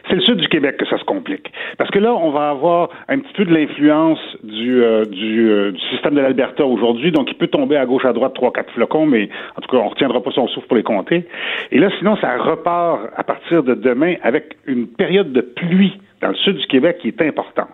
[0.09, 1.53] C'est le sud du Québec que ça se complique.
[1.79, 5.81] Parce que là, on va avoir un petit peu de l'influence du, euh, euh, du,
[5.91, 9.07] système de l'Alberta aujourd'hui, donc il peut tomber à gauche, à droite, trois, quatre flocons,
[9.07, 11.27] mais en tout cas, on retiendra pas son souffle pour les compter.
[11.73, 16.29] Et là, sinon, ça repart à partir de demain avec une période de pluie dans
[16.29, 17.69] le sud du Québec qui est importante.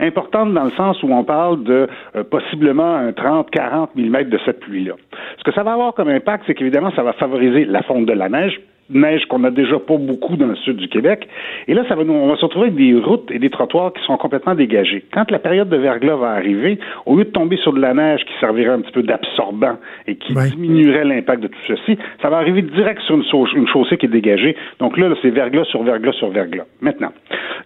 [0.00, 4.60] Importante dans le sens où on parle de euh, possiblement un 30-40 mm de cette
[4.60, 4.94] pluie-là.
[5.38, 8.12] Ce que ça va avoir comme impact, c'est qu'évidemment, ça va favoriser la fonte de
[8.12, 8.60] la neige,
[8.90, 11.28] neige qu'on n'a déjà pas beaucoup dans le sud du Québec.
[11.68, 13.92] Et là, ça va nous, on va se retrouver avec des routes et des trottoirs
[13.92, 15.04] qui sont complètement dégagés.
[15.12, 18.24] Quand la période de verglas va arriver, au lieu de tomber sur de la neige
[18.24, 19.76] qui servirait un petit peu d'absorbant
[20.06, 24.06] et qui diminuerait l'impact de tout ceci, ça va arriver direct sur une, chaussée qui
[24.06, 24.56] est dégagée.
[24.78, 26.66] Donc là, c'est verglas sur verglas sur verglas.
[26.80, 27.12] Maintenant,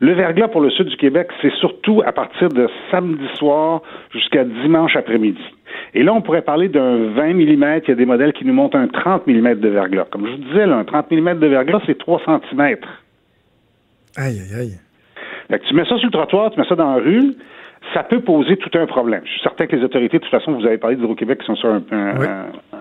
[0.00, 4.44] le verglas pour le sud du Québec, c'est surtout à partir de samedi soir jusqu'à
[4.44, 5.42] dimanche après-midi.
[5.94, 7.80] Et là, on pourrait parler d'un 20 mm.
[7.82, 10.06] Il y a des modèles qui nous montrent un 30 mm de verglas.
[10.10, 12.76] Comme je vous disais, un 30 mm de verglas, c'est 3 cm.
[14.16, 14.78] Aïe, aïe, aïe.
[15.50, 17.34] Fait que tu mets ça sur le trottoir, tu mets ça dans la rue,
[17.94, 19.22] ça peut poser tout un problème.
[19.24, 21.56] Je suis certain que les autorités, de toute façon, vous avez parlé d'Hydro-Québec qui sont
[21.56, 21.82] sur un,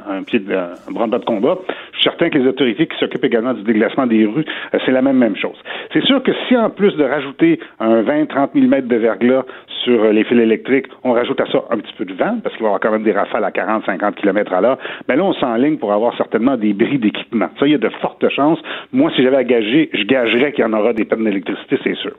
[0.09, 1.57] un, pied de un de combat.
[1.93, 4.91] Je suis certain que les autorités qui s'occupent également du déglacement des rues, euh, c'est
[4.91, 5.57] la même même chose.
[5.93, 9.43] C'est sûr que si en plus de rajouter un 20-30 mm de verglas
[9.83, 12.55] sur euh, les fils électriques, on rajoute à ça un petit peu de vent, parce
[12.55, 15.17] qu'il va y avoir quand même des rafales à 40-50 km à l'heure, mais ben
[15.17, 17.49] là, on s'enligne pour avoir certainement des bris d'équipement.
[17.59, 18.59] Ça, il y a de fortes chances.
[18.91, 21.95] Moi, si j'avais à gager, je gagerais qu'il y en aura des pannes d'électricité, c'est
[21.95, 22.11] sûr.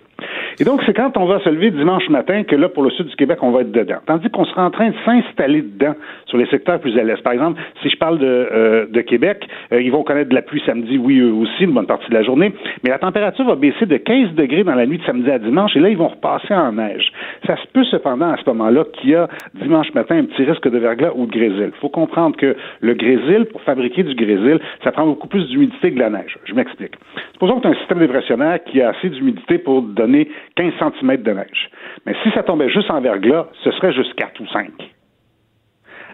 [0.58, 3.06] Et donc, c'est quand on va se lever dimanche matin que là, pour le sud
[3.06, 3.98] du Québec, on va être dedans.
[4.06, 5.94] Tandis qu'on sera en train de s'installer dedans
[6.26, 7.22] sur les secteurs plus à l'est.
[7.22, 10.98] Par exemple, Si je parle de, de Québec, ils vont connaître de la pluie samedi,
[10.98, 12.52] oui, eux aussi, une bonne partie de la journée,
[12.82, 15.76] mais la température va baisser de 15 degrés dans la nuit de samedi à dimanche,
[15.76, 17.12] et là, ils vont repasser en neige.
[17.46, 20.68] Ça se peut cependant à ce moment-là qu'il y a dimanche matin un petit risque
[20.68, 21.70] de verglas ou de grésil.
[21.74, 25.90] Il faut comprendre que le grésil, pour fabriquer du grésil, ça prend beaucoup plus d'humidité
[25.90, 26.38] que de la neige.
[26.44, 26.94] Je m'explique.
[27.32, 31.16] Supposons que tu as un système dépressionnaire qui a assez d'humidité pour donner 15 cm
[31.22, 31.70] de neige.
[32.06, 34.70] Mais si ça juste en verglas, ce serait juste 4 ou 5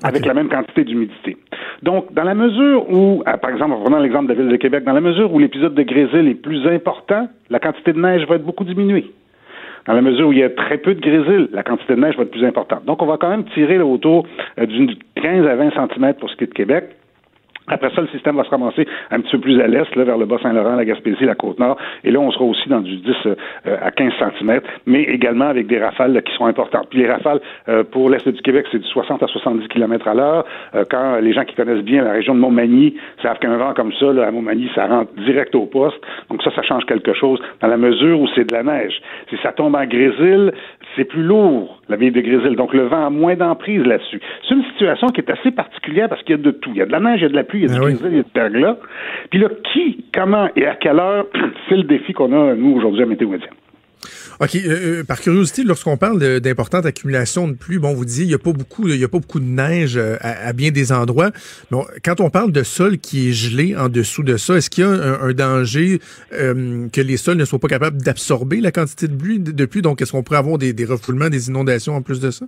[0.03, 1.36] avec la même quantité d'humidité.
[1.82, 4.57] Donc, dans la mesure où, euh, par exemple, en prenant l'exemple de la ville de
[4.57, 8.26] Québec, dans la mesure où l'épisode de grésil est plus important, la quantité de neige
[8.26, 9.11] va être beaucoup diminuée.
[9.86, 12.16] Dans la mesure où il y a très peu de grésil, la quantité de neige
[12.16, 12.84] va être plus importante.
[12.84, 14.26] Donc, on va quand même tirer autour
[14.59, 16.97] euh, d'une 15 à 20 cm pour ce qui est de Québec.
[17.68, 20.18] Après ça, le système va se ramasser un petit peu plus à l'est, là, vers
[20.18, 21.76] le Bas-Saint-Laurent, la Gaspésie, la Côte-Nord.
[22.04, 23.34] Et là, on sera aussi dans du 10 euh,
[23.82, 26.88] à 15 cm, mais également avec des rafales qui sont importantes.
[26.90, 30.14] Puis les rafales euh, pour l'est du Québec, c'est du 60 à 70 km à
[30.14, 30.44] l'heure.
[30.74, 33.92] Euh, quand les gens qui connaissent bien la région de Montmagny savent qu'un vent comme
[33.94, 35.98] ça, là, à Montmagny, ça rentre direct au poste.
[36.30, 39.00] Donc ça, ça change quelque chose dans la mesure où c'est de la neige.
[39.30, 40.52] Si ça tombe en grésil,
[40.95, 42.57] c'est plus lourd, la ville de grésil.
[42.57, 44.20] Donc le vent a moins d'emprise là-dessus.
[44.49, 46.70] C'est une situation qui est assez particulière parce qu'il y a de tout.
[46.72, 47.74] Il y a de la neige, il y a de la pluie, il y a
[47.74, 48.76] du ah il y a du verglas.
[49.30, 51.26] Puis là, qui, comment et à quelle heure,
[51.68, 53.49] c'est le défi qu'on a, nous, aujourd'hui, à Météo Média.
[54.40, 54.54] OK.
[54.57, 58.34] Euh, euh, par curiosité, lorsqu'on parle d'importante accumulation de pluie, bon, vous disiez, il n'y
[58.34, 61.30] a pas beaucoup, il y a pas beaucoup de neige euh, à, bien des endroits.
[61.70, 64.84] Bon, quand on parle de sol qui est gelé en dessous de ça, est-ce qu'il
[64.84, 66.00] y a un, danger
[66.30, 69.66] que les sols ne soient pas capables d'absorber la quantité de pluie, de?
[69.80, 72.46] Donc, est-ce qu'on pourrait avoir des refoulements, des inondations en plus de ça?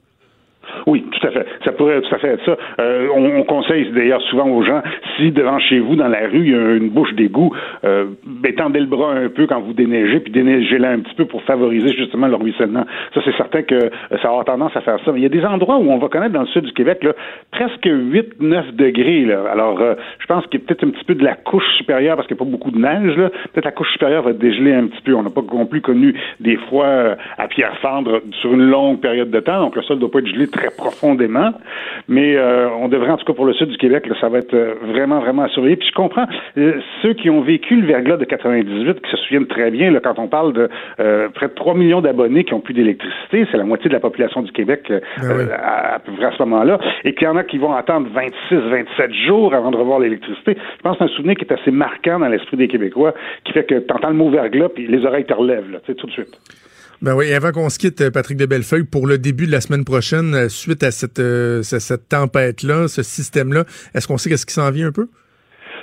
[0.87, 1.47] Oui, tout à fait.
[1.69, 2.57] Ça pourrait tout à fait être ça.
[2.81, 4.81] Euh, on, conseille d'ailleurs souvent aux gens,
[5.17, 7.55] si devant chez vous, dans la rue, il y a une bouche d'égout,
[7.85, 8.07] euh,
[8.43, 11.93] étendez le bras un peu quand vous déneigez, puis déneigez-la un petit peu pour favoriser
[11.95, 12.87] justement le ruissellement.
[13.13, 13.91] Ça, c'est certain que euh,
[14.23, 15.13] ça aura tendance à faire ça.
[15.13, 17.05] Mais il y a des endroits où on va connaître dans le sud du Québec
[17.05, 17.13] là,
[17.51, 19.27] presque 8-9 degrés.
[19.27, 19.45] Là.
[19.53, 22.17] Alors, euh, je pense qu'il y a peut-être un petit peu de la couche supérieure,
[22.17, 23.15] parce qu'il n'y a pas beaucoup de neige.
[23.53, 25.13] Peut-être la couche supérieure va dégeler un petit peu.
[25.15, 29.31] On n'a pas non plus connu des froids à pierre fendre sur une longue période
[29.31, 31.53] de temps, donc le sol ne doit pas être gelé très profondément.
[32.09, 34.39] Mais euh, on devrait, en tout cas pour le sud du Québec, là, ça va
[34.39, 35.77] être euh, vraiment, vraiment à surveiller.
[35.77, 39.47] Puis je comprends euh, ceux qui ont vécu le verglas de 98, qui se souviennent
[39.47, 40.69] très bien, là, quand on parle de
[41.35, 44.43] près de 3 millions d'abonnés qui ont plus d'électricité, c'est la moitié de la population
[44.43, 47.59] du Québec ben à, peu près à ce moment-là, et qu'il y en a qui
[47.59, 50.57] vont attendre 26, 27 jours avant de revoir l'électricité.
[50.77, 53.53] Je pense que c'est un souvenir qui est assez marquant dans l'esprit des Québécois, qui
[53.53, 56.13] fait que tu entends le mot verglas, puis les oreilles te relèvent, là, tout de
[56.13, 56.39] suite.
[57.01, 59.85] Ben oui, avant qu'on se quitte, Patrick de Bellefeuille, pour le début de la semaine
[59.85, 64.55] prochaine, euh, suite à cette, euh, cette tempête-là, ce système-là, est-ce qu'on sait qu'est-ce qui
[64.55, 65.09] s'en vient un peu?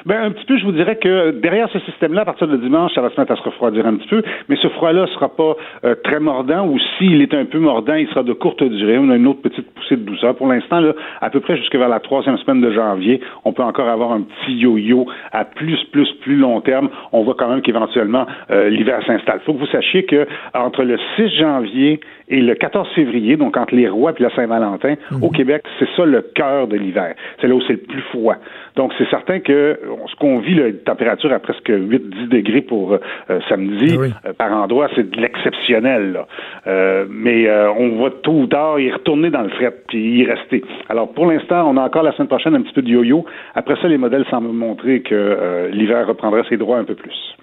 [0.05, 2.93] Ben, un petit peu, je vous dirais que derrière ce système-là, à partir de dimanche,
[2.93, 5.55] ça va se mettre à se refroidir un petit peu, mais ce froid-là sera pas
[5.83, 8.99] euh, très mordant, ou s'il est un peu mordant, il sera de courte durée.
[8.99, 10.35] On a une autre petite poussée de douceur.
[10.35, 10.79] Pour l'instant,
[11.21, 14.21] à peu près jusqu'à vers la troisième semaine de janvier, on peut encore avoir un
[14.21, 16.89] petit yo-yo à plus, plus, plus long terme.
[17.11, 19.39] On voit quand même qu'éventuellement, euh, l'hiver s'installe.
[19.41, 23.55] Il faut que vous sachiez que entre le 6 janvier et le 14 février, donc
[23.57, 25.23] entre les Rois et la Saint-Valentin, mhm.
[25.23, 27.15] au Québec, c'est ça le cœur de l'hiver.
[27.39, 28.35] C'est là où c'est le plus froid.
[28.75, 33.39] Donc, c'est certain que ce qu'on vit, la température à presque 8-10 degrés pour euh,
[33.47, 36.19] samedi, ah euh, par endroit, c'est de l'exceptionnel.
[36.67, 40.63] Euh, mais on va tôt ou tard y retourner dans le fret puis y rester.
[40.89, 43.25] Alors, pour l'instant, on a encore la semaine prochaine un petit peu de yo-yo.
[43.53, 47.35] Après ça, les modèles semblent montrer que l'hiver reprendra ses droits un peu plus.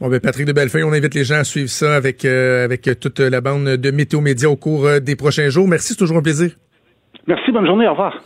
[0.00, 3.20] Bon, ben Patrick de Bellefeuille, on invite les gens à suivre ça avec, avec toute
[3.20, 5.68] la bande de Météo Média au cours des prochains jours.
[5.68, 6.52] Merci, c'est toujours un plaisir.
[7.26, 8.18] Merci, bonne journée, au revoir.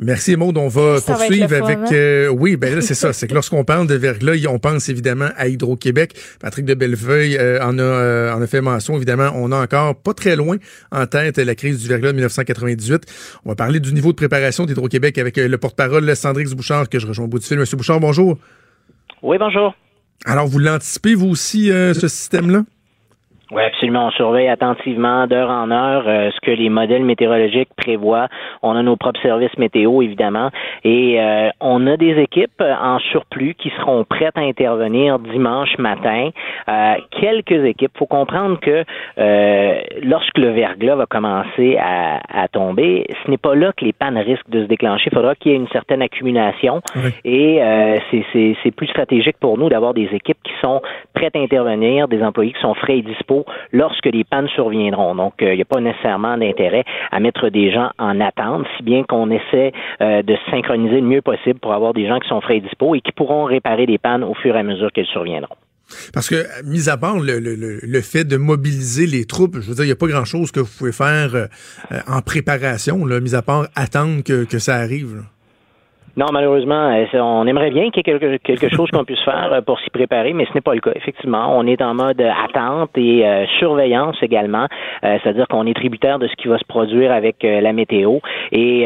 [0.00, 0.56] Merci Maud.
[0.56, 1.78] On va poursuivre avec.
[1.78, 1.84] Hein?
[1.92, 3.12] Euh, oui, ben là c'est ça.
[3.12, 6.12] C'est que lorsqu'on parle de verglas, on pense évidemment à Hydro-Québec.
[6.40, 8.94] Patrick de Bellefeuille euh, en a euh, en a fait mention.
[8.94, 10.56] Évidemment, on a encore pas très loin
[10.92, 13.40] en tête la crise du verglas de 1998.
[13.44, 17.06] On va parler du niveau de préparation d'Hydro-Québec avec le porte-parole Sandrix Bouchard que je
[17.08, 17.58] rejoins au bout du fil.
[17.58, 18.38] Monsieur Bouchard, bonjour.
[19.22, 19.74] Oui, bonjour.
[20.24, 22.64] Alors, vous l'anticipez vous aussi ce système-là?
[23.50, 24.08] Oui, absolument.
[24.08, 28.28] On surveille attentivement d'heure en heure euh, ce que les modèles météorologiques prévoient.
[28.62, 30.50] On a nos propres services météo, évidemment,
[30.84, 36.28] et euh, on a des équipes en surplus qui seront prêtes à intervenir dimanche matin.
[36.68, 37.92] Euh, quelques équipes.
[37.96, 38.84] faut comprendre que
[40.02, 44.18] lorsque le verglas va commencer à, à tomber, ce n'est pas là que les pannes
[44.18, 45.08] risquent de se déclencher.
[45.10, 46.82] Il faudra qu'il y ait une certaine accumulation,
[47.24, 47.60] et
[48.10, 50.82] c'est plus stratégique pour nous d'avoir des équipes qui sont
[51.14, 53.02] prêtes à intervenir, des employés qui sont frais et
[53.72, 55.14] lorsque les pannes surviendront.
[55.14, 58.82] Donc, il euh, n'y a pas nécessairement d'intérêt à mettre des gens en attente, si
[58.82, 62.28] bien qu'on essaie euh, de se synchroniser le mieux possible pour avoir des gens qui
[62.28, 64.92] sont frais et dispo et qui pourront réparer les pannes au fur et à mesure
[64.92, 65.56] qu'elles surviendront.
[66.12, 69.88] Parce que, mis à part le, fait de mobiliser les troupes, je veux dire, il
[69.88, 71.46] n'y a pas grand-chose que vous pouvez faire euh,
[72.06, 75.22] en préparation, là, mis à part attendre que, ça arrive.
[76.18, 79.60] Non, malheureusement, euh, on aimerait bien qu'il y ait quelque, chose qu'on puisse faire euh,
[79.60, 80.90] pour s'y préparer, mais ce n'est pas le cas.
[80.96, 84.66] Effectivement, on est en mode attente et euh, surveillance également,
[85.00, 88.18] c'est-à-dire qu'on est tributaire de ce qui va se produire avec la météo.
[88.50, 88.84] Et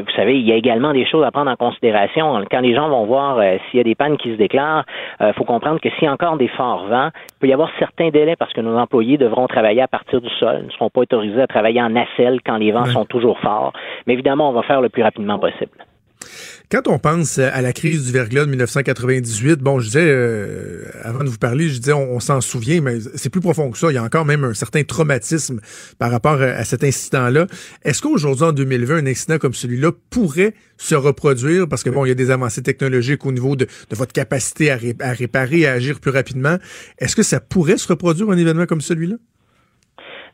[0.00, 2.42] vous savez, il y a également des choses à prendre en considération.
[2.50, 4.84] Quand les gens vont voir s'il y a des pannes qui se déclarent,
[5.20, 7.70] il faut comprendre que s'il y a encore des forts vents, il peut y avoir
[7.78, 11.02] certains délais parce que nos employés devront travailler à partir du sol, ne seront pas
[11.02, 13.72] autorisés à travailler en nacelle quand les vents sont toujours forts.
[14.06, 15.72] Mais évidemment, on va faire le plus rapidement possible.
[16.70, 21.22] Quand on pense à la crise du verglas de 1998, bon, je disais, euh, avant
[21.22, 23.90] de vous parler, je disais, on, s'en souvient, mais c'est plus profond que ça.
[23.90, 25.60] Il y a encore même un certain traumatisme
[25.98, 27.46] par rapport à, cet incident-là.
[27.84, 31.68] Est-ce qu'aujourd'hui, en 2020, un incident comme celui-là pourrait se reproduire?
[31.68, 34.78] Parce que, bon, il y a des avancées technologiques au niveau de, votre capacité à,
[35.00, 36.58] à réparer, à agir plus rapidement.
[36.98, 39.16] Est-ce que ça pourrait se reproduire un événement comme celui-là?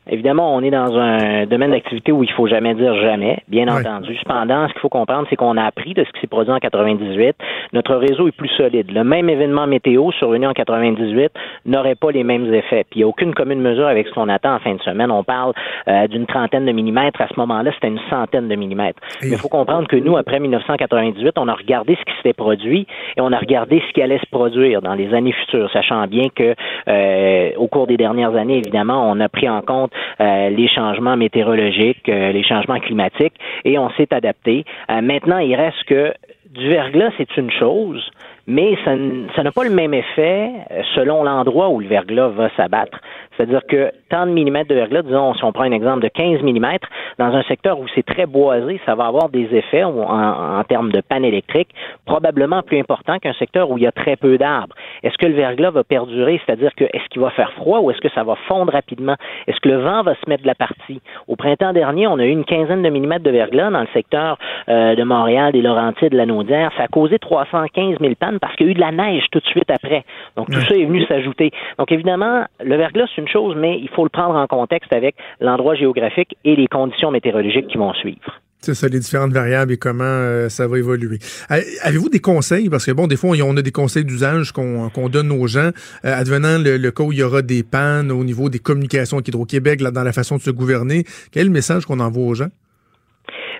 [0.09, 4.17] Évidemment, on est dans un domaine d'activité où il faut jamais dire jamais, bien entendu.
[4.17, 6.57] Cependant, ce qu'il faut comprendre, c'est qu'on a appris de ce qui s'est produit en
[6.57, 7.35] 98.
[7.73, 8.91] Notre réseau est plus solide.
[8.91, 11.31] Le même événement météo survenu en 98
[11.67, 12.83] n'aurait pas les mêmes effets.
[12.89, 15.11] Puis il n'y a aucune commune mesure avec ce qu'on attend en fin de semaine.
[15.11, 15.53] On parle
[15.87, 17.21] euh, d'une trentaine de millimètres.
[17.21, 18.99] À ce moment-là, c'était une centaine de millimètres.
[19.21, 22.87] Mais il faut comprendre que nous, après 1998, on a regardé ce qui s'était produit
[23.17, 26.29] et on a regardé ce qui allait se produire dans les années futures, sachant bien
[26.33, 26.55] que
[26.87, 31.17] euh, au cours des dernières années, évidemment, on a pris en compte euh, les changements
[31.17, 33.33] météorologiques, euh, les changements climatiques,
[33.65, 34.65] et on s'est adapté.
[34.89, 36.13] Euh, maintenant, il reste que
[36.49, 38.09] du verglas, c'est une chose,
[38.45, 38.95] mais ça,
[39.43, 40.49] n'a pas le même effet
[40.95, 42.99] selon l'endroit où le verglas va s'abattre.
[43.41, 46.43] C'est-à-dire que tant de millimètres de verglas, disons, si on prend un exemple de 15
[46.43, 46.87] millimètres,
[47.17, 51.01] dans un secteur où c'est très boisé, ça va avoir des effets en, termes de
[51.01, 51.69] panne électrique
[52.05, 54.75] probablement plus importants qu'un secteur où il y a très peu d'arbres.
[55.01, 56.39] Est-ce que le verglas va perdurer?
[56.45, 59.15] C'est-à-dire que est-ce qu'il va faire froid ou est-ce que ça va fondre rapidement?
[59.47, 61.01] Est-ce que le vent va se mettre de la partie?
[61.27, 64.37] Au printemps dernier, on a eu une quinzaine de millimètres de verglas dans le secteur
[64.69, 66.71] euh, de Montréal, des Laurentides, de la Naudière.
[66.77, 69.39] Ça a causé 315 000 pannes parce qu'il y a eu de la neige tout
[69.39, 70.03] de suite après.
[70.35, 71.51] Donc, tout ça est venu s'ajouter.
[71.79, 75.75] Donc, évidemment, le verglas, c'est une mais il faut le prendre en contexte avec l'endroit
[75.75, 78.41] géographique et les conditions météorologiques qui vont suivre.
[78.63, 81.17] C'est ça, les différentes variables et comment euh, ça va évoluer.
[81.49, 82.69] Avez-vous des conseils?
[82.69, 85.71] Parce que bon, des fois, on a des conseils d'usage qu'on donne aux gens.
[86.05, 89.29] Euh, advenant le, cas où il y aura des pannes au niveau des communications avec
[89.29, 92.49] Hydro-Québec, dans la façon de se gouverner, quel message qu'on envoie aux gens?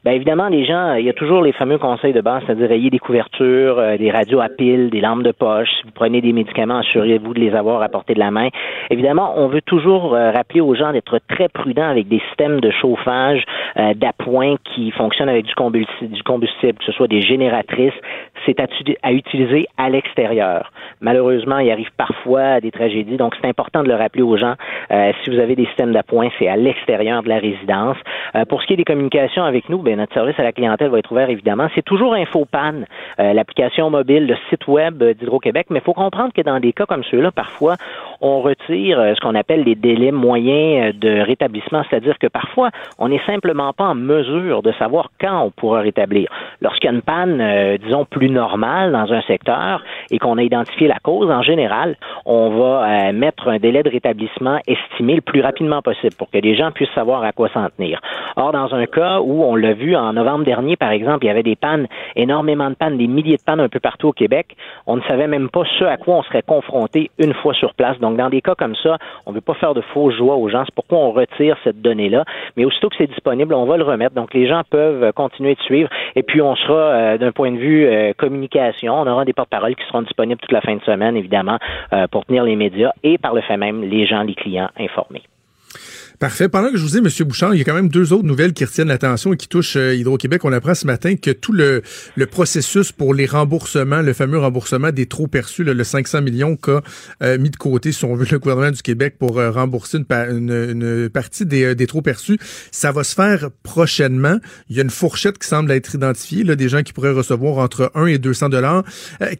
[0.03, 2.89] Bien évidemment, les gens, il y a toujours les fameux conseils de base, c'est-à-dire ayez
[2.89, 5.69] des couvertures, euh, des radios à piles, des lampes de poche.
[5.77, 8.49] Si vous prenez des médicaments, assurez-vous de les avoir à portée de la main.
[8.89, 12.71] Évidemment, on veut toujours euh, rappeler aux gens d'être très prudents avec des systèmes de
[12.71, 13.43] chauffage
[13.77, 17.93] euh, d'appoint qui fonctionnent avec du combustible, du combustible, que ce soit des génératrices.
[18.45, 18.67] C'est à,
[19.03, 20.71] à, utiliser à l'extérieur.
[20.99, 24.55] Malheureusement, il arrive parfois des tragédies, donc c'est important de le rappeler aux gens.
[24.89, 27.97] si vous avez des systèmes d'appoint, c'est à l'extérieur de la résidence.
[28.49, 30.99] pour ce qui est des communications avec nous, ben, notre service à la clientèle va
[30.99, 31.67] être ouvert, évidemment.
[31.75, 32.85] C'est toujours InfoPan,
[33.19, 36.85] euh, l'application mobile, le site web d'Hydro-Québec, mais il faut comprendre que dans des cas
[36.85, 37.75] comme ceux-là, parfois,
[38.21, 42.69] on retire euh, ce qu'on appelle les délais moyens euh, de rétablissement, c'est-à-dire que parfois,
[42.97, 46.29] on n'est simplement pas en mesure de savoir quand on pourra rétablir.
[46.61, 50.87] Lorsqu'il y a une panne, disons, plus normale dans un secteur et qu'on a identifié
[50.87, 55.81] la cause, en général, on va mettre un délai de rétablissement estimé le plus rapidement
[55.81, 57.99] possible pour que les gens puissent savoir à quoi s'en tenir.
[58.35, 61.31] Or, dans un cas où on l'a vu en novembre dernier, par exemple, il y
[61.31, 64.55] avait des pannes, énormément de pannes, des milliers de pannes un peu partout au Québec.
[64.87, 67.99] On ne savait même pas ce à quoi on serait confronté une fois sur place.
[67.99, 70.49] Donc, dans des cas comme ça, on ne veut pas faire de faux joie aux
[70.49, 70.63] gens.
[70.65, 72.23] C'est pourquoi on retire cette donnée-là.
[72.57, 74.15] Mais aussitôt que c'est disponible, on va le remettre.
[74.15, 75.89] Donc, les gens peuvent continuer de suivre.
[76.15, 79.75] Et puis, on sera, euh, d'un point de vue euh, communication, on aura des porte-paroles
[79.75, 81.57] qui seront disponibles toute la fin de semaine, évidemment,
[81.93, 85.23] euh, pour tenir les médias et par le fait même, les gens, les clients informés.
[86.21, 86.49] Parfait.
[86.49, 87.27] Pendant que je vous dis, M.
[87.27, 89.75] Bouchard, il y a quand même deux autres nouvelles qui retiennent l'attention et qui touchent
[89.75, 90.45] euh, Hydro-Québec.
[90.45, 91.81] On apprend ce matin que tout le,
[92.15, 96.81] le, processus pour les remboursements, le fameux remboursement des trop perçus, le 500 millions qu'a
[97.23, 100.51] euh, mis de côté, si on veut, le gouvernement du Québec pour euh, rembourser une,
[100.51, 102.37] une, partie des, des trop perçus,
[102.69, 104.37] ça va se faire prochainement.
[104.69, 107.57] Il y a une fourchette qui semble être identifiée, là, des gens qui pourraient recevoir
[107.57, 108.83] entre 1 et 200 dollars.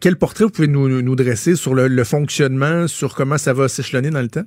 [0.00, 3.68] quel portrait vous pouvez nous, nous dresser sur le, le fonctionnement, sur comment ça va
[3.68, 4.46] s'échelonner dans le temps?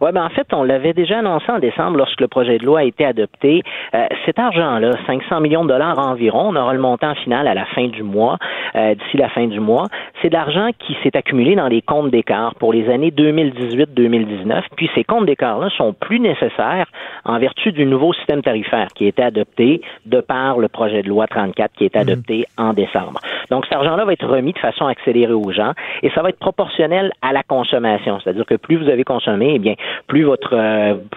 [0.00, 2.80] Oui, ben en fait, on l'avait déjà annoncé en décembre lorsque le projet de loi
[2.80, 3.62] a été adopté.
[3.94, 7.64] Euh, cet argent-là, 500 millions de dollars environ, on aura le montant final à la
[7.66, 8.38] fin du mois,
[8.74, 9.86] euh, d'ici la fin du mois.
[10.22, 14.62] C'est de l'argent qui s'est accumulé dans les comptes d'écart pour les années 2018-2019.
[14.76, 16.86] Puis ces comptes d'écart-là sont plus nécessaires
[17.24, 21.08] en vertu du nouveau système tarifaire qui a été adopté de par le projet de
[21.08, 23.20] loi 34 qui est adopté en décembre.
[23.50, 25.72] Donc cet argent-là va être remis de façon accélérée aux gens
[26.02, 28.18] et ça va être proportionnel à la consommation.
[28.20, 29.74] C'est-à-dire que plus vous avez consommé, eh bien,
[30.06, 30.54] plus votre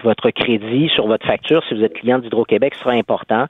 [0.02, 3.46] votre crédit sur votre facture, si vous êtes client d'Hydro-Québec, sera important.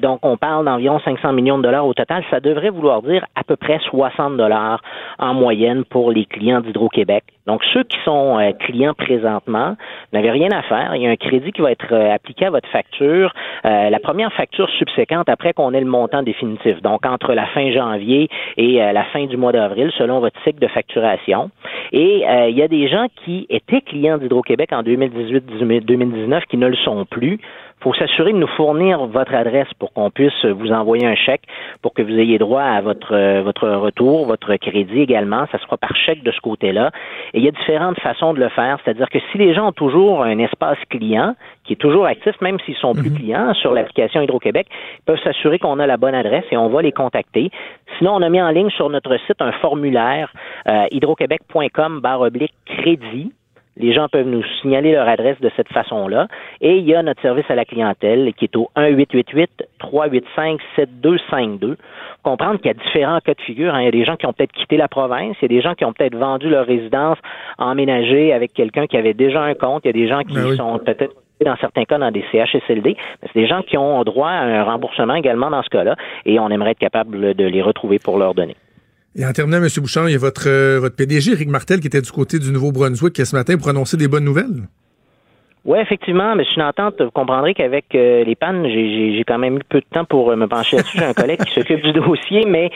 [0.00, 2.24] donc, on parle d'environ 500 millions de dollars au total.
[2.30, 4.82] Ça devrait vouloir dire à peu près 60 dollars
[5.18, 7.24] en moyenne pour les clients d'Hydro-Québec.
[7.46, 9.76] Donc, ceux qui sont clients présentement
[10.12, 10.94] n'avaient rien à faire.
[10.94, 13.32] Il y a un crédit qui va être appliqué à votre facture.
[13.64, 16.80] la première facture subséquente après qu'on ait le montant définitif.
[16.82, 20.68] Donc, entre la fin janvier et la fin du mois d'avril, selon votre cycle de
[20.68, 21.50] facturation.
[21.92, 26.68] Et euh, il y a des gens qui étaient clients d'Hydro-Québec en 2018-2019 qui ne
[26.68, 27.38] le sont plus.
[27.82, 31.42] Il faut s'assurer de nous fournir votre adresse pour qu'on puisse vous envoyer un chèque
[31.82, 35.46] pour que vous ayez droit à votre euh, votre retour, votre crédit également.
[35.50, 36.92] Ça sera par chèque de ce côté-là.
[37.34, 38.78] Et il y a différentes façons de le faire.
[38.84, 42.60] C'est-à-dire que si les gens ont toujours un espace client qui est toujours actif, même
[42.60, 43.18] s'ils sont plus mhm.
[43.18, 46.82] clients sur l'application Hydro-Québec, ils peuvent s'assurer qu'on a la bonne adresse et on va
[46.82, 47.50] les contacter.
[47.98, 50.32] Sinon, on a mis en ligne sur notre site un formulaire
[50.68, 53.32] euh, hydroquebec.com barre oblique crédit
[53.76, 56.28] les gens peuvent nous signaler leur adresse de cette façon-là.
[56.60, 61.76] Et il y a notre service à la clientèle qui est au 1-888-385-7252.
[62.22, 63.74] Comprendre qu'il y a différents cas de figure.
[63.74, 63.80] Hein.
[63.80, 65.36] Il y a des gens qui ont peut-être quitté la province.
[65.40, 67.18] Il y a des gens qui ont peut-être vendu leur résidence
[67.58, 69.82] emménagée avec quelqu'un qui avait déjà un compte.
[69.84, 71.14] Il y a des gens qui ben sont peut-être
[71.44, 72.96] dans certains cas dans des CHSLD.
[73.22, 76.48] C'est des gens qui ont droit à un remboursement également dans ce cas-là et on
[76.50, 78.56] aimerait être capable de les retrouver pour leur donner.
[79.14, 79.68] Et en terminant, M.
[79.78, 82.50] Bouchard, il y a votre, euh, votre PDG, Eric Martel, qui était du côté du
[82.50, 84.68] Nouveau-Brunswick, qui ce matin pour annoncer des bonnes nouvelles.
[85.66, 87.00] Oui, effectivement, mais je suis entente.
[87.00, 90.36] Vous comprendrez qu'avec euh, les pannes, j'ai quand même eu peu de temps pour euh,
[90.36, 90.98] me pencher là-dessus.
[90.98, 92.70] J'ai un collègue qui s'occupe du dossier, mais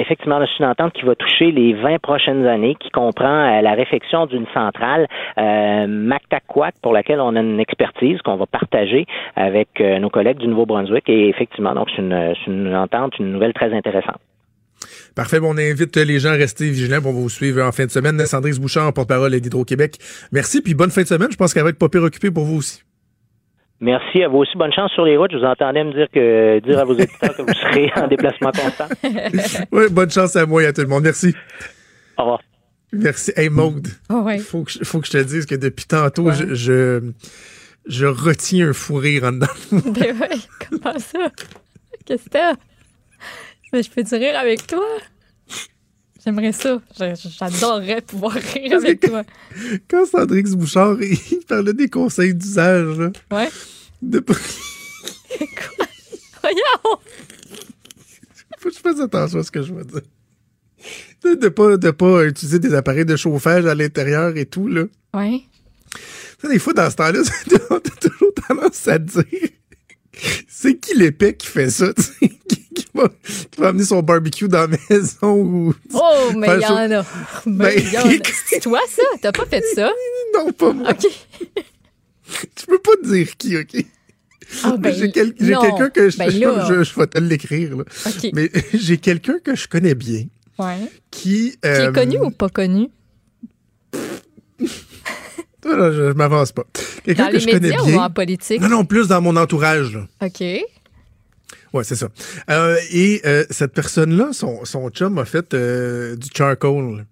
[0.00, 3.72] effectivement, je suis une entente qui va toucher les 20 prochaines années, qui comprend la
[3.72, 5.08] réfection d'une centrale
[5.38, 6.10] euh,
[6.82, 11.08] pour laquelle on a une expertise qu'on va partager avec nos collègues du Nouveau-Brunswick.
[11.08, 14.20] Et effectivement, donc c'est une, une entente, une nouvelle très intéressante.
[15.14, 15.38] Parfait.
[15.42, 18.18] on invite les gens à rester vigilants pour vous suivre en fin de semaine.
[18.26, 19.98] Sandrine Bouchard, porte-parole d'Hydro-Québec.
[20.32, 21.28] Merci, puis bonne fin de semaine.
[21.30, 22.82] Je pense qu'elle va être pas pire occupée pour vous aussi.
[23.80, 24.56] Merci à vous aussi.
[24.56, 25.32] Bonne chance sur les routes.
[25.32, 28.50] Je vous entendais me dire que dire à vos éditeurs que vous serez en déplacement
[28.52, 28.88] constant.
[29.72, 31.02] oui, bonne chance à moi et à tout le monde.
[31.02, 31.34] Merci.
[32.16, 32.40] Au revoir.
[32.92, 33.32] Merci.
[33.36, 33.88] Hey Maude.
[34.08, 37.10] Oh, faut, que, faut que je te dise que depuis tantôt, je, je,
[37.86, 39.46] je, retiens un fou rire en dedans.
[39.72, 40.38] Ben ouais,
[40.70, 41.28] comment ça?
[42.06, 42.58] Qu'est-ce que
[43.82, 44.84] je peux-tu rire avec toi?
[46.24, 46.80] J'aimerais ça.
[46.96, 49.24] J'adorerais pouvoir rire avec toi.
[49.88, 52.98] Quand Sandrix Bouchard il parlait des conseils d'usage.
[53.30, 53.48] Ouais.
[54.00, 54.20] De...
[54.20, 54.36] Quoi?
[56.40, 57.00] Voyons!
[58.58, 60.00] Faut que je fasse attention à ce que je veux dire.
[61.22, 64.84] De, de pas, de pas utiliser des appareils de chauffage à l'intérieur et tout, là.
[65.14, 65.42] Ouais.
[66.42, 67.20] des fois, dans ce temps-là,
[67.70, 69.24] on a toujours tendance à dire
[70.48, 71.92] c'est qui l'épée qui fait ça,
[72.74, 73.08] qui, va,
[73.50, 75.74] qui va amener son barbecue dans la maison ou.
[75.94, 77.06] Oh, mais il y en a.
[77.46, 77.82] Ben,
[78.46, 79.02] c'est toi, ça?
[79.20, 79.90] T'as pas fait ça?
[80.34, 80.90] Non, pas moi.
[80.90, 81.06] OK.
[82.54, 83.84] tu peux pas dire qui, OK?
[84.62, 87.76] Ah, ben, j'ai quelqu'un que je, ben je, vais te l'écrire.
[87.76, 87.84] Là.
[88.34, 90.24] Mais j'ai quelqu'un que je connais bien.
[90.58, 90.90] Ouais.
[91.10, 92.88] Qui, qui est connu ou pas connu?
[95.66, 96.64] Je, m'avance pas.
[97.04, 97.82] Quelqu'un que je connais bien.
[97.82, 98.60] ou en politique?
[98.60, 99.98] Non, non, plus dans mon entourage.
[100.22, 100.44] OK.
[101.74, 102.08] Ouais, c'est ça.
[102.50, 107.04] Euh, et euh, cette personne-là, son, son chum a fait euh, du charcoal.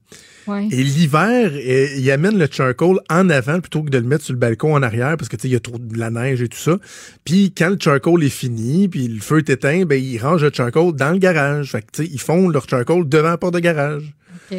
[0.47, 0.69] Ouais.
[0.71, 4.39] Et l'hiver, il amène le charcoal en avant plutôt que de le mettre sur le
[4.39, 6.49] balcon en arrière parce que tu sais il y a trop de la neige et
[6.49, 6.79] tout ça.
[7.25, 10.51] Puis quand le charcoal est fini, puis le feu est éteint, ben ils rangent le
[10.53, 11.71] charcoal dans le garage.
[11.73, 14.15] Fait que tu sais ils font leur charcoal devant la porte de garage.
[14.51, 14.59] OK.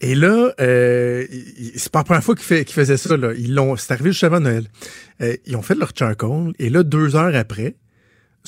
[0.00, 1.26] Et là, euh,
[1.74, 3.16] c'est pas la première fois qu'ils faisaient ça.
[3.16, 3.32] Là.
[3.36, 4.64] Ils l'ont, c'est arrivé juste avant Noël.
[5.22, 6.52] Euh, ils ont fait leur charcoal.
[6.58, 7.74] Et là, deux heures après,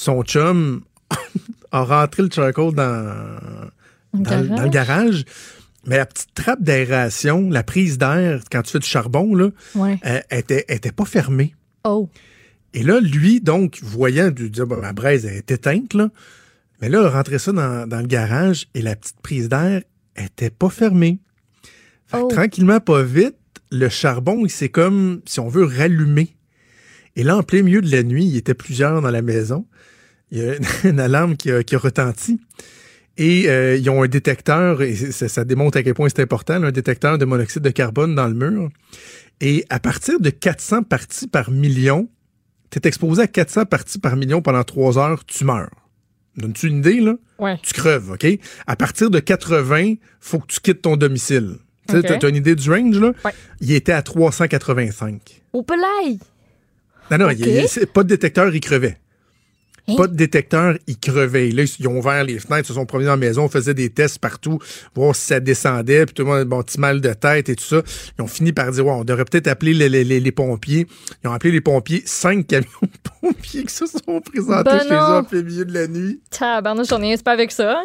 [0.00, 0.82] son chum
[1.72, 3.38] a rentré le charcoal dans,
[4.14, 5.24] dans, le garage?
[5.86, 10.20] Mais la petite trappe d'aération, la prise d'air, quand tu fais du charbon, là, euh,
[10.30, 11.54] était, était pas fermée.
[11.84, 12.08] Oh.
[12.74, 16.10] Et là, lui, donc, voyant, du dire, ma braise est éteinte, là.
[16.80, 19.82] Mais là, il a rentré ça dans, dans le garage et la petite prise d'air
[20.16, 21.18] était pas fermée.
[22.14, 22.28] Oh.
[22.30, 23.36] Tranquillement, pas vite,
[23.70, 26.36] le charbon, il s'est comme, si on veut, rallumer.
[27.16, 29.66] Et là, en plein milieu de la nuit, il y était plusieurs dans la maison.
[30.30, 30.54] Il y a
[30.84, 32.40] une, alarme qui a, retenti.
[33.16, 36.72] Et euh, ils ont un détecteur, et ça, démontre à quel point c'est important, un
[36.72, 38.70] détecteur de monoxyde de carbone dans le mur.
[39.40, 42.08] Et à partir de 400 parties par million,
[42.70, 45.70] tu es exposé à 400 parties par million pendant trois heures, tu meurs.
[46.36, 47.16] Donnes-tu une idée, là?
[47.38, 47.58] Ouais.
[47.62, 48.26] Tu creves, OK?
[48.66, 51.56] À partir de 80, faut que tu quittes ton domicile.
[51.88, 53.12] Tu as une idée du range, là?
[53.60, 55.42] Il était à 385.
[55.52, 56.18] Au pelay!
[57.10, 57.28] Non, non,
[57.92, 58.98] pas de détecteur, il crevait.
[59.90, 59.96] Hein?
[59.96, 61.50] Pas de détecteur, ils crevaient.
[61.50, 64.18] Là, ils ont ouvert les fenêtres, se sont promenés dans la maison, faisaient des tests
[64.18, 64.58] partout,
[64.94, 67.64] voir si ça descendait, puis tout le monde bon petit mal de tête et tout
[67.64, 67.82] ça.
[68.18, 70.86] Ils ont fini par dire, ouais, on devrait peut-être appeler les, pompiers.
[71.24, 74.94] Ils ont appelé les pompiers, cinq camions de pompiers qui se sont présentés ben chez
[74.94, 76.20] eux en plein milieu de la nuit.
[76.30, 77.82] Tabarnouche, j'en ai pas avec ça.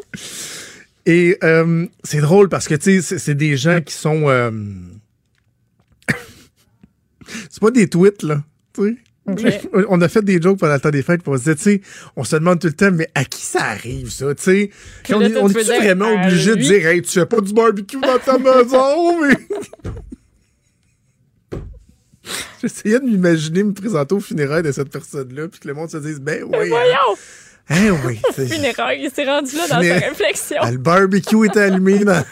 [1.05, 4.27] Et euh, c'est drôle parce que, tu sais, c'est des gens qui sont...
[4.27, 4.51] Euh,
[7.49, 8.43] c'est pas des tweets, là,
[8.73, 9.04] tu sais.
[9.89, 11.81] On a fait des jokes pendant le temps des fêtes pour se dire, tu sais,
[12.15, 14.69] on se demande tout le temps, mais à qui ça arrive, ça, tu sais?
[15.09, 18.19] On, est, on est vraiment obligé de dire, hey, tu fais pas du barbecue dans
[18.19, 19.35] ta maison, mais.
[22.61, 25.97] J'essayais de m'imaginer me présenter au funérailles de cette personne-là, puis que le monde se
[25.97, 26.71] dise, ben oui.
[26.71, 27.15] Hein.
[27.69, 28.21] Eh oui.
[28.33, 30.57] funérailles, il s'est rendu là dans sa réflexion.
[30.69, 32.23] le barbecue était allumé dans,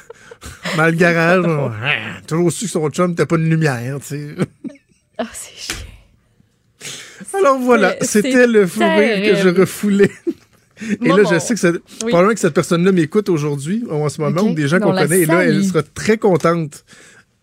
[0.77, 1.45] dans le garage.
[1.47, 4.35] Ah, toujours su que son chum n'était pas de lumière, tu sais.
[5.17, 5.92] Ah, c'est chiant.
[7.33, 10.11] Alors voilà, c'était le fou que je refoulais.
[10.81, 14.41] Et là, je sais que c'est probablement que cette personne-là m'écoute aujourd'hui, en ce moment,
[14.41, 15.21] ou des gens qu'on connaît.
[15.21, 16.83] Et là, elle sera très contente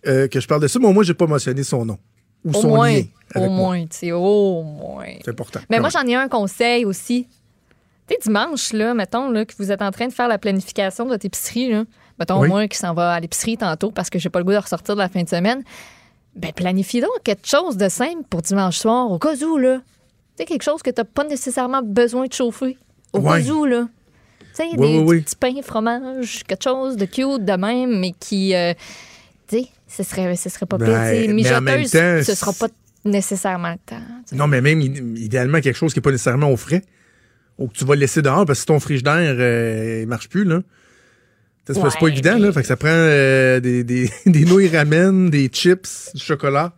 [0.06, 0.78] euh, que je parle de ça.
[0.78, 1.98] Mais au moins, j'ai pas mentionné son nom
[2.44, 3.02] ou son lien.
[3.34, 5.06] Au moins, tu sais, au moins.
[5.24, 5.60] C'est important.
[5.70, 7.26] Mais moi, j'en ai un conseil aussi.
[8.08, 11.04] Tu sais, dimanche, là, mettons, là, que vous êtes en train de faire la planification
[11.04, 11.84] de votre épicerie, là.
[12.18, 14.58] Mettons, moi, qui s'en va à l'épicerie tantôt parce que j'ai pas le goût de
[14.58, 15.62] ressortir de la fin de semaine.
[16.36, 19.78] Ben, planifie donc quelque chose de simple pour dimanche soir, au cas où, là.
[19.78, 19.82] Tu
[20.38, 22.78] sais, quelque chose que tu n'as pas nécessairement besoin de chauffer.
[23.12, 23.88] Au cas où, là.
[24.54, 28.54] Tu sais, des, petits pains, fromage, quelque chose de cute de même, mais qui.
[28.54, 28.74] Euh,
[29.48, 30.86] tu sais, ce serait, ce serait pas pire.
[30.86, 32.68] Ben, mijoteuse, temps, ce sera pas
[33.04, 34.02] nécessairement le temps.
[34.32, 36.82] Non, mais même idéalement quelque chose qui n'est pas nécessairement au frais.
[37.58, 40.60] Ou que tu vas laisser dehors parce que ton frigidaire, euh, il marche plus, là.
[41.66, 42.52] C'est pas évident, là.
[42.52, 46.72] Fait que ça prend euh, des, des, des, nouilles ramen, des chips, du chocolat,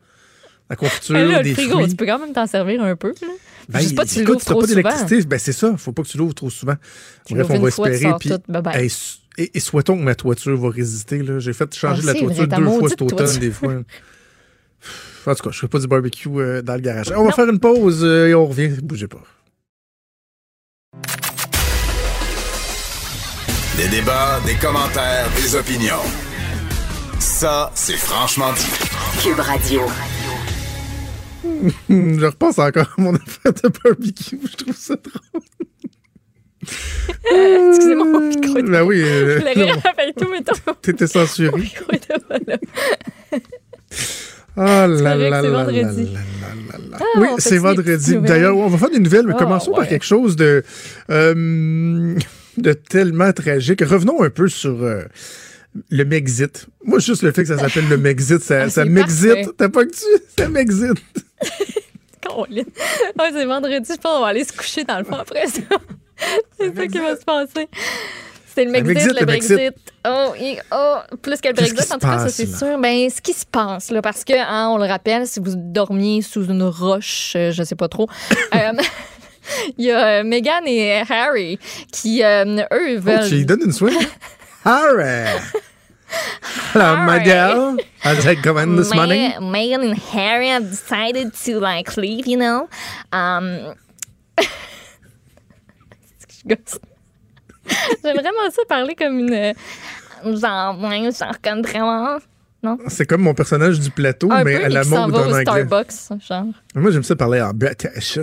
[0.68, 1.88] la confiture, là, des frigo, fruits.
[1.88, 3.28] Tu peux quand même t'en servir un peu, là.
[3.68, 5.76] Ben, Juste pas que tu l'ouvres trop pas d'électricité, ben c'est ça.
[5.76, 6.74] Faut pas que tu l'ouvres trop souvent.
[7.30, 8.12] Bref, on va espérer.
[8.18, 8.32] Puis,
[9.38, 11.22] et, souhaitons que ma toiture va résister.
[11.38, 13.74] J'ai fait changer ah, la toiture deux fois cet automne, des fois.
[15.24, 17.12] En tout cas, je fais pas du barbecue euh, dans le garage.
[17.16, 18.70] On va faire une pause euh, et on revient.
[18.82, 19.22] Bougez pas.
[23.76, 26.04] Des débats, des commentaires, des opinions.
[27.18, 29.22] Ça, c'est franchement dit.
[29.22, 29.80] Cube Radio.
[31.88, 34.38] je repense encore à mon affaire de barbecue.
[34.44, 35.42] Je trouve ça drôle.
[37.70, 38.62] Excusez-moi, mon micro.
[38.62, 39.02] Ben oui.
[39.02, 40.42] Euh, je l'ai avec tout, mais
[40.82, 41.50] T'étais censuré.
[41.50, 42.58] Mon micro était pas là.
[44.54, 46.10] Oh là là là là vendredi.
[46.92, 48.18] Ah, oui, c'est vendredi.
[48.18, 50.62] D'ailleurs, on va faire des nouvelles, mais oh, commençons par quelque chose de.
[51.08, 52.18] Euh,
[52.56, 53.80] de tellement tragique.
[53.80, 55.02] Revenons un peu sur euh,
[55.90, 56.66] le Mexit.
[56.84, 59.56] Moi, juste le fait que ça s'appelle le Mexit, ça, ah, ça m'exite.
[59.56, 60.04] T'as pas que tu...
[60.36, 60.98] Ça m'exite.
[63.32, 65.60] c'est vendredi, je pense qu'on va aller se coucher dans le fond après ça.
[66.58, 67.68] c'est ça qui va se passer.
[68.54, 69.72] C'est le Mexit, le, Brexit.
[70.06, 70.34] Oh,
[70.72, 72.78] oh, plus que le Brexit, en tout cas, ça c'est sûr.
[72.78, 76.20] Ben, ce qui se passe, là, parce que, hein, on le rappelle, si vous dormiez
[76.20, 78.08] sous une roche, euh, je sais pas trop,
[78.54, 78.72] euh,
[79.78, 81.58] Il y a euh, Meghan et Harry
[81.90, 83.20] qui, euh, eux, veulent.
[83.22, 83.96] Oh, tu lui donnes une swing?
[84.64, 85.28] Harry!
[86.74, 87.76] Hello, my dear.
[88.04, 89.32] How's it going this morning?
[89.40, 92.68] Meghan and Harry have decided to like leave, you know?
[93.12, 93.74] Um,
[98.02, 99.54] J'aime vraiment ça parler comme une.
[100.24, 100.78] Genre,
[101.12, 102.18] genre comme vraiment.
[102.62, 102.78] Non?
[102.88, 105.42] C'est comme mon personnage du plateau, mais à la mode en anglais.
[105.42, 106.46] Starbucks, genre.
[106.74, 108.18] Moi, j'aime ça parler en British.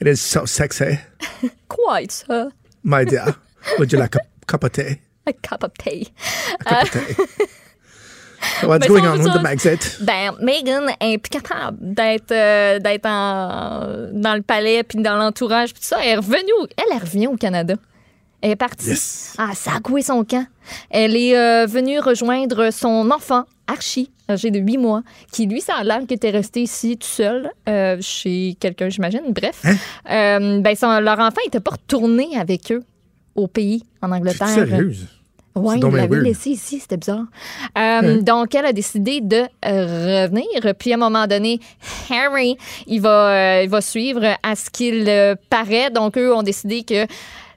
[0.00, 1.00] It is so sexy.
[1.68, 2.52] Quite, sir.
[2.84, 3.34] My dear,
[3.78, 5.00] would you like a cup of tea?
[5.26, 6.08] A cup of tea.
[6.60, 7.44] A cup of tea.
[8.66, 10.04] What's going on with the Brexit?
[10.06, 15.82] Ben, Meghan est plus capable d'être euh, d'être dans le palais puis dans l'entourage puis
[15.82, 15.98] tout ça.
[16.04, 17.74] Elle est revenue, elle est revenue au Canada.
[18.40, 18.90] Elle est partie.
[18.90, 19.34] Yes.
[19.38, 20.46] Ah, ça a coué son camp.
[20.90, 25.74] Elle est euh, venue rejoindre son enfant, Archie, âgé de 8 mois, qui, lui, ça
[25.76, 29.22] a l'air qu'il était resté ici tout seul, euh, chez quelqu'un, j'imagine.
[29.30, 29.62] Bref.
[29.64, 29.74] Hein?
[30.10, 32.84] Euh, ben, leur enfant n'était pas retourné avec eux
[33.34, 34.48] au pays, en Angleterre.
[34.48, 35.06] Sérieuse?
[35.56, 37.24] Oui, il l'avait laissé ici, c'était bizarre.
[38.22, 40.46] Donc, elle a décidé de revenir.
[40.78, 41.58] Puis, à un moment donné,
[42.10, 45.04] Harry, il va, il va suivre à ce qu'il
[45.50, 45.90] paraît.
[45.90, 47.06] Donc, eux ont décidé que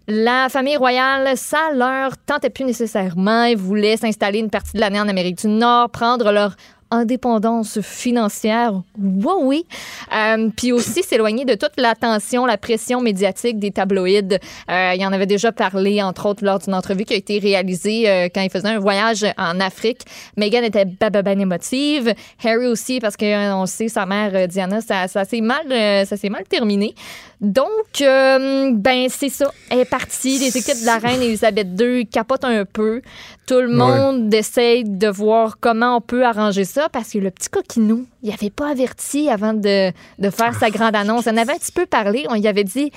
[0.08, 3.44] la famille royale, ça leur tentait plus nécessairement.
[3.44, 6.56] Ils voulaient s'installer une partie de l'année en Amérique du Nord, prendre leur
[6.92, 8.74] indépendance financière.
[9.00, 9.66] Oui, oui.
[10.14, 14.38] Euh, puis aussi s'éloigner de toute l'attention, la pression médiatique des tabloïds.
[14.70, 18.10] Euh, il en avait déjà parlé, entre autres, lors d'une entrevue qui a été réalisée
[18.10, 20.02] euh, quand il faisait un voyage en Afrique.
[20.38, 22.14] Meghan était ben émotive.
[22.44, 25.66] Harry aussi, parce qu'on sait, sa mère, Diana, ça, s'est mal,
[26.06, 26.94] ça mal terminé.
[27.40, 29.52] Donc, ben, c'est ça.
[29.70, 30.38] Elle est partie.
[30.40, 33.02] Les équipes de la reine Elisabeth II capotent un peu.
[33.48, 37.50] Tout le monde essaye de voir comment on peut arranger ça parce que le petit
[37.50, 39.92] coquinou, il n'avait pas averti avant de,
[40.30, 41.28] faire sa grande annonce.
[41.28, 42.26] On avait un petit peu parlé.
[42.30, 42.92] On lui avait dit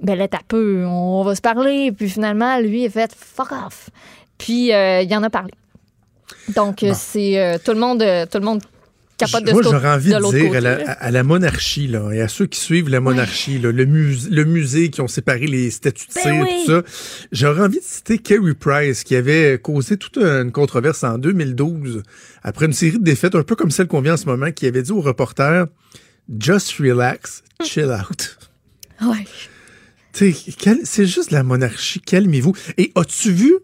[0.00, 1.92] ben là, t'as peu, on va se parler.
[1.92, 3.90] Puis finalement, lui, il a fait fuck off.
[4.38, 5.52] Puis euh, il en a parlé.
[6.54, 8.62] Donc, c'est euh, tout le monde, euh, tout le monde
[9.52, 13.00] moi, j'aurais envie de, dire à la, monarchie là, et à ceux qui suivent la
[13.00, 16.82] monarchie, le, le musée qui ont séparé les statues de ben tout ça,
[17.32, 22.02] j'aurais envie de citer Kerry Price qui avait causé toute une controverse en 2012
[22.42, 24.66] après une série de défaites un peu comme celle qu'on vient en ce moment, qui
[24.66, 25.66] avait dit aux reporters
[26.38, 28.38] Just relax, chill out.
[29.02, 29.24] Ouais.
[30.12, 32.54] C'est juste la monarchie, calmez-vous.
[32.76, 33.54] Et as-tu vu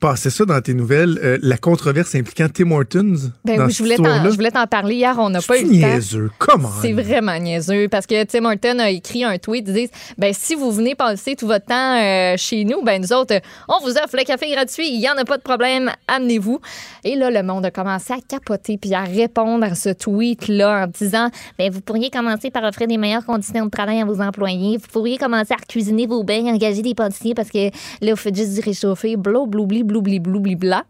[0.00, 3.16] passer ça dans tes nouvelles, euh, la controverse impliquant Tim Hortons.
[3.44, 6.30] Ben oui, je voulais, t'en, parler hier, on n'a pas eu le niaiseux.
[6.38, 6.70] Comment?
[6.80, 10.54] C'est vraiment niaiseux parce que Tim Hortons a écrit un tweet, ils disent ben si
[10.54, 14.16] vous venez passer tout votre temps euh, chez nous, ben nous autres, on vous offre
[14.16, 16.60] le café gratuit, il y en a pas de problème, amenez-vous.
[17.04, 20.86] Et là, le monde a commencé à capoter puis à répondre à ce tweet-là en
[20.86, 24.76] disant ben vous pourriez commencer par offrir des meilleures conditions de travail à vos employés,
[24.76, 27.70] vous pourriez commencer à cuisiner vos bains, engager des pâtissiers parce que
[28.00, 30.84] là, vous faites juste du réchauffer, blou, blou, bloubli, bloubli, bla.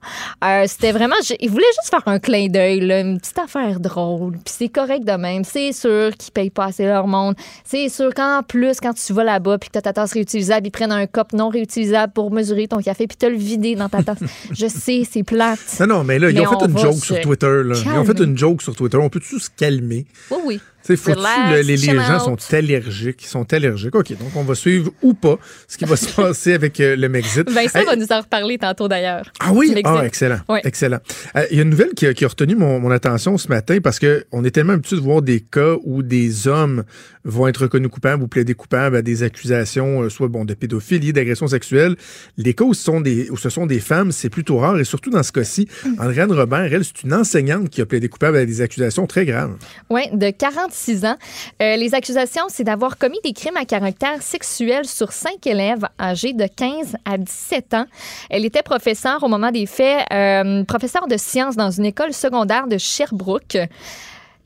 [0.44, 1.14] Euh, c'était vraiment.
[1.40, 4.32] il voulait juste faire un clin d'œil, une petite affaire drôle.
[4.32, 5.44] Puis c'est correct de même.
[5.44, 7.34] C'est sûr qu'ils payent pas assez leur monde.
[7.64, 10.70] C'est sûr qu'en plus, quand tu vas là-bas puis que as ta tasse réutilisable, ils
[10.70, 14.02] prennent un cop non réutilisable pour mesurer ton café puis te le vider dans ta
[14.02, 14.18] tasse.
[14.50, 15.58] Je sais, c'est plate.
[15.80, 17.62] Non, non, mais là, ils ont fait une joke sur Twitter.
[17.84, 18.98] Ils ont fait une joke sur Twitter.
[18.98, 20.06] On peut tous se calmer?
[20.30, 20.60] Oui, oui.
[20.82, 21.20] C'est foutu,
[21.64, 23.24] les, gens sont allergiques.
[23.24, 23.94] Ils sont allergiques.
[23.94, 27.08] OK, donc on va suivre ou pas ce qui va se passer avec euh, le
[27.08, 27.48] Mexit.
[27.50, 29.30] Vincent va nous en reparler tantôt d'ailleurs.
[29.40, 29.74] Ah oui?
[29.84, 30.40] Ah, excellent.
[30.64, 30.98] Excellent.
[31.36, 34.44] Euh, il y a une nouvelle qui, a retenu mon, attention ce matin parce qu'on
[34.44, 36.84] est tellement habitué de voir des cas où des hommes
[37.28, 41.12] vont être reconnus coupables ou plaider coupables à des accusations, euh, soit bon, de pédophilie,
[41.12, 41.96] d'agression sexuelle.
[42.36, 44.78] Les cas où ce sont des, où ce sont des femmes, c'est plutôt rare.
[44.78, 46.00] Et surtout dans ce cas-ci, mm.
[46.00, 49.56] Andréane Robert, elle, c'est une enseignante qui a plaidé coupable à des accusations très graves.
[49.90, 50.70] Oui, de 40
[51.04, 51.16] ans.
[51.62, 56.32] Euh, les accusations, c'est d'avoir commis des crimes à caractère sexuel sur cinq élèves âgés
[56.32, 57.86] de 15 à 17 ans.
[58.30, 62.66] Elle était professeure au moment des faits, euh, professeure de sciences dans une école secondaire
[62.66, 63.58] de Sherbrooke.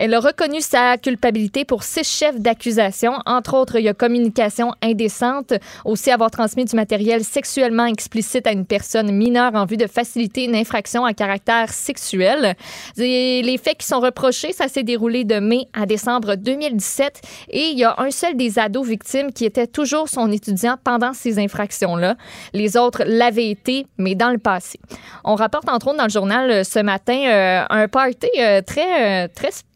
[0.05, 3.13] Elle a reconnu sa culpabilité pour six chefs d'accusation.
[3.25, 8.51] Entre autres, il y a communication indécente, aussi avoir transmis du matériel sexuellement explicite à
[8.51, 12.57] une personne mineure en vue de faciliter une infraction à caractère sexuel.
[12.97, 17.79] les faits qui sont reprochés, ça s'est déroulé de mai à décembre 2017 et il
[17.79, 22.17] y a un seul des ados victimes qui était toujours son étudiant pendant ces infractions-là.
[22.55, 24.81] Les autres l'avaient été, mais dans le passé.
[25.23, 29.29] On rapporte entre autres dans le journal euh, ce matin euh, un party euh, très,
[29.29, 29.72] très spécial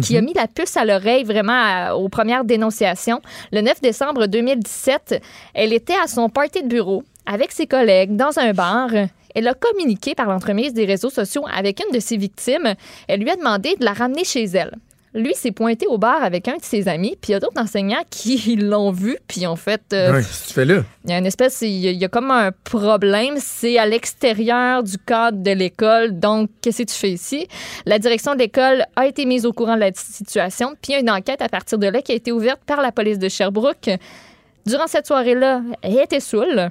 [0.00, 0.24] qui a mhm.
[0.24, 3.20] mis la puce à l'oreille vraiment aux premières dénonciations.
[3.52, 5.20] Le 9 décembre 2017,
[5.54, 8.90] elle était à son party de bureau avec ses collègues dans un bar.
[9.34, 12.74] Elle a communiqué par l'entremise des réseaux sociaux avec une de ses victimes.
[13.08, 14.76] Elle lui a demandé de la ramener chez elle.
[15.14, 17.60] Lui s'est pointé au bar avec un de ses amis, puis il y a d'autres
[17.60, 19.82] enseignants qui l'ont vu, puis en fait.
[19.92, 20.82] Euh, tu fais là?
[21.04, 24.98] Il y a une espèce, il y, a, comme un problème, c'est à l'extérieur du
[24.98, 27.46] cadre de l'école, donc qu'est-ce que tu fais ici?
[27.86, 30.96] La direction de l'école a été mise au courant de la situation, puis il y
[30.96, 33.28] a une enquête à partir de là qui a été ouverte par la police de
[33.28, 33.90] Sherbrooke.
[34.66, 36.70] Durant cette soirée-là, elle était saoule.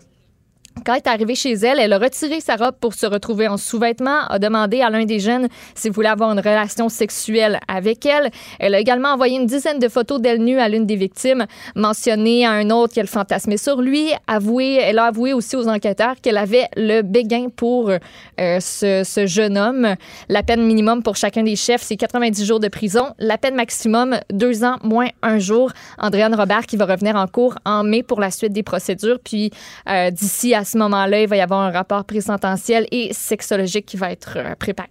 [0.86, 3.55] Quand elle est arrivée chez elle, elle a retiré sa robe pour se retrouver en
[3.55, 8.32] sous-vêtements, a demandé à l'un des jeunes s'il voulait avoir une relation sexuelle avec elle.
[8.59, 11.45] Elle a également envoyé une dizaine de photos d'elle nue à l'une des victimes,
[11.76, 14.11] mentionné à un autre qu'elle fantasmait sur lui.
[14.28, 19.57] Avoué, elle a avoué aussi aux enquêteurs qu'elle avait le béguin pour euh, ce, jeune
[19.57, 19.95] homme.
[20.28, 23.13] La peine minimum pour chacun des chefs, c'est 90 jours de prison.
[23.19, 25.71] La peine maximum, deux ans moins un jour.
[25.97, 29.19] Andréane Robert qui va revenir en cours en mai pour la suite des procédures.
[29.24, 29.51] Puis
[29.88, 33.86] euh, d'ici à à ce moment-là, il va y avoir un rapport présententiel et sexologique
[33.86, 34.88] qui va être euh, préparé.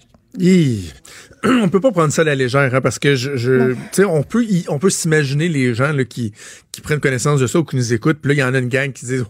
[1.45, 4.79] On peut pas prendre ça à la légère, hein, parce que je, on peut, on
[4.79, 6.33] peut s'imaginer les gens là, qui,
[6.73, 8.59] qui prennent connaissance de ça ou qui nous écoutent, puis là, il y en a
[8.59, 9.25] une gang qui disent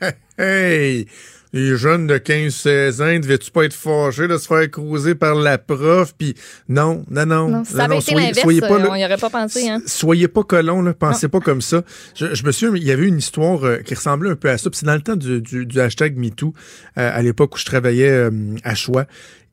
[0.38, 1.06] Hey,
[1.52, 5.58] les jeunes de 15-16 ans, devais-tu pas être fâchés de se faire croiser par la
[5.58, 6.14] prof?
[6.16, 6.34] Puis
[6.68, 7.48] non, non, non.
[7.48, 9.68] non ça avait été soyez, pas, on n'y aurait pas pensé.
[9.68, 9.80] Hein.
[9.86, 11.82] Soyez pas colons, là, pensez pas comme ça.
[12.14, 14.58] Je, je, me souviens, il y avait une histoire euh, qui ressemblait un peu à
[14.58, 14.70] ça.
[14.72, 16.54] c'est dans le temps du, du, hashtag MeToo,
[16.98, 18.30] euh, à l'époque où je travaillais euh,
[18.64, 19.06] à Choix.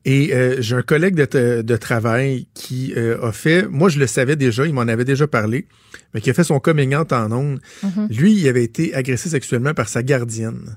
[0.04, 4.06] Et euh, j'ai un collègue de, de travail qui euh, a fait, moi je le
[4.06, 5.66] savais déjà, il m'en avait déjà parlé,
[6.12, 7.60] mais qui a fait son coming out en ondes.
[7.82, 8.14] Mm-hmm.
[8.14, 10.76] Lui, il avait été agressé sexuellement par sa gardienne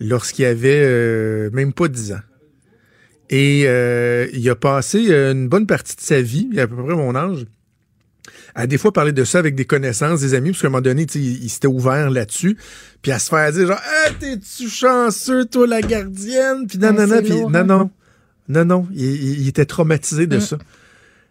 [0.00, 2.20] lorsqu'il avait euh, même pas 10 ans.
[3.28, 7.14] Et euh, il a passé une bonne partie de sa vie, à peu près mon
[7.16, 7.46] âge,
[8.54, 10.80] à des fois parler de ça avec des connaissances, des amis, parce qu'à un moment
[10.80, 12.56] donné, il, il s'était ouvert là-dessus,
[13.02, 16.66] puis à se faire dire genre Ah, t'es-tu chanceux, toi, la gardienne?
[16.68, 17.90] Puis non, non, non, puis non, non.
[18.48, 20.40] Non, non, il, il était traumatisé de mm.
[20.40, 20.58] ça.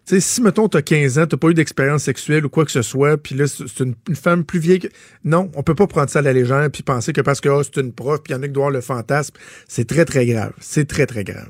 [0.06, 2.84] Sais, si, mettons, t'as 15 ans, t'as pas eu d'expérience sexuelle ou quoi que ce
[2.84, 4.88] soit, puis là, c'est une, femme plus vieille que...
[5.23, 7.64] Non, on peut pas prendre ça à la légende puis penser que parce que oh,
[7.64, 9.34] c'est une prof, puis il y a qui le fantasme.
[9.68, 10.53] C'est très, très grave.
[10.60, 11.49] C'est très, très grave.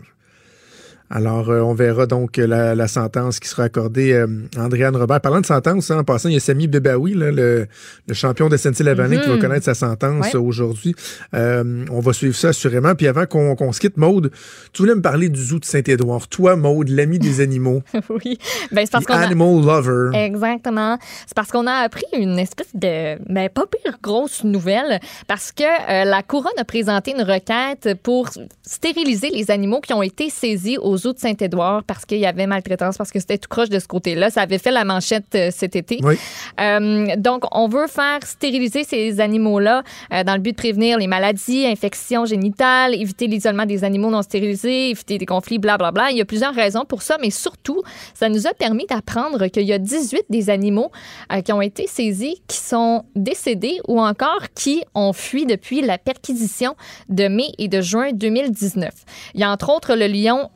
[1.09, 4.27] Alors, euh, on verra donc la, la, sentence qui sera accordée à euh,
[4.57, 5.21] Andréane Robert.
[5.21, 7.67] Parlant de sentence, hein, en passant, il y a Samy Bebaoui, là, le,
[8.07, 9.21] le, champion de SNC-Lavalin, mm -hmm.
[9.21, 9.41] qui va mhm.
[9.41, 10.39] connaître sa sentence ouais.
[10.39, 10.95] aujourd'hui.
[11.35, 12.95] Euh, on va suivre ça assurément.
[12.95, 14.31] Puis avant qu'on qu se quitte, Maude,
[14.73, 16.27] tu voulais me parler du zoo de Saint-Édouard.
[16.27, 17.83] Toi, Maude, l'ami des animaux.
[18.09, 18.39] oui.
[18.71, 20.17] Ben, c'est parce qu'on Animal lover.
[20.17, 20.97] Exactement.
[21.27, 25.63] C'est parce qu'on a appris une espèce de, ben, pas pire grosse nouvelle, parce que
[25.63, 28.29] euh, la Couronne a présenté une requête pour
[28.63, 32.47] stériliser les animaux qui ont été saisis au zoo de Saint-Édouard parce qu'il y avait
[32.47, 34.29] maltraitance, parce que c'était tout croche de ce côté-là.
[34.29, 35.99] Ça avait fait la manchette euh, cet été.
[36.03, 36.17] Oui.
[36.59, 41.07] Euh, donc, on veut faire stériliser ces animaux-là euh, dans le but de prévenir les
[41.07, 45.91] maladies, infections génitales, éviter l'isolement des animaux non stérilisés, éviter des conflits, blablabla.
[45.91, 46.11] Bla, bla.
[46.11, 47.81] Il y a plusieurs raisons pour ça, mais surtout,
[48.13, 50.91] ça nous a permis d'apprendre qu'il y a 18 des animaux
[51.31, 55.97] euh, qui ont été saisis qui sont décédés ou encore qui ont fui depuis la
[55.97, 56.75] perquisition
[57.09, 58.91] de mai et de juin 2019.
[59.33, 60.49] Il y a entre autres le lion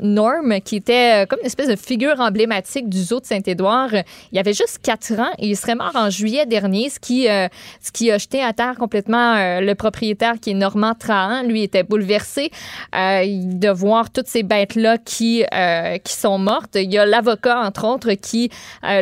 [0.63, 3.89] Qui était euh, comme une espèce de figure emblématique du zoo de Saint-Édouard.
[4.31, 7.47] Il avait juste quatre ans et il serait mort en juillet dernier, ce qui, euh,
[7.81, 11.43] ce qui a jeté à terre complètement euh, le propriétaire qui est Normand Trahan.
[11.43, 12.51] Lui était bouleversé
[12.93, 15.43] de voir toutes ces bêtes-là qui,
[16.03, 16.75] qui sont mortes.
[16.75, 18.49] Il y a l'avocat, entre autres, qui,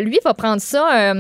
[0.02, 1.14] lui, va prendre ça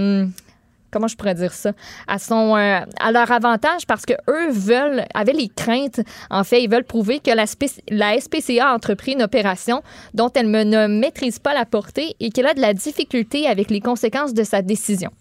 [0.91, 1.71] comment je pourrais dire ça,
[2.07, 6.83] à euh, leur avantage parce que eux veulent avaient les craintes en fait, ils veulent
[6.83, 7.45] prouver que la,
[7.89, 9.81] la SPCA a entrepris une opération
[10.13, 13.81] dont elle ne maîtrise pas la portée et qu'elle a de la difficulté avec les
[13.81, 15.11] conséquences de sa décision.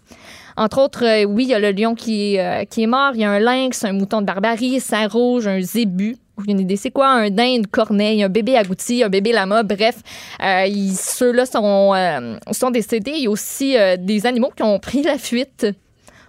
[0.57, 3.21] Entre autres, euh, oui, il y a le lion qui, euh, qui est mort, il
[3.21, 6.91] y a un lynx, un mouton de barbarie, un rouge, un zébu, aucune idée c'est
[6.91, 9.97] quoi, un dinde, corneille, un bébé agouti, un bébé lama, bref,
[10.43, 13.13] euh, ceux-là sont, euh, sont décédés.
[13.17, 15.67] Il y a aussi euh, des animaux qui ont pris la fuite.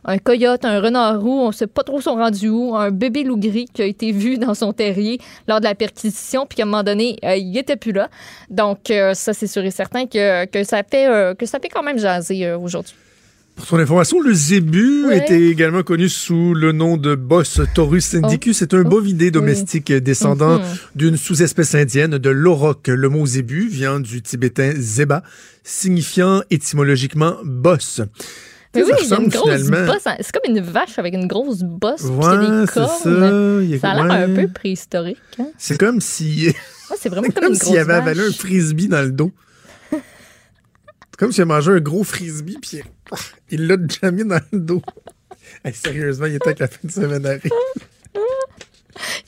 [0.06, 3.24] Un coyote, un renard roux, on ne sait pas trop son rendu où, un bébé
[3.24, 5.20] loup gris qui a été vu dans son terrier
[5.50, 8.10] lors de la perquisition, puis qu'à un moment donné, il n'était plus là.
[8.50, 12.54] Donc, ça, c'est sûr et certain que, que, ça que ça fait quand même jaser
[12.54, 12.96] aujourd'hui.
[13.58, 17.42] Pour son information, le zébu était également connu sous le nom de Bos
[17.74, 18.58] taurus indicus.
[18.58, 20.66] C'est un bovidé domestique descendant Mhm.
[20.96, 22.88] d'une sous-espèce indienne de l'auroch.
[22.88, 25.24] Le mot zébu vient du tibétain zeba,
[25.64, 28.02] signifiant étymologiquement boss.
[28.76, 30.04] Mais oui, il y a une grosse bosse.
[30.22, 32.02] C'est comme une vache avec une grosse bosse.
[32.04, 32.90] puis il y a Ouais, des c'est cornes.
[33.04, 33.10] ça.
[33.64, 35.18] Il a- Ça a l'air un peu préhistorique.
[35.40, 35.48] Hein?
[35.58, 36.48] C'est comme si,
[36.92, 39.32] Ouais, c'est vraiment comme, comme s'il avait avalé un frisbee dans le dos.
[41.18, 42.82] Comme s'il a mangé un gros frisbee puis
[43.52, 44.82] il l'a déjà mis dans le dos.
[45.64, 47.52] Hey, sérieusement, il était que la fin de semaine arrive.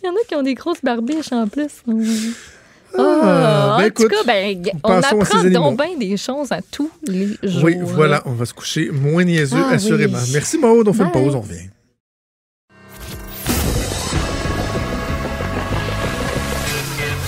[0.01, 1.83] Il y en a qui ont des grosses barbiches en plus.
[1.87, 6.59] Ah, Ah, ben en écoute, tout cas, ben, on apprend donc bien des choses à
[6.61, 7.63] tous les jours.
[7.63, 10.17] Oui, voilà, on va se coucher moins niaiseux, Ah, assurément.
[10.17, 10.29] oui.
[10.33, 11.69] Merci Maud, on fait une pause, on revient.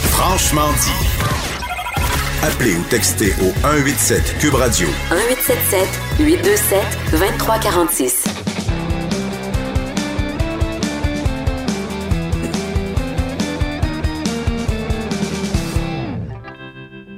[0.09, 1.10] Franchement dit.
[2.43, 5.87] Appelez ou textez au 187 Cube Radio 1877
[6.19, 6.79] 827
[7.11, 8.23] 2346.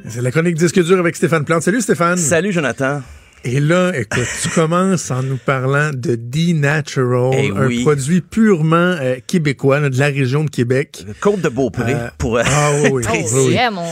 [0.09, 1.63] C'est la chronique disque dur avec Stéphane Plante.
[1.63, 2.17] Salut Stéphane.
[2.17, 3.01] Salut Jonathan.
[3.45, 7.81] Et là, écoute, tu commences en nous parlant de D-Natural, Eh un oui.
[7.83, 11.05] produit purement euh, québécois, là, de la région de Québec.
[11.19, 12.37] Côte de Beaupré Euh, pour.
[12.37, 13.83] euh, Ah oui, Oh, oui, mon.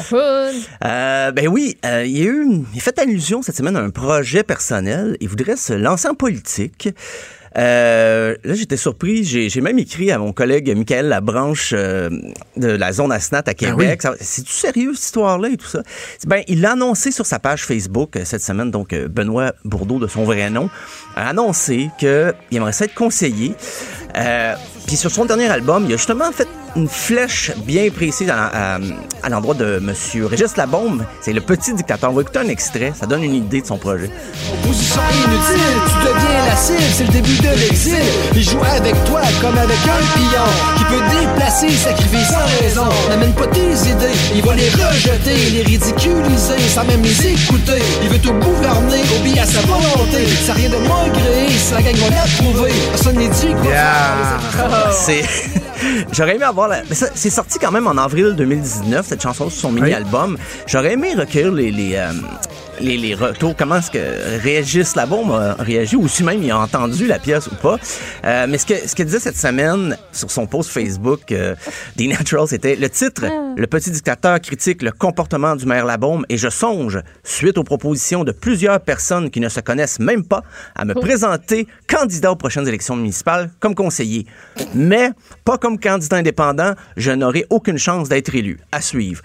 [0.86, 3.76] Euh, ben oui, euh, il y a eu, une- il a fait allusion cette semaine
[3.76, 5.18] à un projet personnel.
[5.20, 6.88] Il voudrait se lancer en politique.
[7.58, 9.24] Euh, là, j'étais surpris.
[9.24, 12.10] J'ai j'ai même écrit à mon collègue Michael Labranche euh,
[12.58, 14.02] de la zone Asnat à Québec.
[14.02, 15.84] Ça- C'est-tu sérieux, cette histoire-là et tout ça?
[16.28, 18.72] Ben, il l'a annoncé sur sa page Facebook euh, cette semaine.
[18.72, 20.70] Donc, euh, Benoît Bourdeau, de son vrai nom,
[21.16, 23.54] a annoncé qu'il aimerait ça être conseiller.
[24.18, 24.56] Euh,
[24.92, 28.78] Puis sur son dernier album, il a justement fait une flèche bien précise à,
[29.30, 29.94] l'endroit de M.
[30.26, 31.06] Régis Labombe.
[31.22, 32.12] C'est le petit dictateur.
[32.12, 32.92] On va écouter un extrait.
[33.00, 34.10] Ça donne une idée de son projet.
[34.54, 38.04] Opposition inutile, tu deviens la cible, c'est le début de l'exil.
[38.36, 40.48] Il joue avec toi comme avec un pion
[40.78, 42.90] qui peut déplacer, sacrifier sans raison.
[43.10, 47.82] N'amène pas tes idées, il va les rejeter, les ridiculiser, sans même les écouter.
[48.04, 50.28] Il veut tout gouverner, obéir à sa volonté.
[50.46, 52.74] Ça rien de moins créé, ça gagne, on l'approuver.
[52.92, 55.24] Personne n'est dit quoi C'est.
[56.12, 56.84] J'aurais aimé avoir la...
[56.92, 60.38] c'est sorti quand même en avril 2019, cette chanson sur son mini-album.
[60.68, 62.12] J'aurais aimé recueillir les, les, euh,
[62.82, 67.08] les, retours, comment est-ce que Régis Labombe a réagi, ou si même il a entendu
[67.08, 67.78] la pièce ou pas.
[68.26, 71.56] Euh, mais ce que ce qu'il disait cette semaine sur son post Facebook euh,
[71.96, 73.54] des Naturals, c'était le titre ah.
[73.56, 78.24] Le petit dictateur critique le comportement du maire Labombe et je songe, suite aux propositions
[78.24, 80.44] de plusieurs personnes qui ne se connaissent même pas,
[80.76, 81.00] à me oh.
[81.00, 84.26] présenter candidat aux prochaines élections municipales comme conseiller.
[84.74, 85.12] Mais
[85.46, 88.60] pas comme candidat indépendant, je n'aurai aucune chance d'être élu.
[88.72, 89.22] À suivre.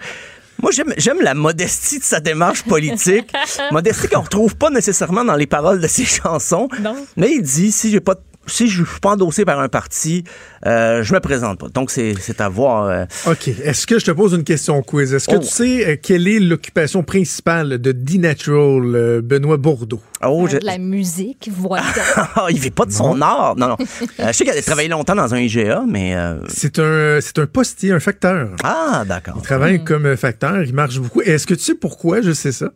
[0.61, 3.31] Moi, j'aime la modestie de sa démarche politique.
[3.71, 6.67] modestie qu'on retrouve pas nécessairement dans les paroles de ses chansons.
[6.81, 6.95] Non.
[7.15, 8.15] Mais il dit, si j'ai pas
[8.47, 10.23] si je suis pas endossé par un parti,
[10.65, 11.69] euh, je me présente pas.
[11.69, 12.85] Donc, c'est à voir.
[12.85, 13.05] Euh.
[13.27, 13.47] OK.
[13.47, 15.13] Est-ce que je te pose une question quiz?
[15.13, 15.39] Est-ce que oh.
[15.39, 20.01] tu sais euh, quelle est l'occupation principale de D-Natural, Benoît Bourdeau?
[20.25, 21.85] Oh, De la musique, voilà.
[22.49, 23.55] il fait pas de son art.
[23.55, 23.77] Non, non.
[23.79, 26.15] je sais qu'elle a travaillé longtemps dans un IGA, mais...
[26.47, 28.49] C'est un, un postier, un facteur.
[28.63, 29.35] Ah, d'accord.
[29.37, 29.83] Il travaille hmm.
[29.83, 31.21] comme facteur, il marche beaucoup.
[31.21, 32.71] Est-ce que tu sais pourquoi je sais ça?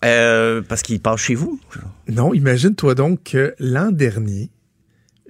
[0.00, 1.58] parce qu'il passe chez vous?
[2.08, 4.50] Non, imagine-toi donc que l'an dernier,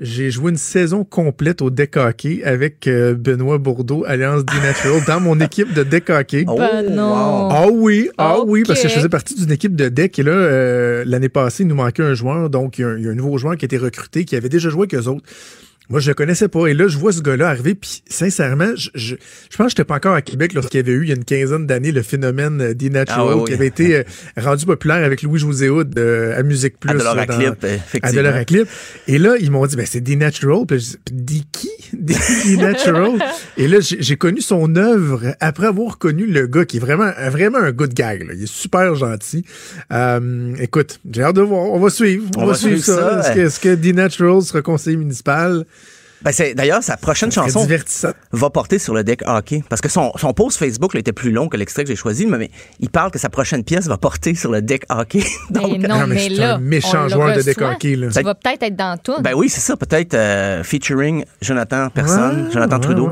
[0.01, 5.03] j'ai joué une saison complète au deck hockey avec euh, Benoît Bourdeau, Alliance D Natural,
[5.07, 6.45] dans mon équipe de deck hockey.
[6.47, 6.59] Oh,
[6.89, 7.49] non.
[7.51, 10.33] Ah oui, ah oui, parce que je faisais partie d'une équipe de deck et là,
[10.33, 13.57] euh, l'année passée, il nous manquait un joueur, donc il y, a un, nouveau joueur
[13.57, 15.25] qui a été recruté, qui avait déjà joué avec eux autres.
[15.91, 16.67] Moi, je le connaissais pas.
[16.67, 17.75] Et là, je vois ce gars-là arriver.
[17.75, 19.15] Puis, sincèrement, je, je,
[19.51, 21.17] je pense que j'étais pas encore à Québec lorsqu'il y avait eu, il y a
[21.17, 24.03] une quinzaine d'années, le phénomène euh, des Natural ah qui avait été euh,
[24.37, 26.91] rendu populaire avec Louis-José Hood euh, à Musique Plus.
[26.91, 28.29] À Clip, effectivement.
[28.29, 28.69] À Clip.
[29.07, 30.67] Et là, ils m'ont dit, ben, c'est des Natural.
[30.67, 31.71] Puis, dit qui?
[31.95, 33.13] Des Natural.
[33.57, 37.59] Et là, j'ai connu son œuvre après avoir connu le gars qui est vraiment, vraiment
[37.59, 38.27] un good gag.
[38.27, 38.35] Là.
[38.37, 39.45] Il est super gentil.
[39.91, 41.63] Euh, écoute, j'ai hâte de voir.
[41.63, 42.27] On va suivre.
[42.37, 43.21] On, va, suivre, ça.
[43.21, 45.65] Est-ce que, est que Natural sera conseiller municipal?
[46.23, 47.67] Ben D'ailleurs, sa prochaine chanson
[48.33, 49.63] va porter sur le deck hockey.
[49.69, 52.27] Parce que son, son post Facebook là, était plus long que l'extrait que j'ai choisi,
[52.27, 52.51] mais,
[52.81, 55.23] il parle que sa prochaine pièce va porter sur le deck hockey.
[55.51, 57.97] Donc, non, mais, là, un méchant joueur de deck hockey.
[57.97, 58.11] Là.
[58.11, 59.21] Ça va peut-être être dans tout.
[59.21, 59.77] Ben oui, c'est ça.
[59.77, 63.11] Peut-être euh, featuring Jonathan Personne, Jonathan Trudeau.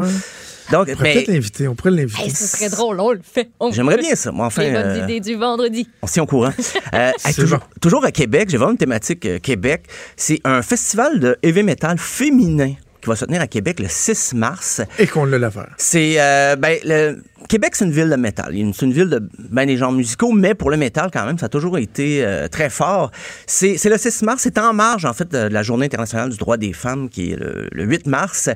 [0.73, 1.69] Donc, on pourrait peut-être l'inviter.
[1.69, 2.31] On pourrait l'inviter.
[2.31, 3.49] ce serait drôle, on le fait.
[3.71, 4.33] J'aimerais bien ça.
[4.33, 5.89] Moi, enfin, Les bonnes euh, idées du vendredi.
[6.03, 6.53] On s'y au courant.
[6.95, 9.85] euh, toujours, toujours, à Québec, j'ai vraiment une thématique euh, Québec.
[10.17, 12.75] C'est un festival de heavy metal féminin
[13.07, 14.83] qui va se tenir à Québec le 6 mars.
[14.99, 15.73] Et qu'on l'a l'affaire.
[15.77, 18.53] C'est, euh, ben, le, Québec, c'est une ville de métal.
[18.75, 21.47] C'est une ville de ben, des genres musicaux, mais pour le métal, quand même, ça
[21.47, 23.13] a toujours été euh, très fort.
[23.47, 26.57] C'est le 6 mars, c'est en marge, en fait, de la Journée internationale du droit
[26.57, 28.51] des femmes, qui est le, 8 mars.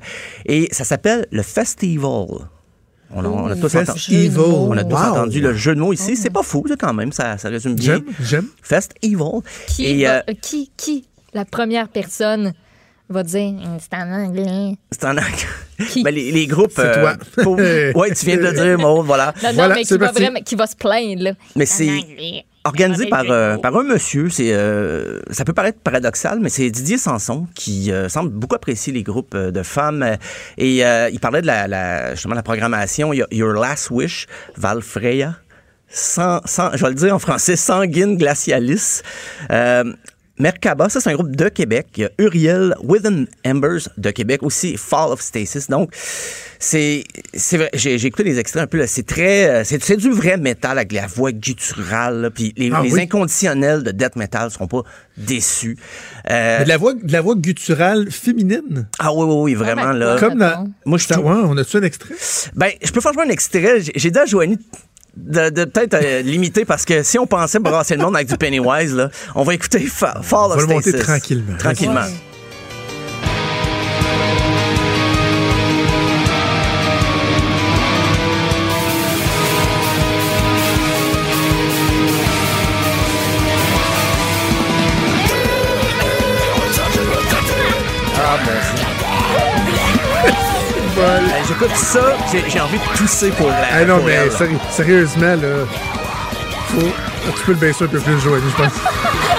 [0.47, 2.27] Et ça s'appelle le Festival.
[3.13, 6.17] On, a, tous, entendu, on a tous entendu le jeu de mots ici.
[6.17, 7.13] C'est pas fou, quand même.
[7.13, 7.97] Ça, ça résume bien.
[7.97, 8.47] J'aime, j'aime.
[8.63, 9.43] Fest Evil.
[9.67, 12.53] Qui, euh, qui, qui, la première personne
[13.11, 14.77] va dire c'est en anglais.
[14.91, 16.03] C'est en anglais.
[16.05, 16.73] Ben, les, les, groupes.
[16.77, 17.15] C'est toi.
[17.39, 19.33] Euh, ouais, tu viens de le dire, Maud, voilà.
[19.43, 21.23] Non, non, voilà, mais qui va, vraiment, qui va se plaindre.
[21.23, 21.33] Là.
[21.57, 24.29] Mais c'est organisé par, euh, par un monsieur.
[24.29, 28.93] C'est, euh, ça peut paraître paradoxal, mais c'est Didier Sanson qui euh, semble beaucoup apprécier
[28.93, 30.17] les groupes de femmes.
[30.59, 30.83] et
[31.13, 34.27] il parlait de la, la, justement la programmation Your Last Wish,
[34.57, 35.37] Val Freya.
[35.93, 39.03] Sans, sans, je vais le dire en français, Sanguine Glacialis.
[40.41, 41.89] Merkaba, ça c'est un groupe de Québec.
[41.97, 45.69] Il y a Uriel Within Embers de Québec, aussi Fall of Stasis.
[45.69, 45.93] Donc,
[46.59, 47.05] c'est
[47.35, 50.79] c'est vrai, j'ai, écouté les extraits un peu, c'est très, euh, c'est, du vrai métal
[50.79, 54.83] avec la voix gutturale, puis les, ah inconditionnels de death metal seront pas
[55.17, 55.77] déçus.
[56.31, 58.89] Euh, de la voix, de la voix gutturale féminine?
[58.99, 60.17] Ah oui, oui, oui, vraiment, là.
[60.19, 62.15] Comme dans, moi, je trouve, on a-tu un extrait?
[62.55, 63.81] Ben, je peux faire un extrait.
[63.95, 64.59] J'ai dit à Joanie
[65.17, 68.95] de, peut-être euh, limiter parce que si on pensait brasser le monde avec du Pennywise,
[68.95, 71.57] là, on va écouter Fall of On va le monter tranquillement.
[71.59, 72.07] Tranquillement.
[91.51, 93.57] J'écoute ça, j'ai envie de tousser pour la.
[93.73, 94.19] Ah non, mais
[94.71, 95.67] sérieusement, là.
[96.69, 97.33] Faut.
[97.37, 98.73] Tu peux le baisser un peu plus, Joanie, je pense.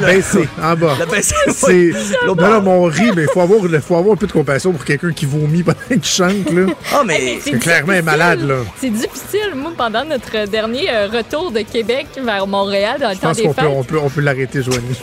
[0.00, 0.96] baisser, en bas.
[1.00, 1.92] Le baisser, C'est...
[2.26, 4.72] Non, non, mais on rit, mais il faut avoir, faut avoir un peu de compassion
[4.72, 6.66] pour quelqu'un qui vomit pendant qu'il chante, là.
[6.92, 7.38] Ah, mais...
[7.42, 8.56] C'est clairement un malade, là.
[8.78, 9.54] C'est difficile.
[9.56, 13.36] Moi, pendant notre dernier euh, retour de Québec vers Montréal dans le Je temps pense
[13.38, 14.98] des qu'on peut, fêtes, on peut, on peut l'arrêter, Joanie.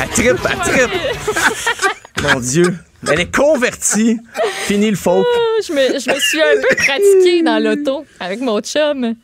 [0.00, 0.90] Elle trippe, elle trippe.
[2.22, 2.74] Mon Dieu.
[3.10, 4.18] Elle est convertie.
[4.66, 5.26] Fini le folk.
[5.34, 9.14] Ah, je me, je me suis un peu pratiquée dans l'auto avec mon chum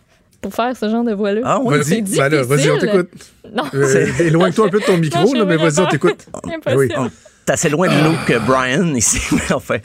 [0.41, 1.41] pour faire ce genre de voix-là.
[1.45, 1.79] Ah, oui.
[1.79, 3.09] Vas-y, ben là, vas-y, on t'écoute.
[3.53, 6.27] Non, Euh, Éloigne-toi un peu de ton micro, Non, là, mais vas-y, on t'écoute.
[6.45, 6.95] Impossible.
[6.99, 7.09] Oui.
[7.45, 9.79] T'es assez loin de nous que Brian ici, mais enfin.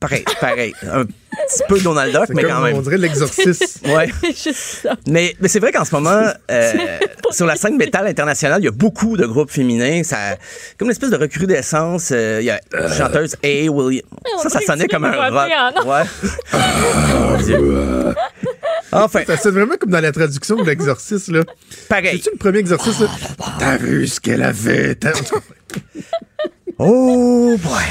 [0.00, 0.72] Pareil, pareil.
[0.90, 2.74] Un petit peu Donald Duck, mais comme, quand même.
[2.76, 3.80] on dirait l'exorciste.
[3.86, 4.08] Ouais.
[4.28, 4.96] juste ça.
[5.06, 6.72] Mais, mais c'est vrai qu'en ce moment, euh,
[7.30, 10.02] sur la scène métal internationale, il y a beaucoup de groupes féminins.
[10.02, 10.36] Ça,
[10.78, 12.10] comme une espèce de recrudescence.
[12.12, 13.68] euh, Il y a la chanteuse A.
[13.70, 14.08] Williams.
[14.42, 15.50] Ça, ça sonnait comme un rock.
[15.50, 17.44] rappeler Ouais.
[17.44, 18.14] Dieu.
[18.92, 21.42] Enfin, Ça sonne vraiment comme dans la traduction de l'exorciste, là.
[21.88, 22.12] pareil.
[22.16, 23.08] C'est-tu le premier exorciste, là?
[23.58, 24.98] T'as vu ce qu'elle a fait?
[26.82, 27.82] Oh, boy.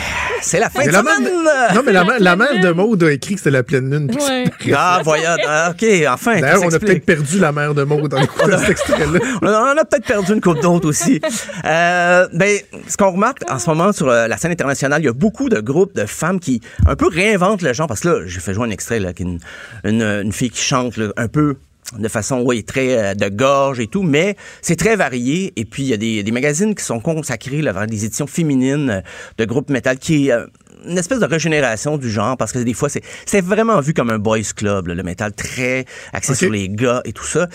[0.41, 1.31] C'est la fin Mais de la mère semaine.
[1.33, 3.91] de- Non, mais la, mère- la mère de Maude a écrit que c'était la pleine
[3.91, 4.09] lune.
[4.19, 4.45] Ouais.
[4.75, 5.25] Ah, voyons.
[5.47, 6.39] Ah, OK, enfin.
[6.39, 9.19] D'ailleurs, on a peut-être perdu la mère de Maude dans le coup de cet extrait-là.
[9.41, 9.47] On
[9.77, 11.19] a, peut-être perdu une coupe d'autres aussi.
[11.65, 12.57] Euh, ben,
[12.87, 15.49] ce qu'on remarque en ce moment sur euh, la scène internationale, il y a beaucoup
[15.49, 17.87] de groupes de femmes qui un peu réinventent le genre.
[17.87, 19.39] Parce que là, j'ai fait jouer un extrait, là, qui est une,
[19.83, 21.55] une, une fille qui chante là, un peu
[21.97, 25.53] de façon, oui, très euh, de gorge et tout, mais c'est très varié.
[25.55, 28.27] Et puis, il y a des, des magazines qui sont consacrés là, vers des éditions
[28.27, 29.01] féminines euh,
[29.37, 30.31] de groupes métal qui...
[30.31, 30.45] euh,
[30.87, 34.09] une espèce de régénération du genre parce que des fois c'est c'est vraiment vu comme
[34.09, 35.83] un boys club là, le métal très
[36.13, 37.49] axé sur les gars et tout ça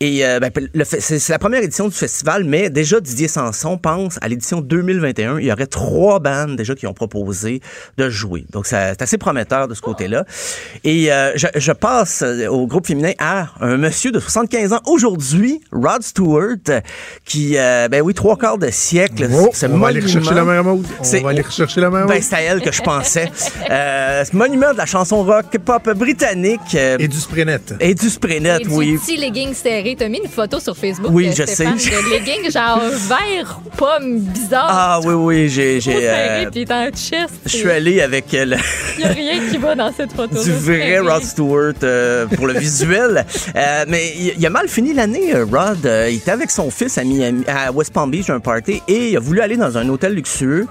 [0.00, 0.50] et euh, ben,
[0.90, 5.38] c'est la première édition du festival, mais déjà Didier Sanson pense à l'édition 2021.
[5.38, 7.60] Il y aurait trois bandes déjà qui ont proposé
[7.96, 8.44] de jouer.
[8.50, 10.24] Donc c'est assez prometteur de ce côté-là.
[10.84, 14.80] Et euh, je, je passe euh, au groupe féminin à un monsieur de 75 ans
[14.86, 16.82] aujourd'hui, Rod Stewart,
[17.24, 19.28] qui, euh, ben oui, trois quarts de siècle.
[19.32, 20.64] Oh, ce on va aller monument- rechercher la mère.
[21.02, 23.30] C'est- On va aller rechercher la mère Ben, c'est à elle que je pensais.
[23.70, 26.60] Euh, ce monument de la chanson rock pop britannique.
[26.74, 27.60] euh, Et du Sprenet.
[27.80, 28.98] et du spray net, Et du oui.
[28.98, 29.54] petit legging
[29.86, 29.96] serré.
[29.98, 31.10] T'as mis une photo sur Facebook.
[31.12, 31.90] Oui, euh, je Stéphane, sais.
[31.90, 34.66] De legging genre vert pomme bizarre.
[34.68, 35.80] Ah oui, oui, j'ai...
[35.80, 37.30] j'ai euh, puis en chest.
[37.44, 38.56] Je suis allé avec euh, le-
[38.98, 40.42] Il n'y a rien qui va dans cette photo.
[40.42, 43.24] du vrai Rod Stewart euh, pour le visuel.
[43.54, 45.84] Euh, mais il, il a mal fini l'année, euh, Rod.
[45.84, 49.10] Euh, il était avec son fils à, Miami, à West Palm Beach, un party, et
[49.10, 50.66] il a voulu aller dans un hôtel luxueux.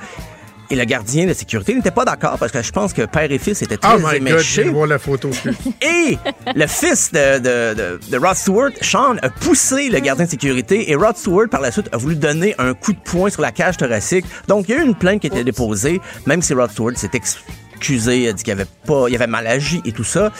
[0.69, 3.37] Et le gardien de sécurité n'était pas d'accord parce que je pense que père et
[3.37, 5.29] fils étaient très Oh my God, je la photo.
[5.81, 6.17] Et
[6.55, 10.89] le fils de, de, de, de Rod Stewart, Sean, a poussé le gardien de sécurité
[10.91, 13.51] et Rod Stewart, par la suite, a voulu donner un coup de poing sur la
[13.51, 14.25] cage thoracique.
[14.47, 16.93] Donc, il y a eu une plainte qui a été déposée, même si Rod Stewart
[16.95, 20.31] s'est excusé, a dit qu'il avait pas, il avait mal agi et tout ça.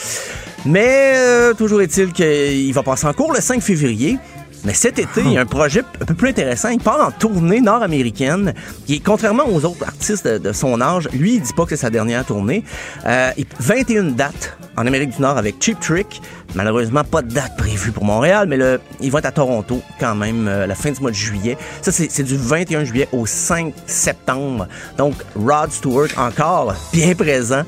[0.66, 4.18] Mais euh, toujours est-il qu'il va passer en cours le 5 février.
[4.66, 6.70] Mais cet été, il y a un projet un peu plus intéressant.
[6.70, 8.54] Il part en tournée nord-américaine.
[8.88, 11.90] Qui, contrairement aux autres artistes de, son âge, lui, il dit pas que c'est sa
[11.90, 12.64] dernière tournée.
[13.06, 16.22] Euh, il- 21 dates en Amérique du Nord avec Cheap Trick.
[16.56, 18.58] Malheureusement, pas de date prévue pour Montréal, mais
[19.02, 21.58] ils vont être à Toronto quand même euh, la fin du mois de juillet.
[21.82, 24.68] Ça, c'est du 21 juillet au 5 septembre.
[24.98, 27.64] Donc, Rod Stewart, encore bien présent.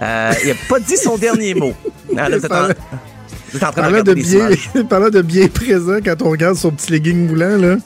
[0.00, 1.72] Euh, il a pas dit son dernier mot.
[2.14, 2.28] Là,
[3.52, 6.30] vous êtes en- train de Parlant de, des bien, parlant de bien présent, quand on
[6.30, 7.76] regarde son petit legging moulant, là,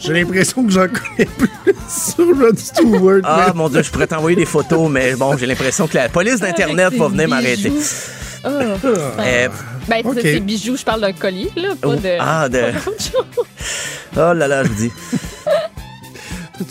[0.00, 1.48] j'ai l'impression que j'en connais plus
[1.88, 3.20] sur Rod Stewart.
[3.24, 6.08] Ah, mais- mon Dieu, je pourrais t'envoyer des photos, mais bon, j'ai l'impression que la
[6.08, 7.72] police d'Internet Avec va venir m'arrêter.
[8.44, 8.48] Ah.
[9.18, 9.48] Euh,
[9.88, 10.14] Ben, Ok.
[10.16, 12.16] c'est des bijoux, je parle d'un collier, là, pas Oh, de.
[12.20, 12.72] ah, de-
[14.14, 14.92] pas oh là là, je vous dis.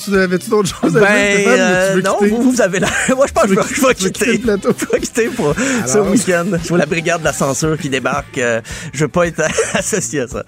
[0.03, 2.61] Tu avais-tu d'autres choses à dire, Ben, Stéphane, ou euh, tu veux non, vous, vous
[2.61, 2.91] avez l'air.
[3.15, 4.31] Moi, je pense que je vais- quitter quitter.
[4.37, 4.69] le plateau?
[4.79, 5.53] Je vais quitter pour
[5.85, 6.45] ce week-end.
[6.63, 8.37] Je vois la brigade de la censure qui débarque.
[8.37, 8.61] euh,
[8.93, 9.41] je veux pas être
[9.75, 10.43] associé à ça.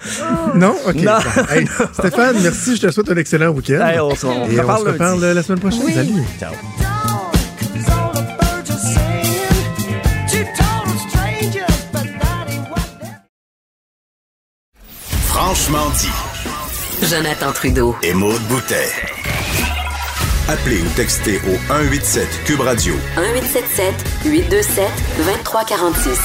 [0.56, 0.76] Non?
[0.88, 0.96] OK.
[0.96, 1.18] Non.
[1.36, 1.44] Bon.
[1.54, 2.76] Hey, Stéphane, merci.
[2.78, 3.86] Je te souhaite un excellent week-end.
[3.86, 5.82] Hey, on se- on Et on reparle se reparle la semaine prochaine.
[5.86, 5.94] Oui.
[5.94, 6.24] Salut.
[6.40, 6.54] Ciao.
[15.28, 17.06] Franchement dit.
[17.08, 17.96] Jonathan Trudeau.
[18.04, 18.90] Et Maude Boutet.
[20.50, 23.94] Appelez ou textez au 187 Cube Radio 1877
[24.24, 24.86] 827
[25.18, 26.20] 2346.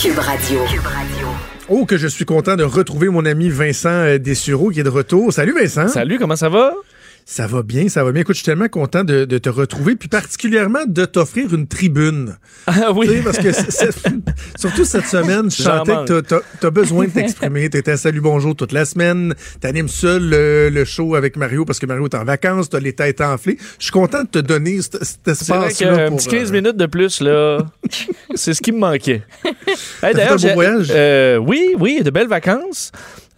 [0.00, 0.60] Cube Radio.
[0.64, 1.26] Cube Radio.
[1.68, 4.88] Oh, que je suis content de retrouver mon ami Vincent euh, Dessureau qui est de
[4.88, 5.30] retour.
[5.30, 5.88] Salut Vincent.
[5.88, 6.72] Salut, comment ça va?
[7.30, 8.22] Ça va bien, ça va bien.
[8.22, 12.38] Écoute, je suis tellement content de, de te retrouver, puis particulièrement de t'offrir une tribune.
[12.66, 13.20] Ah Tu oui.
[13.22, 13.50] parce que
[14.58, 17.68] surtout cette semaine, je sentais que t'as- t'as t'as besoin de t'exprimer.
[17.70, 19.34] T'étais à Salut Bonjour toute la semaine.
[19.60, 22.70] T'animes seul le, le show avec Mario parce que Mario est en vacances.
[22.70, 23.58] T'as les têtes enflées.
[23.78, 26.08] Je suis content de te donner cet, espace-là.
[26.08, 27.58] pour, petit 15 euh, minutes de plus, là,
[28.36, 29.22] c'est ce qui me manquait.
[30.02, 30.14] Hey,
[30.54, 30.88] voyage?
[30.90, 32.90] euh, oui, oui, de belles vacances.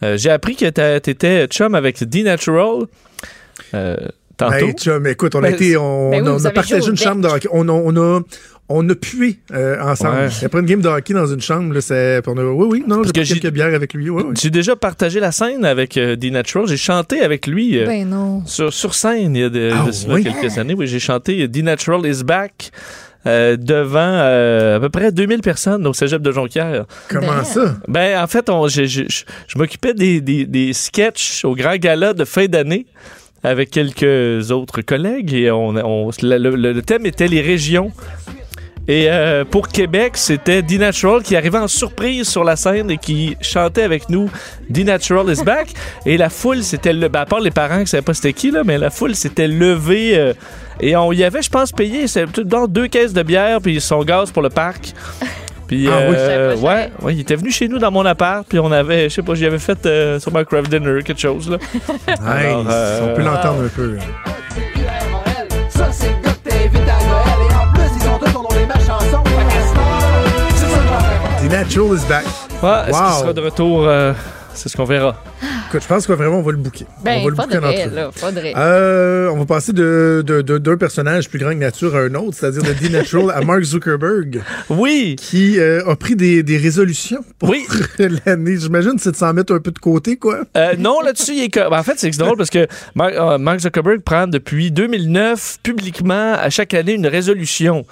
[0.04, 2.86] Euh, J'ai appris que tu étais chum avec D-Natural.
[3.74, 3.96] Euh,
[4.36, 4.66] tantôt?
[4.66, 6.96] Ben, chum, écoute, on a Ben, été, on, ben oui, on vous a partagé une
[6.96, 7.48] chambre de hockey.
[7.52, 8.20] On a, on a,
[8.72, 10.16] on a pué euh, ensemble.
[10.16, 10.44] Ouais.
[10.44, 13.02] Après une game de hockey dans une chambre, là, c'est, on a, oui, oui, non,
[13.02, 14.08] j'ai que pris quelques bières avec lui.
[14.10, 14.34] Oui, oui.
[14.40, 16.66] J'ai déjà partagé la scène avec euh, D-Natural.
[16.68, 17.78] J'ai chanté avec lui.
[17.78, 18.42] euh, Ben non.
[18.46, 20.24] sur, sur scène il y a de, Ah de cela oui?
[20.24, 20.74] quelques années.
[20.74, 22.70] Oui, j'ai chanté D-Natural is back
[23.26, 26.86] euh, devant euh, à peu près 2000 personnes au cégep de Jonquière.
[27.08, 27.44] Comment Ben.
[27.44, 27.76] ça?
[27.88, 31.76] Ben, en fait, on, j'ai- j'ai- je, je m'occupais des, des, des sketchs au grand
[31.76, 32.86] gala de fin d'année
[33.42, 35.72] avec quelques autres collègues et on,
[36.22, 37.92] le, thème était les régions.
[38.88, 43.36] Et euh, pour Québec, c'était D-Natural qui arrivait en surprise sur la scène et qui
[43.40, 44.28] chantait avec nous
[44.68, 45.68] D-Natural is back.
[46.06, 47.08] Et la foule, c'était le.
[47.08, 49.46] Ben, à part les parents qui savaient pas c'était qui, là, mais la foule s'était
[49.46, 50.18] levée.
[50.18, 50.32] euh,
[50.80, 52.06] et on y avait, je pense, payé
[52.44, 54.94] dans deux caisses de bière puis son gaz pour le parc.
[55.70, 56.16] Puis, Ah oui?
[56.18, 59.14] euh, ouais, ouais, il était venu chez nous dans mon appart, puis on avait, je
[59.14, 61.58] sais pas, j'y avais fait euh, sur ma craft dinner, quelque chose, là.
[62.26, 62.72] Alors, Nice.
[62.74, 63.96] euh, on peut l'entendre un peu.
[71.40, 72.24] The Natural is back.
[72.62, 73.86] Ouais, est-ce qu'il sera de retour?
[73.86, 74.12] euh,
[74.54, 75.14] c'est ce qu'on verra.
[75.70, 76.84] Écoute, je pense que vraiment, on va le booker.
[77.04, 78.52] Ben, on va le faudrait, faudrait.
[78.56, 82.14] Euh, on va passer de, de- de- d'un personnage plus grand que nature à un
[82.16, 85.14] autre, c'est-à-dire de D-Natural à Mark Zuckerberg, Oui!
[85.16, 87.66] qui euh, a pris des, des résolutions pour Oui.
[88.26, 88.56] l'année.
[88.58, 90.40] J'imagine que c'est de s'en mettre un peu de côté, quoi.
[90.56, 91.54] Euh, non, là-dessus, il est.
[91.54, 92.66] ben, en fait, c'est drôle parce que
[92.96, 97.84] Mark, euh, Mark Zuckerberg prend depuis 2009 publiquement à chaque année une résolution.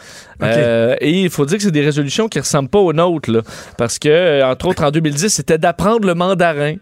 [0.42, 3.42] Euh, et il faut dire que c'est des résolutions qui ressemblent pas aux nôtres, là,
[3.76, 6.74] parce que, entre autres, en 2010, c'était d'apprendre le mandarin.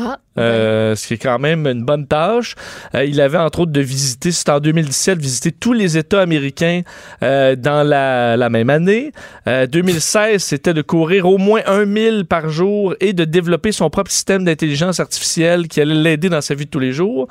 [0.00, 2.54] Ah, Euh, ce qui est quand même une bonne tâche.
[2.94, 6.82] Euh, il avait entre autres de visiter, c'était en 2017, visiter tous les États américains
[7.24, 9.10] euh, dans la, la même année.
[9.48, 13.90] Euh, 2016, c'était de courir au moins un mille par jour et de développer son
[13.90, 17.26] propre système d'intelligence artificielle qui allait l'aider dans sa vie de tous les jours.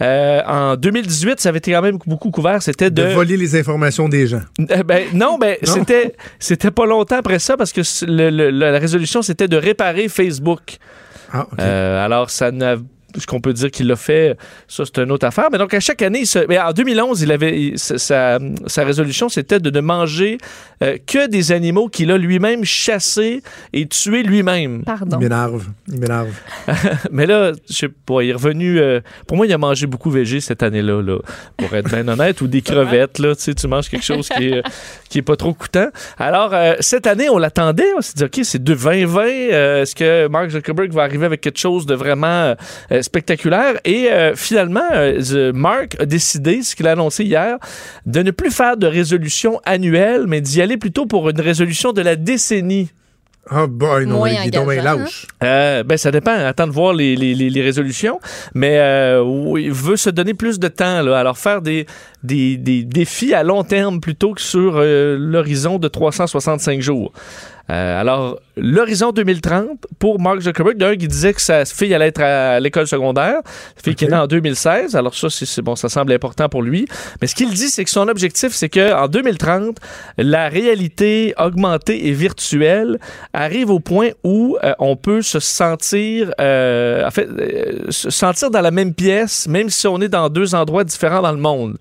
[0.00, 3.08] Euh, en 2018, ça avait été quand même beaucoup couvert, c'était De de...
[3.08, 4.42] voler les informations des gens.
[4.70, 5.72] Euh, ben, non, ben, Non?
[5.74, 10.08] c'était c'était pas longtemps après ça parce que le- le- la résolution, c'était de réparer
[10.08, 10.76] Facebook.
[11.32, 11.58] Ah, OK.
[11.60, 12.76] Euh, alors, ça n'a
[13.18, 14.36] ce qu'on peut dire qu'il l'a fait,
[14.68, 15.48] ça c'est une autre affaire.
[15.52, 18.84] Mais donc à chaque année, il se- mais en 2011, il avait il- sa, sa-
[18.84, 20.38] résolution, c'était de ne manger
[20.82, 24.82] euh, que des animaux qu'il a lui-même chassés et tués lui-même.
[24.84, 25.18] pardon.
[25.20, 25.66] Il m'énerve.
[25.88, 26.28] Il m'énerve.
[27.10, 28.78] mais là, je sais pas, il est revenu.
[28.78, 31.18] euh, pour moi, il a mangé beaucoup végé cette année-là, là,
[31.56, 33.18] pour être bien honnête, ou des crevettes.
[33.18, 34.62] Là, tu sais, tu manges quelque chose qui est,
[35.08, 35.88] qui est pas trop coûtant.
[36.18, 37.92] Alors euh, cette année, on l'attendait.
[37.96, 39.22] On s'est dit, ok, c'est de 2020.
[39.26, 42.54] euh, Est-ce que Mark Zuckerberg va arriver avec quelque chose de vraiment
[42.90, 43.74] euh, spectaculaire.
[43.84, 47.58] Et euh, finalement, euh, Mark a décidé, ce qu'il a annoncé hier,
[48.06, 52.00] de ne plus faire de résolution annuelle, mais d'y aller plutôt pour une résolution de
[52.02, 52.90] la décennie.
[53.50, 55.26] Ah, boy, non, il est lâche.
[55.42, 56.30] Euh, ben, ça dépend.
[56.30, 58.20] Attends de voir les, les, les- les résolutions.
[58.54, 61.02] Mais euh, oui, il veut se donner plus de temps.
[61.02, 61.18] Là.
[61.18, 61.86] Alors, faire des,
[62.22, 67.12] des, des défis à long terme plutôt que sur euh, l'horizon de 365 jours.
[67.70, 72.20] Euh, alors, l'horizon 2030 pour Mark Zuckerberg, d'un qui disait que sa fille allait être
[72.20, 73.40] à l'école secondaire,
[73.76, 74.96] sa fille qui est née en 2016.
[74.96, 76.86] Alors ça, c'est bon, ça semble important pour lui.
[77.20, 79.78] Mais ce qu'il dit, c'est que son objectif, c'est que en 2030,
[80.18, 82.98] la réalité augmentée et virtuelle
[83.32, 87.28] arrive au point où euh, on peut se sentir, euh, en fait,
[87.90, 91.32] se sentir dans la même pièce, même si on est dans deux endroits différents dans
[91.32, 91.78] le monde.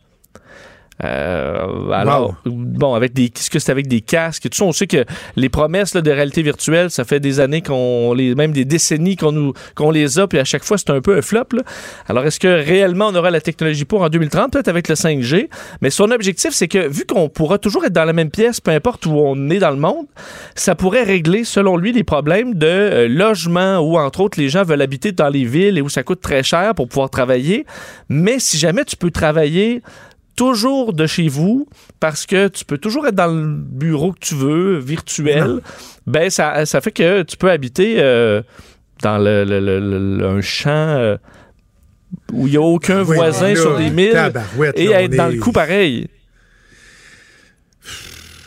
[1.03, 4.71] Euh, alors, bon, avec des, qu'est-ce que c'est avec des casques et tout ça, on
[4.71, 5.05] sait que
[5.35, 9.15] les promesses là, de réalité virtuelle, ça fait des années qu'on les, même des décennies
[9.15, 11.45] qu'on nous, qu'on les a, puis à chaque fois c'est un peu un flop.
[11.53, 11.63] là.
[12.07, 15.49] Alors, est-ce que réellement on aura la technologie pour en 2030, peut-être avec le 5G,
[15.81, 18.71] mais son objectif, c'est que vu qu'on pourra toujours être dans la même pièce, peu
[18.71, 20.05] importe où on est dans le monde,
[20.55, 24.63] ça pourrait régler, selon lui, les problèmes de euh, logement où, entre autres, les gens
[24.63, 27.65] veulent habiter dans les villes et où ça coûte très cher pour pouvoir travailler.
[28.09, 29.81] Mais si jamais tu peux travailler
[30.35, 31.67] toujours de chez vous
[31.99, 35.59] parce que tu peux toujours être dans le bureau que tu veux, virtuel,
[36.07, 38.41] ben ça, ça fait que tu peux habiter euh,
[39.03, 41.17] dans le, le- le- le- un champ euh,
[42.33, 44.13] où il n'y a aucun Oui, voisin là, sur des milles
[44.75, 46.07] et être dans est- le coup pareil.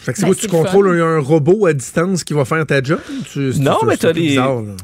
[0.04, 2.44] Fait que c'est Ben, quoi, tu le contrôles un, un robot à distance qui va
[2.44, 2.98] faire ta job?
[3.32, 4.38] Tu- Non, mais t'as les-.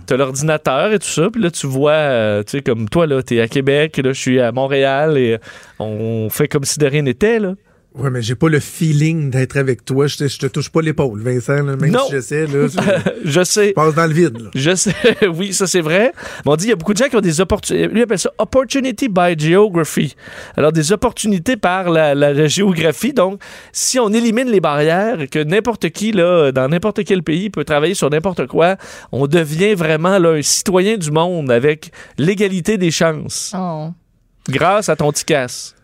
[0.06, 3.22] T'as l'ordinateur et tout ça, puis là, tu vois, euh, tu sais, comme toi, là,
[3.22, 5.36] t'es à Québec, là, je suis à Montréal, et
[5.78, 7.54] on fait comme si de rien n'était, là.
[7.92, 10.06] Ouais, mais j'ai pas le feeling d'être avec toi.
[10.06, 12.04] Je te, je te touche pas l'épaule, Vincent, là, même Non.
[12.06, 12.46] si j'essaie.
[12.46, 12.78] Là, je,
[13.24, 13.68] Je sais.
[13.68, 14.38] je passe dans le vide.
[14.40, 14.50] là.
[14.54, 14.94] Je sais,
[15.34, 16.12] oui, ça c'est vrai.
[16.46, 17.88] Mais on dit il y a beaucoup de gens qui ont des opportunités.
[17.88, 20.14] Lui il appelle ça opportunity by geography.
[20.56, 23.12] Alors des opportunités par la, la- la géographie.
[23.12, 23.40] Donc,
[23.72, 27.94] si on élimine les barrières, que n'importe qui là, dans n'importe quel pays peut travailler
[27.94, 28.76] sur n'importe quoi,
[29.10, 33.52] on devient vraiment là, un citoyen du monde avec l'égalité des chances.
[33.58, 33.88] Oh.
[34.48, 35.74] Grâce à ton ticasse.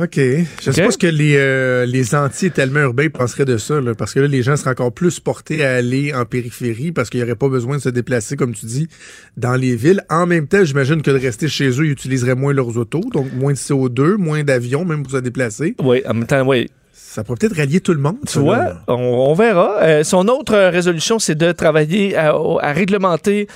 [0.00, 0.16] OK.
[0.16, 0.86] Je sais OK.
[0.86, 4.26] pas ce que les, euh, les anti-étalement urbains penseraient de ça, là, parce que là,
[4.26, 7.48] les gens seraient encore plus portés à aller en périphérie parce qu'il n'y aurait pas
[7.48, 8.88] besoin de se déplacer, comme tu dis,
[9.36, 10.02] dans les villes.
[10.10, 13.32] En même temps, j'imagine que de rester chez eux, ils utiliseraient moins leurs autos, donc
[13.32, 15.74] moins de CO2, moins d'avions, même pour se déplacer.
[15.82, 16.70] Oui, en même temps, oui.
[16.92, 18.18] Ça pourrait peut-être rallier tout le monde.
[18.26, 19.82] Tu vois, on, on verra.
[19.82, 23.48] Euh, son autre euh, résolution, c'est de travailler à réglementer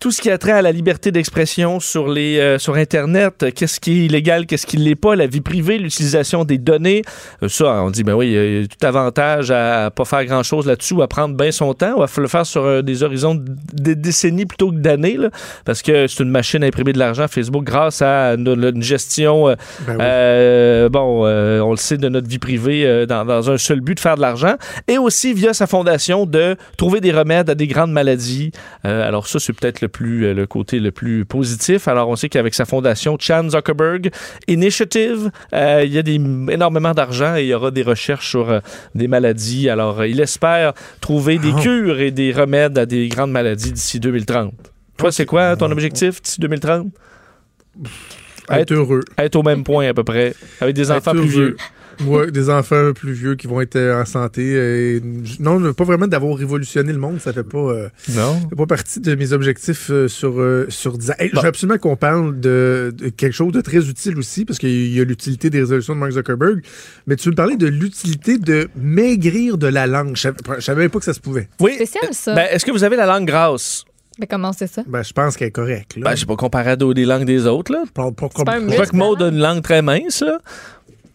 [0.00, 3.78] tout ce qui a trait à la liberté d'expression sur les euh, sur internet, qu'est-ce
[3.78, 7.02] qui est illégal, qu'est-ce qui l'est pas, la vie privée, l'utilisation des données.
[7.42, 10.66] Euh, ça, on dit ben oui, il y a tout avantage à pas faire grand-chose
[10.66, 13.34] là-dessus ou à prendre bien son temps, ou à le faire sur euh, des horizons
[13.34, 15.18] de de décennies plutôt que d'années
[15.64, 19.48] parce que c'est une machine à imprimer de l'argent Facebook grâce à une, une gestion
[19.48, 19.54] euh,
[19.86, 19.98] Ben oui.
[20.00, 23.80] euh, bon, euh, on le sait de notre vie privée euh, dans, dans un seul
[23.80, 24.54] but de faire de l'argent
[24.88, 28.52] et aussi via sa fondation de trouver des remèdes à des grandes maladies.
[28.86, 31.86] Euh, alors ça, c'est peut-être le plus euh, le côté le plus positif.
[31.88, 34.10] Alors on sait qu'avec sa fondation Chan Zuckerberg
[34.48, 38.48] Initiative, euh, il y a des, énormément d'argent et il y aura des recherches sur
[38.50, 38.60] euh,
[38.94, 39.68] des maladies.
[39.68, 40.72] Alors il espère
[41.02, 41.60] trouver des Ah.
[41.60, 44.54] cures et des remèdes à des grandes maladies d'ici 2030.
[44.96, 46.88] Toi, c'est quoi ton objectif d'ici 2030?
[48.50, 49.00] Être heureux.
[49.18, 51.56] Être au même point à peu près, avec des Être enfants plus vieux.
[52.06, 54.52] Ouais, des enfants plus vieux qui vont être euh, en santé.
[54.96, 55.02] et-
[55.38, 58.34] non, pas vraiment d'avoir révolutionné le monde, ça fait pas, euh, Non.
[58.40, 61.14] ça fait pas partie de mes objectifs euh, sur, euh, sur 10 ans.
[61.18, 64.58] Hey, Je veux absolument qu'on parle de, de quelque chose de très utile aussi, parce
[64.58, 66.62] qu'il y a l'utilité des résolutions de Mark Zuckerberg,
[67.06, 70.16] mais tu veux me parler de l'utilité de maigrir de la langue.
[70.16, 71.48] Je savais, je savais même pas que ça se pouvait.
[71.60, 71.74] Oui.
[71.74, 72.34] Spécial, ça.
[72.34, 73.84] Ben, Est-ce que vous avez la langue grasse?
[74.18, 74.82] Mais comment c'est ça?
[74.86, 75.98] Ben, je pense qu'elle est correcte.
[75.98, 77.72] Ben, je sais pas comparé à d'autres- des langues des autres.
[77.72, 77.84] Là.
[77.86, 80.20] Je parle pas comme- Je vois muscle, que Maud a une langue très mince.
[80.20, 80.38] Là.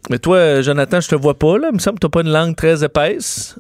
[0.10, 1.58] Mais toi, euh, Jonathan, je te vois pas.
[1.58, 1.68] Là.
[1.72, 3.56] Il me semble que t'as pas une langue très épaisse.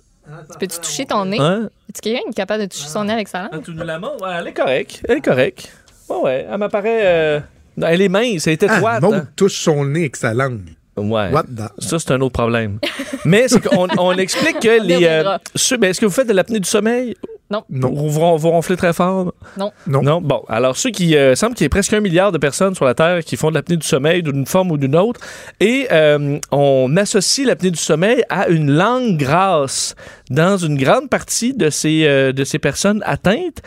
[0.59, 1.37] Peux-tu toucher ton nez?
[1.39, 1.69] Hein?
[1.93, 3.49] Est-ce quelqu'un qui est capable de toucher son nez avec sa langue?
[3.53, 4.21] Ah, tu nous la montres?
[4.23, 5.01] Ouais, elle est correcte.
[5.07, 5.71] Elle est correcte.
[6.09, 6.47] Ouais, ouais.
[6.51, 6.99] Elle m'apparaît.
[7.03, 7.39] euh,
[7.81, 9.01] Elle est mince, elle est Ah, étroite.
[9.01, 9.27] Maud hein.
[9.35, 10.61] touche son nez avec sa langue.
[10.97, 11.29] Ouais.
[11.31, 12.79] What the- Ça, c'est un autre problème.
[13.25, 15.03] Mais c'est qu'on on explique que les.
[15.05, 17.15] euh, ceux- ben, Est-ce que vous faites de l'apnée du sommeil?
[17.51, 17.63] Non.
[17.69, 17.93] Non.
[17.93, 19.31] Vous, vous, vous ronflez très fort?
[19.57, 19.71] Non.
[19.85, 20.01] Non?
[20.01, 20.19] Non.
[20.21, 22.85] Bon, alors ceux qui euh, semble qu'il y ait presque un milliard de personnes sur
[22.85, 25.19] la Terre qui font de l'apnée du sommeil d'une forme ou d'une autre,
[25.59, 29.95] et euh, on associe l'apnée du sommeil à une langue grasse
[30.31, 33.61] dans une grande partie de ces euh, de ces personnes atteintes,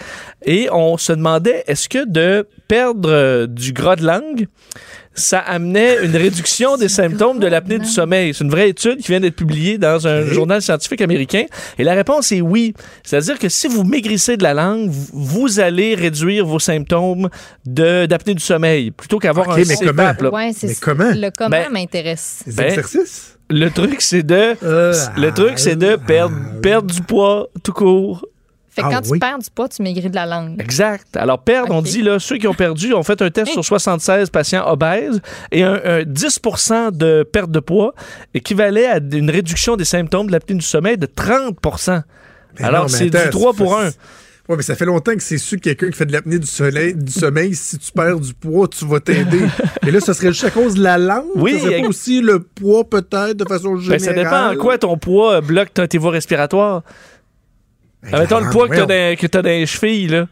[0.45, 4.49] et on se demandait est-ce que de perdre euh, du gras de langue
[5.19, 8.33] ça amenait une réduction des symptômes de l'apnée du sommeil.
[8.33, 11.45] C'est une vraie étude qui vient d'être publiée dans un journal scientifique américain.
[11.79, 12.73] Et la réponse est oui.
[13.05, 17.29] C'est-à-dire que si vous maigrissez de la langue, vous- allez réduire vos symptômes
[17.67, 20.31] de- d'apnée du sommeil plutôt qu'avoir Ok, un mais CPAP, comment?
[20.31, 20.35] là.
[20.47, 21.11] Ouais, c'est Mais comment?
[21.15, 22.45] Le comment Ben, m'intéresse.
[22.47, 23.37] Ben, exercices?
[23.51, 28.25] Le truc, c'est de, Euh, le truc, c'est de perdre, perdre du poids tout court.
[28.79, 29.13] Fait que Ah quand oui.
[29.15, 30.61] tu perds du poids, tu maigris de la langue.
[30.61, 31.17] Exact.
[31.17, 34.31] Alors, perdre, on dit, là, ceux qui ont perdu ont fait un test sur 76
[34.31, 37.95] patients obèses et un, un 10% de perte de poids
[38.35, 41.57] équivalait à une réduction des symptômes de l'apnée du sommeil de 30
[42.59, 43.91] Mais Alors, c'est du attends, 3 ça pour fait- 1.
[44.49, 46.47] Ouais, mais ça fait longtemps que c'est sûr que quelqu'un qui fait de l'apnée du,
[46.47, 49.43] soleil, du sommeil, si tu perds du poids, tu vas t'aider.
[49.87, 51.27] Et là, ça serait juste à cause de la langue?
[51.35, 54.01] Oui, Ça serait pas ex- aussi le poids, peut-être, de façon Ben, générale?
[54.01, 56.83] ça dépend en quoi ton poids bloque tes voies respiratoires.
[58.03, 60.29] Ben, Admettons la le poids que t'as dans, que dans les chevilles, là.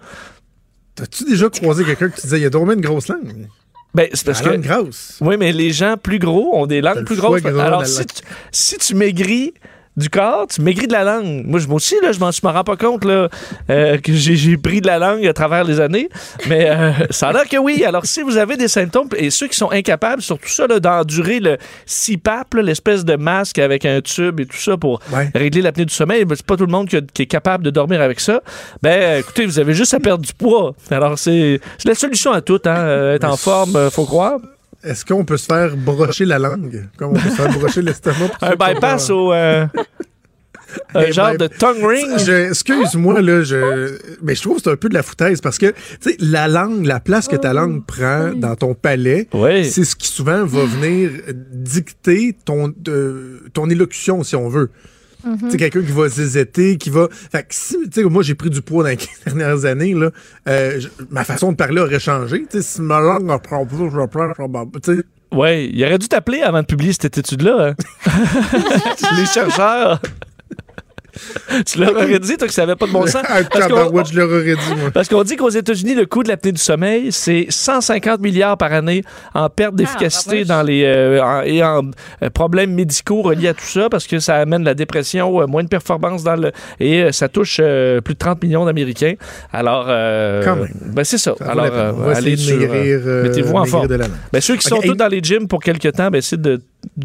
[0.95, 3.49] T'as-tu déjà croisé quelqu'un qui disait, il a drôlement une grosse langue?
[3.95, 4.55] Ben, c'est parce la que.
[4.55, 5.19] langue grosse.
[5.21, 7.45] Oui, mais les gens plus gros ont des langues plus grosses.
[7.45, 8.23] Alors, la si tu,
[8.53, 9.55] si tu maigris
[9.97, 11.45] du corps, tu maigris de la langue.
[11.47, 13.29] Moi, je- moi aussi, là, je m'en rends pas compte là,
[13.71, 16.09] euh, que j'ai pris de la langue à travers les années.
[16.49, 17.83] Mais euh, ça a l'air que oui.
[17.85, 21.41] Alors, si vous avez des symptômes, et ceux qui sont incapables, surtout ça, là, d'endurer
[21.41, 21.57] le
[21.87, 25.31] CPAP, l'espèce de masque avec un tube et tout ça pour Ouais.
[25.35, 27.65] régler l'apnée du sommeil, ben, c'est pas tout le monde qui, a- qui est capable
[27.65, 28.43] de dormir avec ça.
[28.83, 30.75] Ben, écoutez, vous avez juste à perdre du poids.
[30.91, 32.61] Alors, c'est la solution à tout.
[32.67, 34.39] Hein, euh, être en forme, euh, faut croire.
[34.87, 36.89] Est-ce qu'on peut se faire brocher la langue?
[36.97, 38.31] Comme on peut se faire brocher l'estomac?
[38.43, 39.33] Un bypass pas- au.
[39.33, 39.67] euh,
[40.95, 42.29] un genre ben, de tongue ring?
[42.51, 43.99] Excuse-moi, là, je.
[44.23, 45.75] Mais je trouve que c'est un peu de la foutaise parce que, tu
[46.11, 49.65] sais, la langue, la place que ta langue prend dans ton palais, Oui.
[49.65, 51.11] c'est ce qui souvent va venir
[51.53, 54.71] dicter ton, euh, ton élocution, si on veut.
[55.41, 57.09] Tu sais, quelqu'un qui va zézetter, qui va.
[57.11, 59.95] Fait que si, tu sais, moi, j'ai pris du poids dans les 15 dernières années,
[59.95, 60.11] là,
[60.49, 60.81] euh,
[61.11, 62.43] ma façon de parler aurait changé.
[62.51, 64.65] Tu sais, si ma langue reprend plus, je reprends, je pas.
[65.33, 67.71] Oui, il aurait dû t'appeler avant de publier cette étude-là.
[67.71, 67.75] Hein.
[69.19, 70.01] les chercheurs.
[71.67, 73.23] tu leur aurais dit, toi, que ça n'avait pas de bon sens?
[73.51, 74.91] Parce qu'on, je leur aurais dit, moi.
[74.93, 78.73] Parce qu'on dit qu'aux États-Unis, le coût de l'apnée du sommeil, c'est 150 milliards par
[78.73, 79.03] année
[79.35, 81.91] en perte ah, d'efficacité dans les, euh, et en
[82.23, 85.63] euh, problèmes médicaux reliés à tout ça, parce que ça amène la dépression, euh, moins
[85.63, 86.53] de performance dans le.
[86.81, 89.15] Et ça touche plus de 30 millions d'Américains.
[89.53, 91.35] Alors, ben c'est ça.
[91.41, 91.67] Alors,
[92.15, 92.59] allez sur.
[92.59, 93.89] Mettez-vous en forme.
[94.33, 96.61] Ben, ceux qui sont tous dans les gyms pour quelques temps, ben, c'est de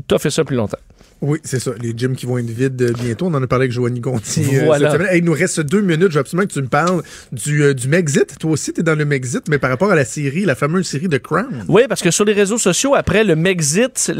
[0.07, 0.77] toffer ça plus longtemps.
[1.21, 1.71] Oui, c'est ça.
[1.79, 3.27] Les gyms qui vont être vides bientôt.
[3.27, 4.43] On en a parlé avec Joanie Gonti.
[4.53, 5.15] Euh, voilà.
[5.15, 6.09] il nous reste deux minutes.
[6.09, 8.39] Je veux absolument que tu me parles du, euh, du Megxit.
[8.39, 10.87] Toi aussi, tu es dans le Megxit, mais par rapport à la série, la fameuse
[10.87, 11.63] série de Crown.
[11.67, 14.11] Oui, parce que sur les réseaux sociaux, après le Megxit,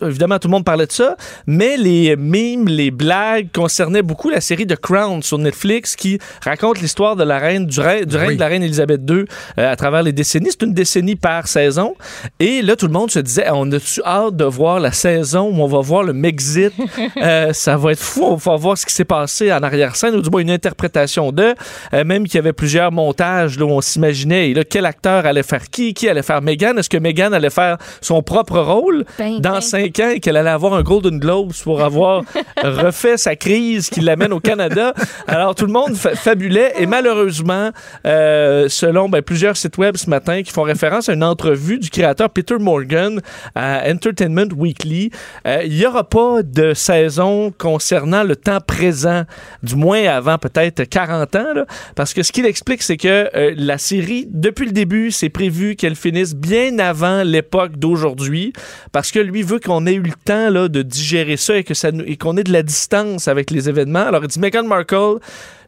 [0.00, 1.16] évidemment, tout le monde parlait de ça,
[1.48, 6.80] mais les mimes, les blagues concernaient beaucoup la série de Crown sur Netflix qui raconte
[6.80, 9.24] l'histoire de la reine, du, règne, du règne de la reine Elisabeth II
[9.58, 10.50] euh, à travers les décennies.
[10.50, 11.96] C'est une décennie par saison.
[12.38, 15.62] Et là, tout le monde se disait, on a-tu hâte de voir la saison où
[15.62, 16.72] on va voir le Mexit.
[17.22, 18.24] Euh, ça va être fou.
[18.24, 21.54] On va voir ce qui s'est passé en arrière-scène, ou du moins une interprétation de.
[21.94, 25.42] Euh, même qu'il y avait plusieurs montages là, où on s'imaginait là, quel acteur allait
[25.42, 26.78] faire qui, qui allait faire Megan.
[26.78, 29.60] Est-ce que Megan allait faire son propre rôle ben, dans ben.
[29.60, 32.22] cinq ans et qu'elle allait avoir un Golden Globe pour avoir
[32.62, 34.92] refait sa crise qui l'amène au Canada?
[35.26, 37.70] Alors tout le monde fabulait et malheureusement,
[38.06, 41.90] euh, selon ben, plusieurs sites web ce matin qui font référence à une entrevue du
[41.90, 43.20] créateur Peter Morgan
[43.54, 45.10] à Entertainment Weekly,
[45.46, 49.24] il y aura pas de saison concernant le temps présent,
[49.62, 51.64] du moins avant peut-être 40 ans,
[51.94, 55.76] parce que ce qu'il explique, c'est que euh, la série, depuis le début, c'est prévu
[55.76, 58.52] qu'elle finisse bien avant l'époque d'aujourd'hui,
[58.92, 61.74] parce que lui veut qu'on ait eu le temps là, de digérer ça et que
[61.74, 64.06] ça et qu'on ait de la distance avec les événements.
[64.06, 65.18] Alors il dit Meghan Markle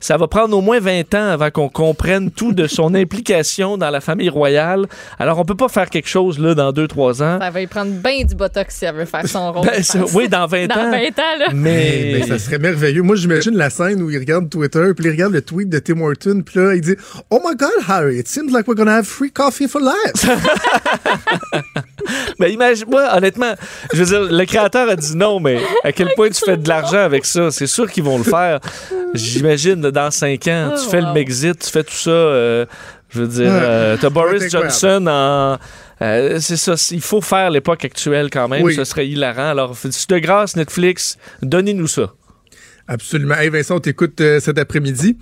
[0.01, 3.91] ça va prendre au moins 20 ans avant qu'on comprenne tout de son implication dans
[3.91, 4.87] la famille royale.
[5.19, 7.39] Alors, on peut pas faire quelque chose là dans 2-3 ans.
[7.41, 9.67] Ça va y prendre bien du botox si elle veut faire son rôle.
[9.67, 9.83] Ben,
[10.15, 10.67] oui, dans 20 ans.
[10.69, 11.47] Dans 20 ans, là.
[11.55, 12.19] Mais...
[12.19, 12.27] mais...
[12.27, 13.03] ça serait merveilleux.
[13.03, 16.01] Moi, j'imagine la scène où il regarde Twitter, puis il regarde le tweet de Tim
[16.01, 16.97] Horton, puis là, il dit
[17.31, 20.29] Oh my God, Harry, it seems like we're gonna have free coffee for life.
[22.39, 23.55] mais imagine, moi, honnêtement,
[23.93, 26.69] je veux dire, le créateur a dit non, mais à quel point tu fais de
[26.69, 27.51] l'argent avec ça?
[27.51, 28.61] C'est sûr qu'ils vont le faire.
[29.15, 32.11] J'imagine, dans cinq ans, tu oh, fais le Mexit, tu fais tout ça.
[32.11, 32.67] Euh,
[33.11, 35.59] je veux dire, euh, t'as Boris Johnson en.
[36.01, 39.51] Euh, c'est ça, il faut faire l'époque actuelle quand même, ce serait hilarant.
[39.51, 42.13] Alors, de grâce, Netflix, donnez-nous ça.
[42.87, 43.35] Absolument.
[43.35, 45.17] Hey Vincent, on t'écoute cet après-midi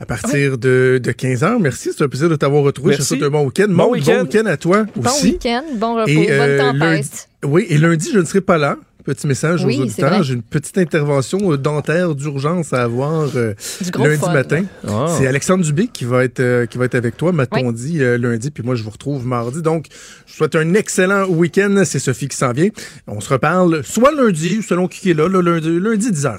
[0.00, 1.58] à partir de, de 15h.
[1.60, 2.94] Merci, c'est un plaisir de t'avoir retrouvé.
[2.94, 3.66] Je te souhaite un bon week-end.
[3.68, 4.96] Bon, week-end à toi aussi.
[4.96, 7.28] Bon week-end, bon repos, bonne tempête.
[7.44, 8.76] oui, et lundi, je ne serai pas là.
[9.04, 10.22] Petit message aux auditeurs.
[10.22, 13.54] J'ai une petite intervention euh, dentaire d'urgence à avoir euh,
[13.98, 14.64] lundi matin.
[14.86, 15.06] Ah.
[15.16, 18.50] C'est Alexandre Dubé qui va être euh, qui va être avec toi, m'a-t-on dit lundi,
[18.50, 19.62] puis moi je vous retrouve mardi.
[19.62, 19.86] Donc,
[20.26, 21.82] je souhaite un excellent week-end.
[21.84, 22.68] C'est Sophie qui s'en vient.
[23.06, 26.38] On se reparle soit lundi, selon qui est là, lundi, lundi 10h.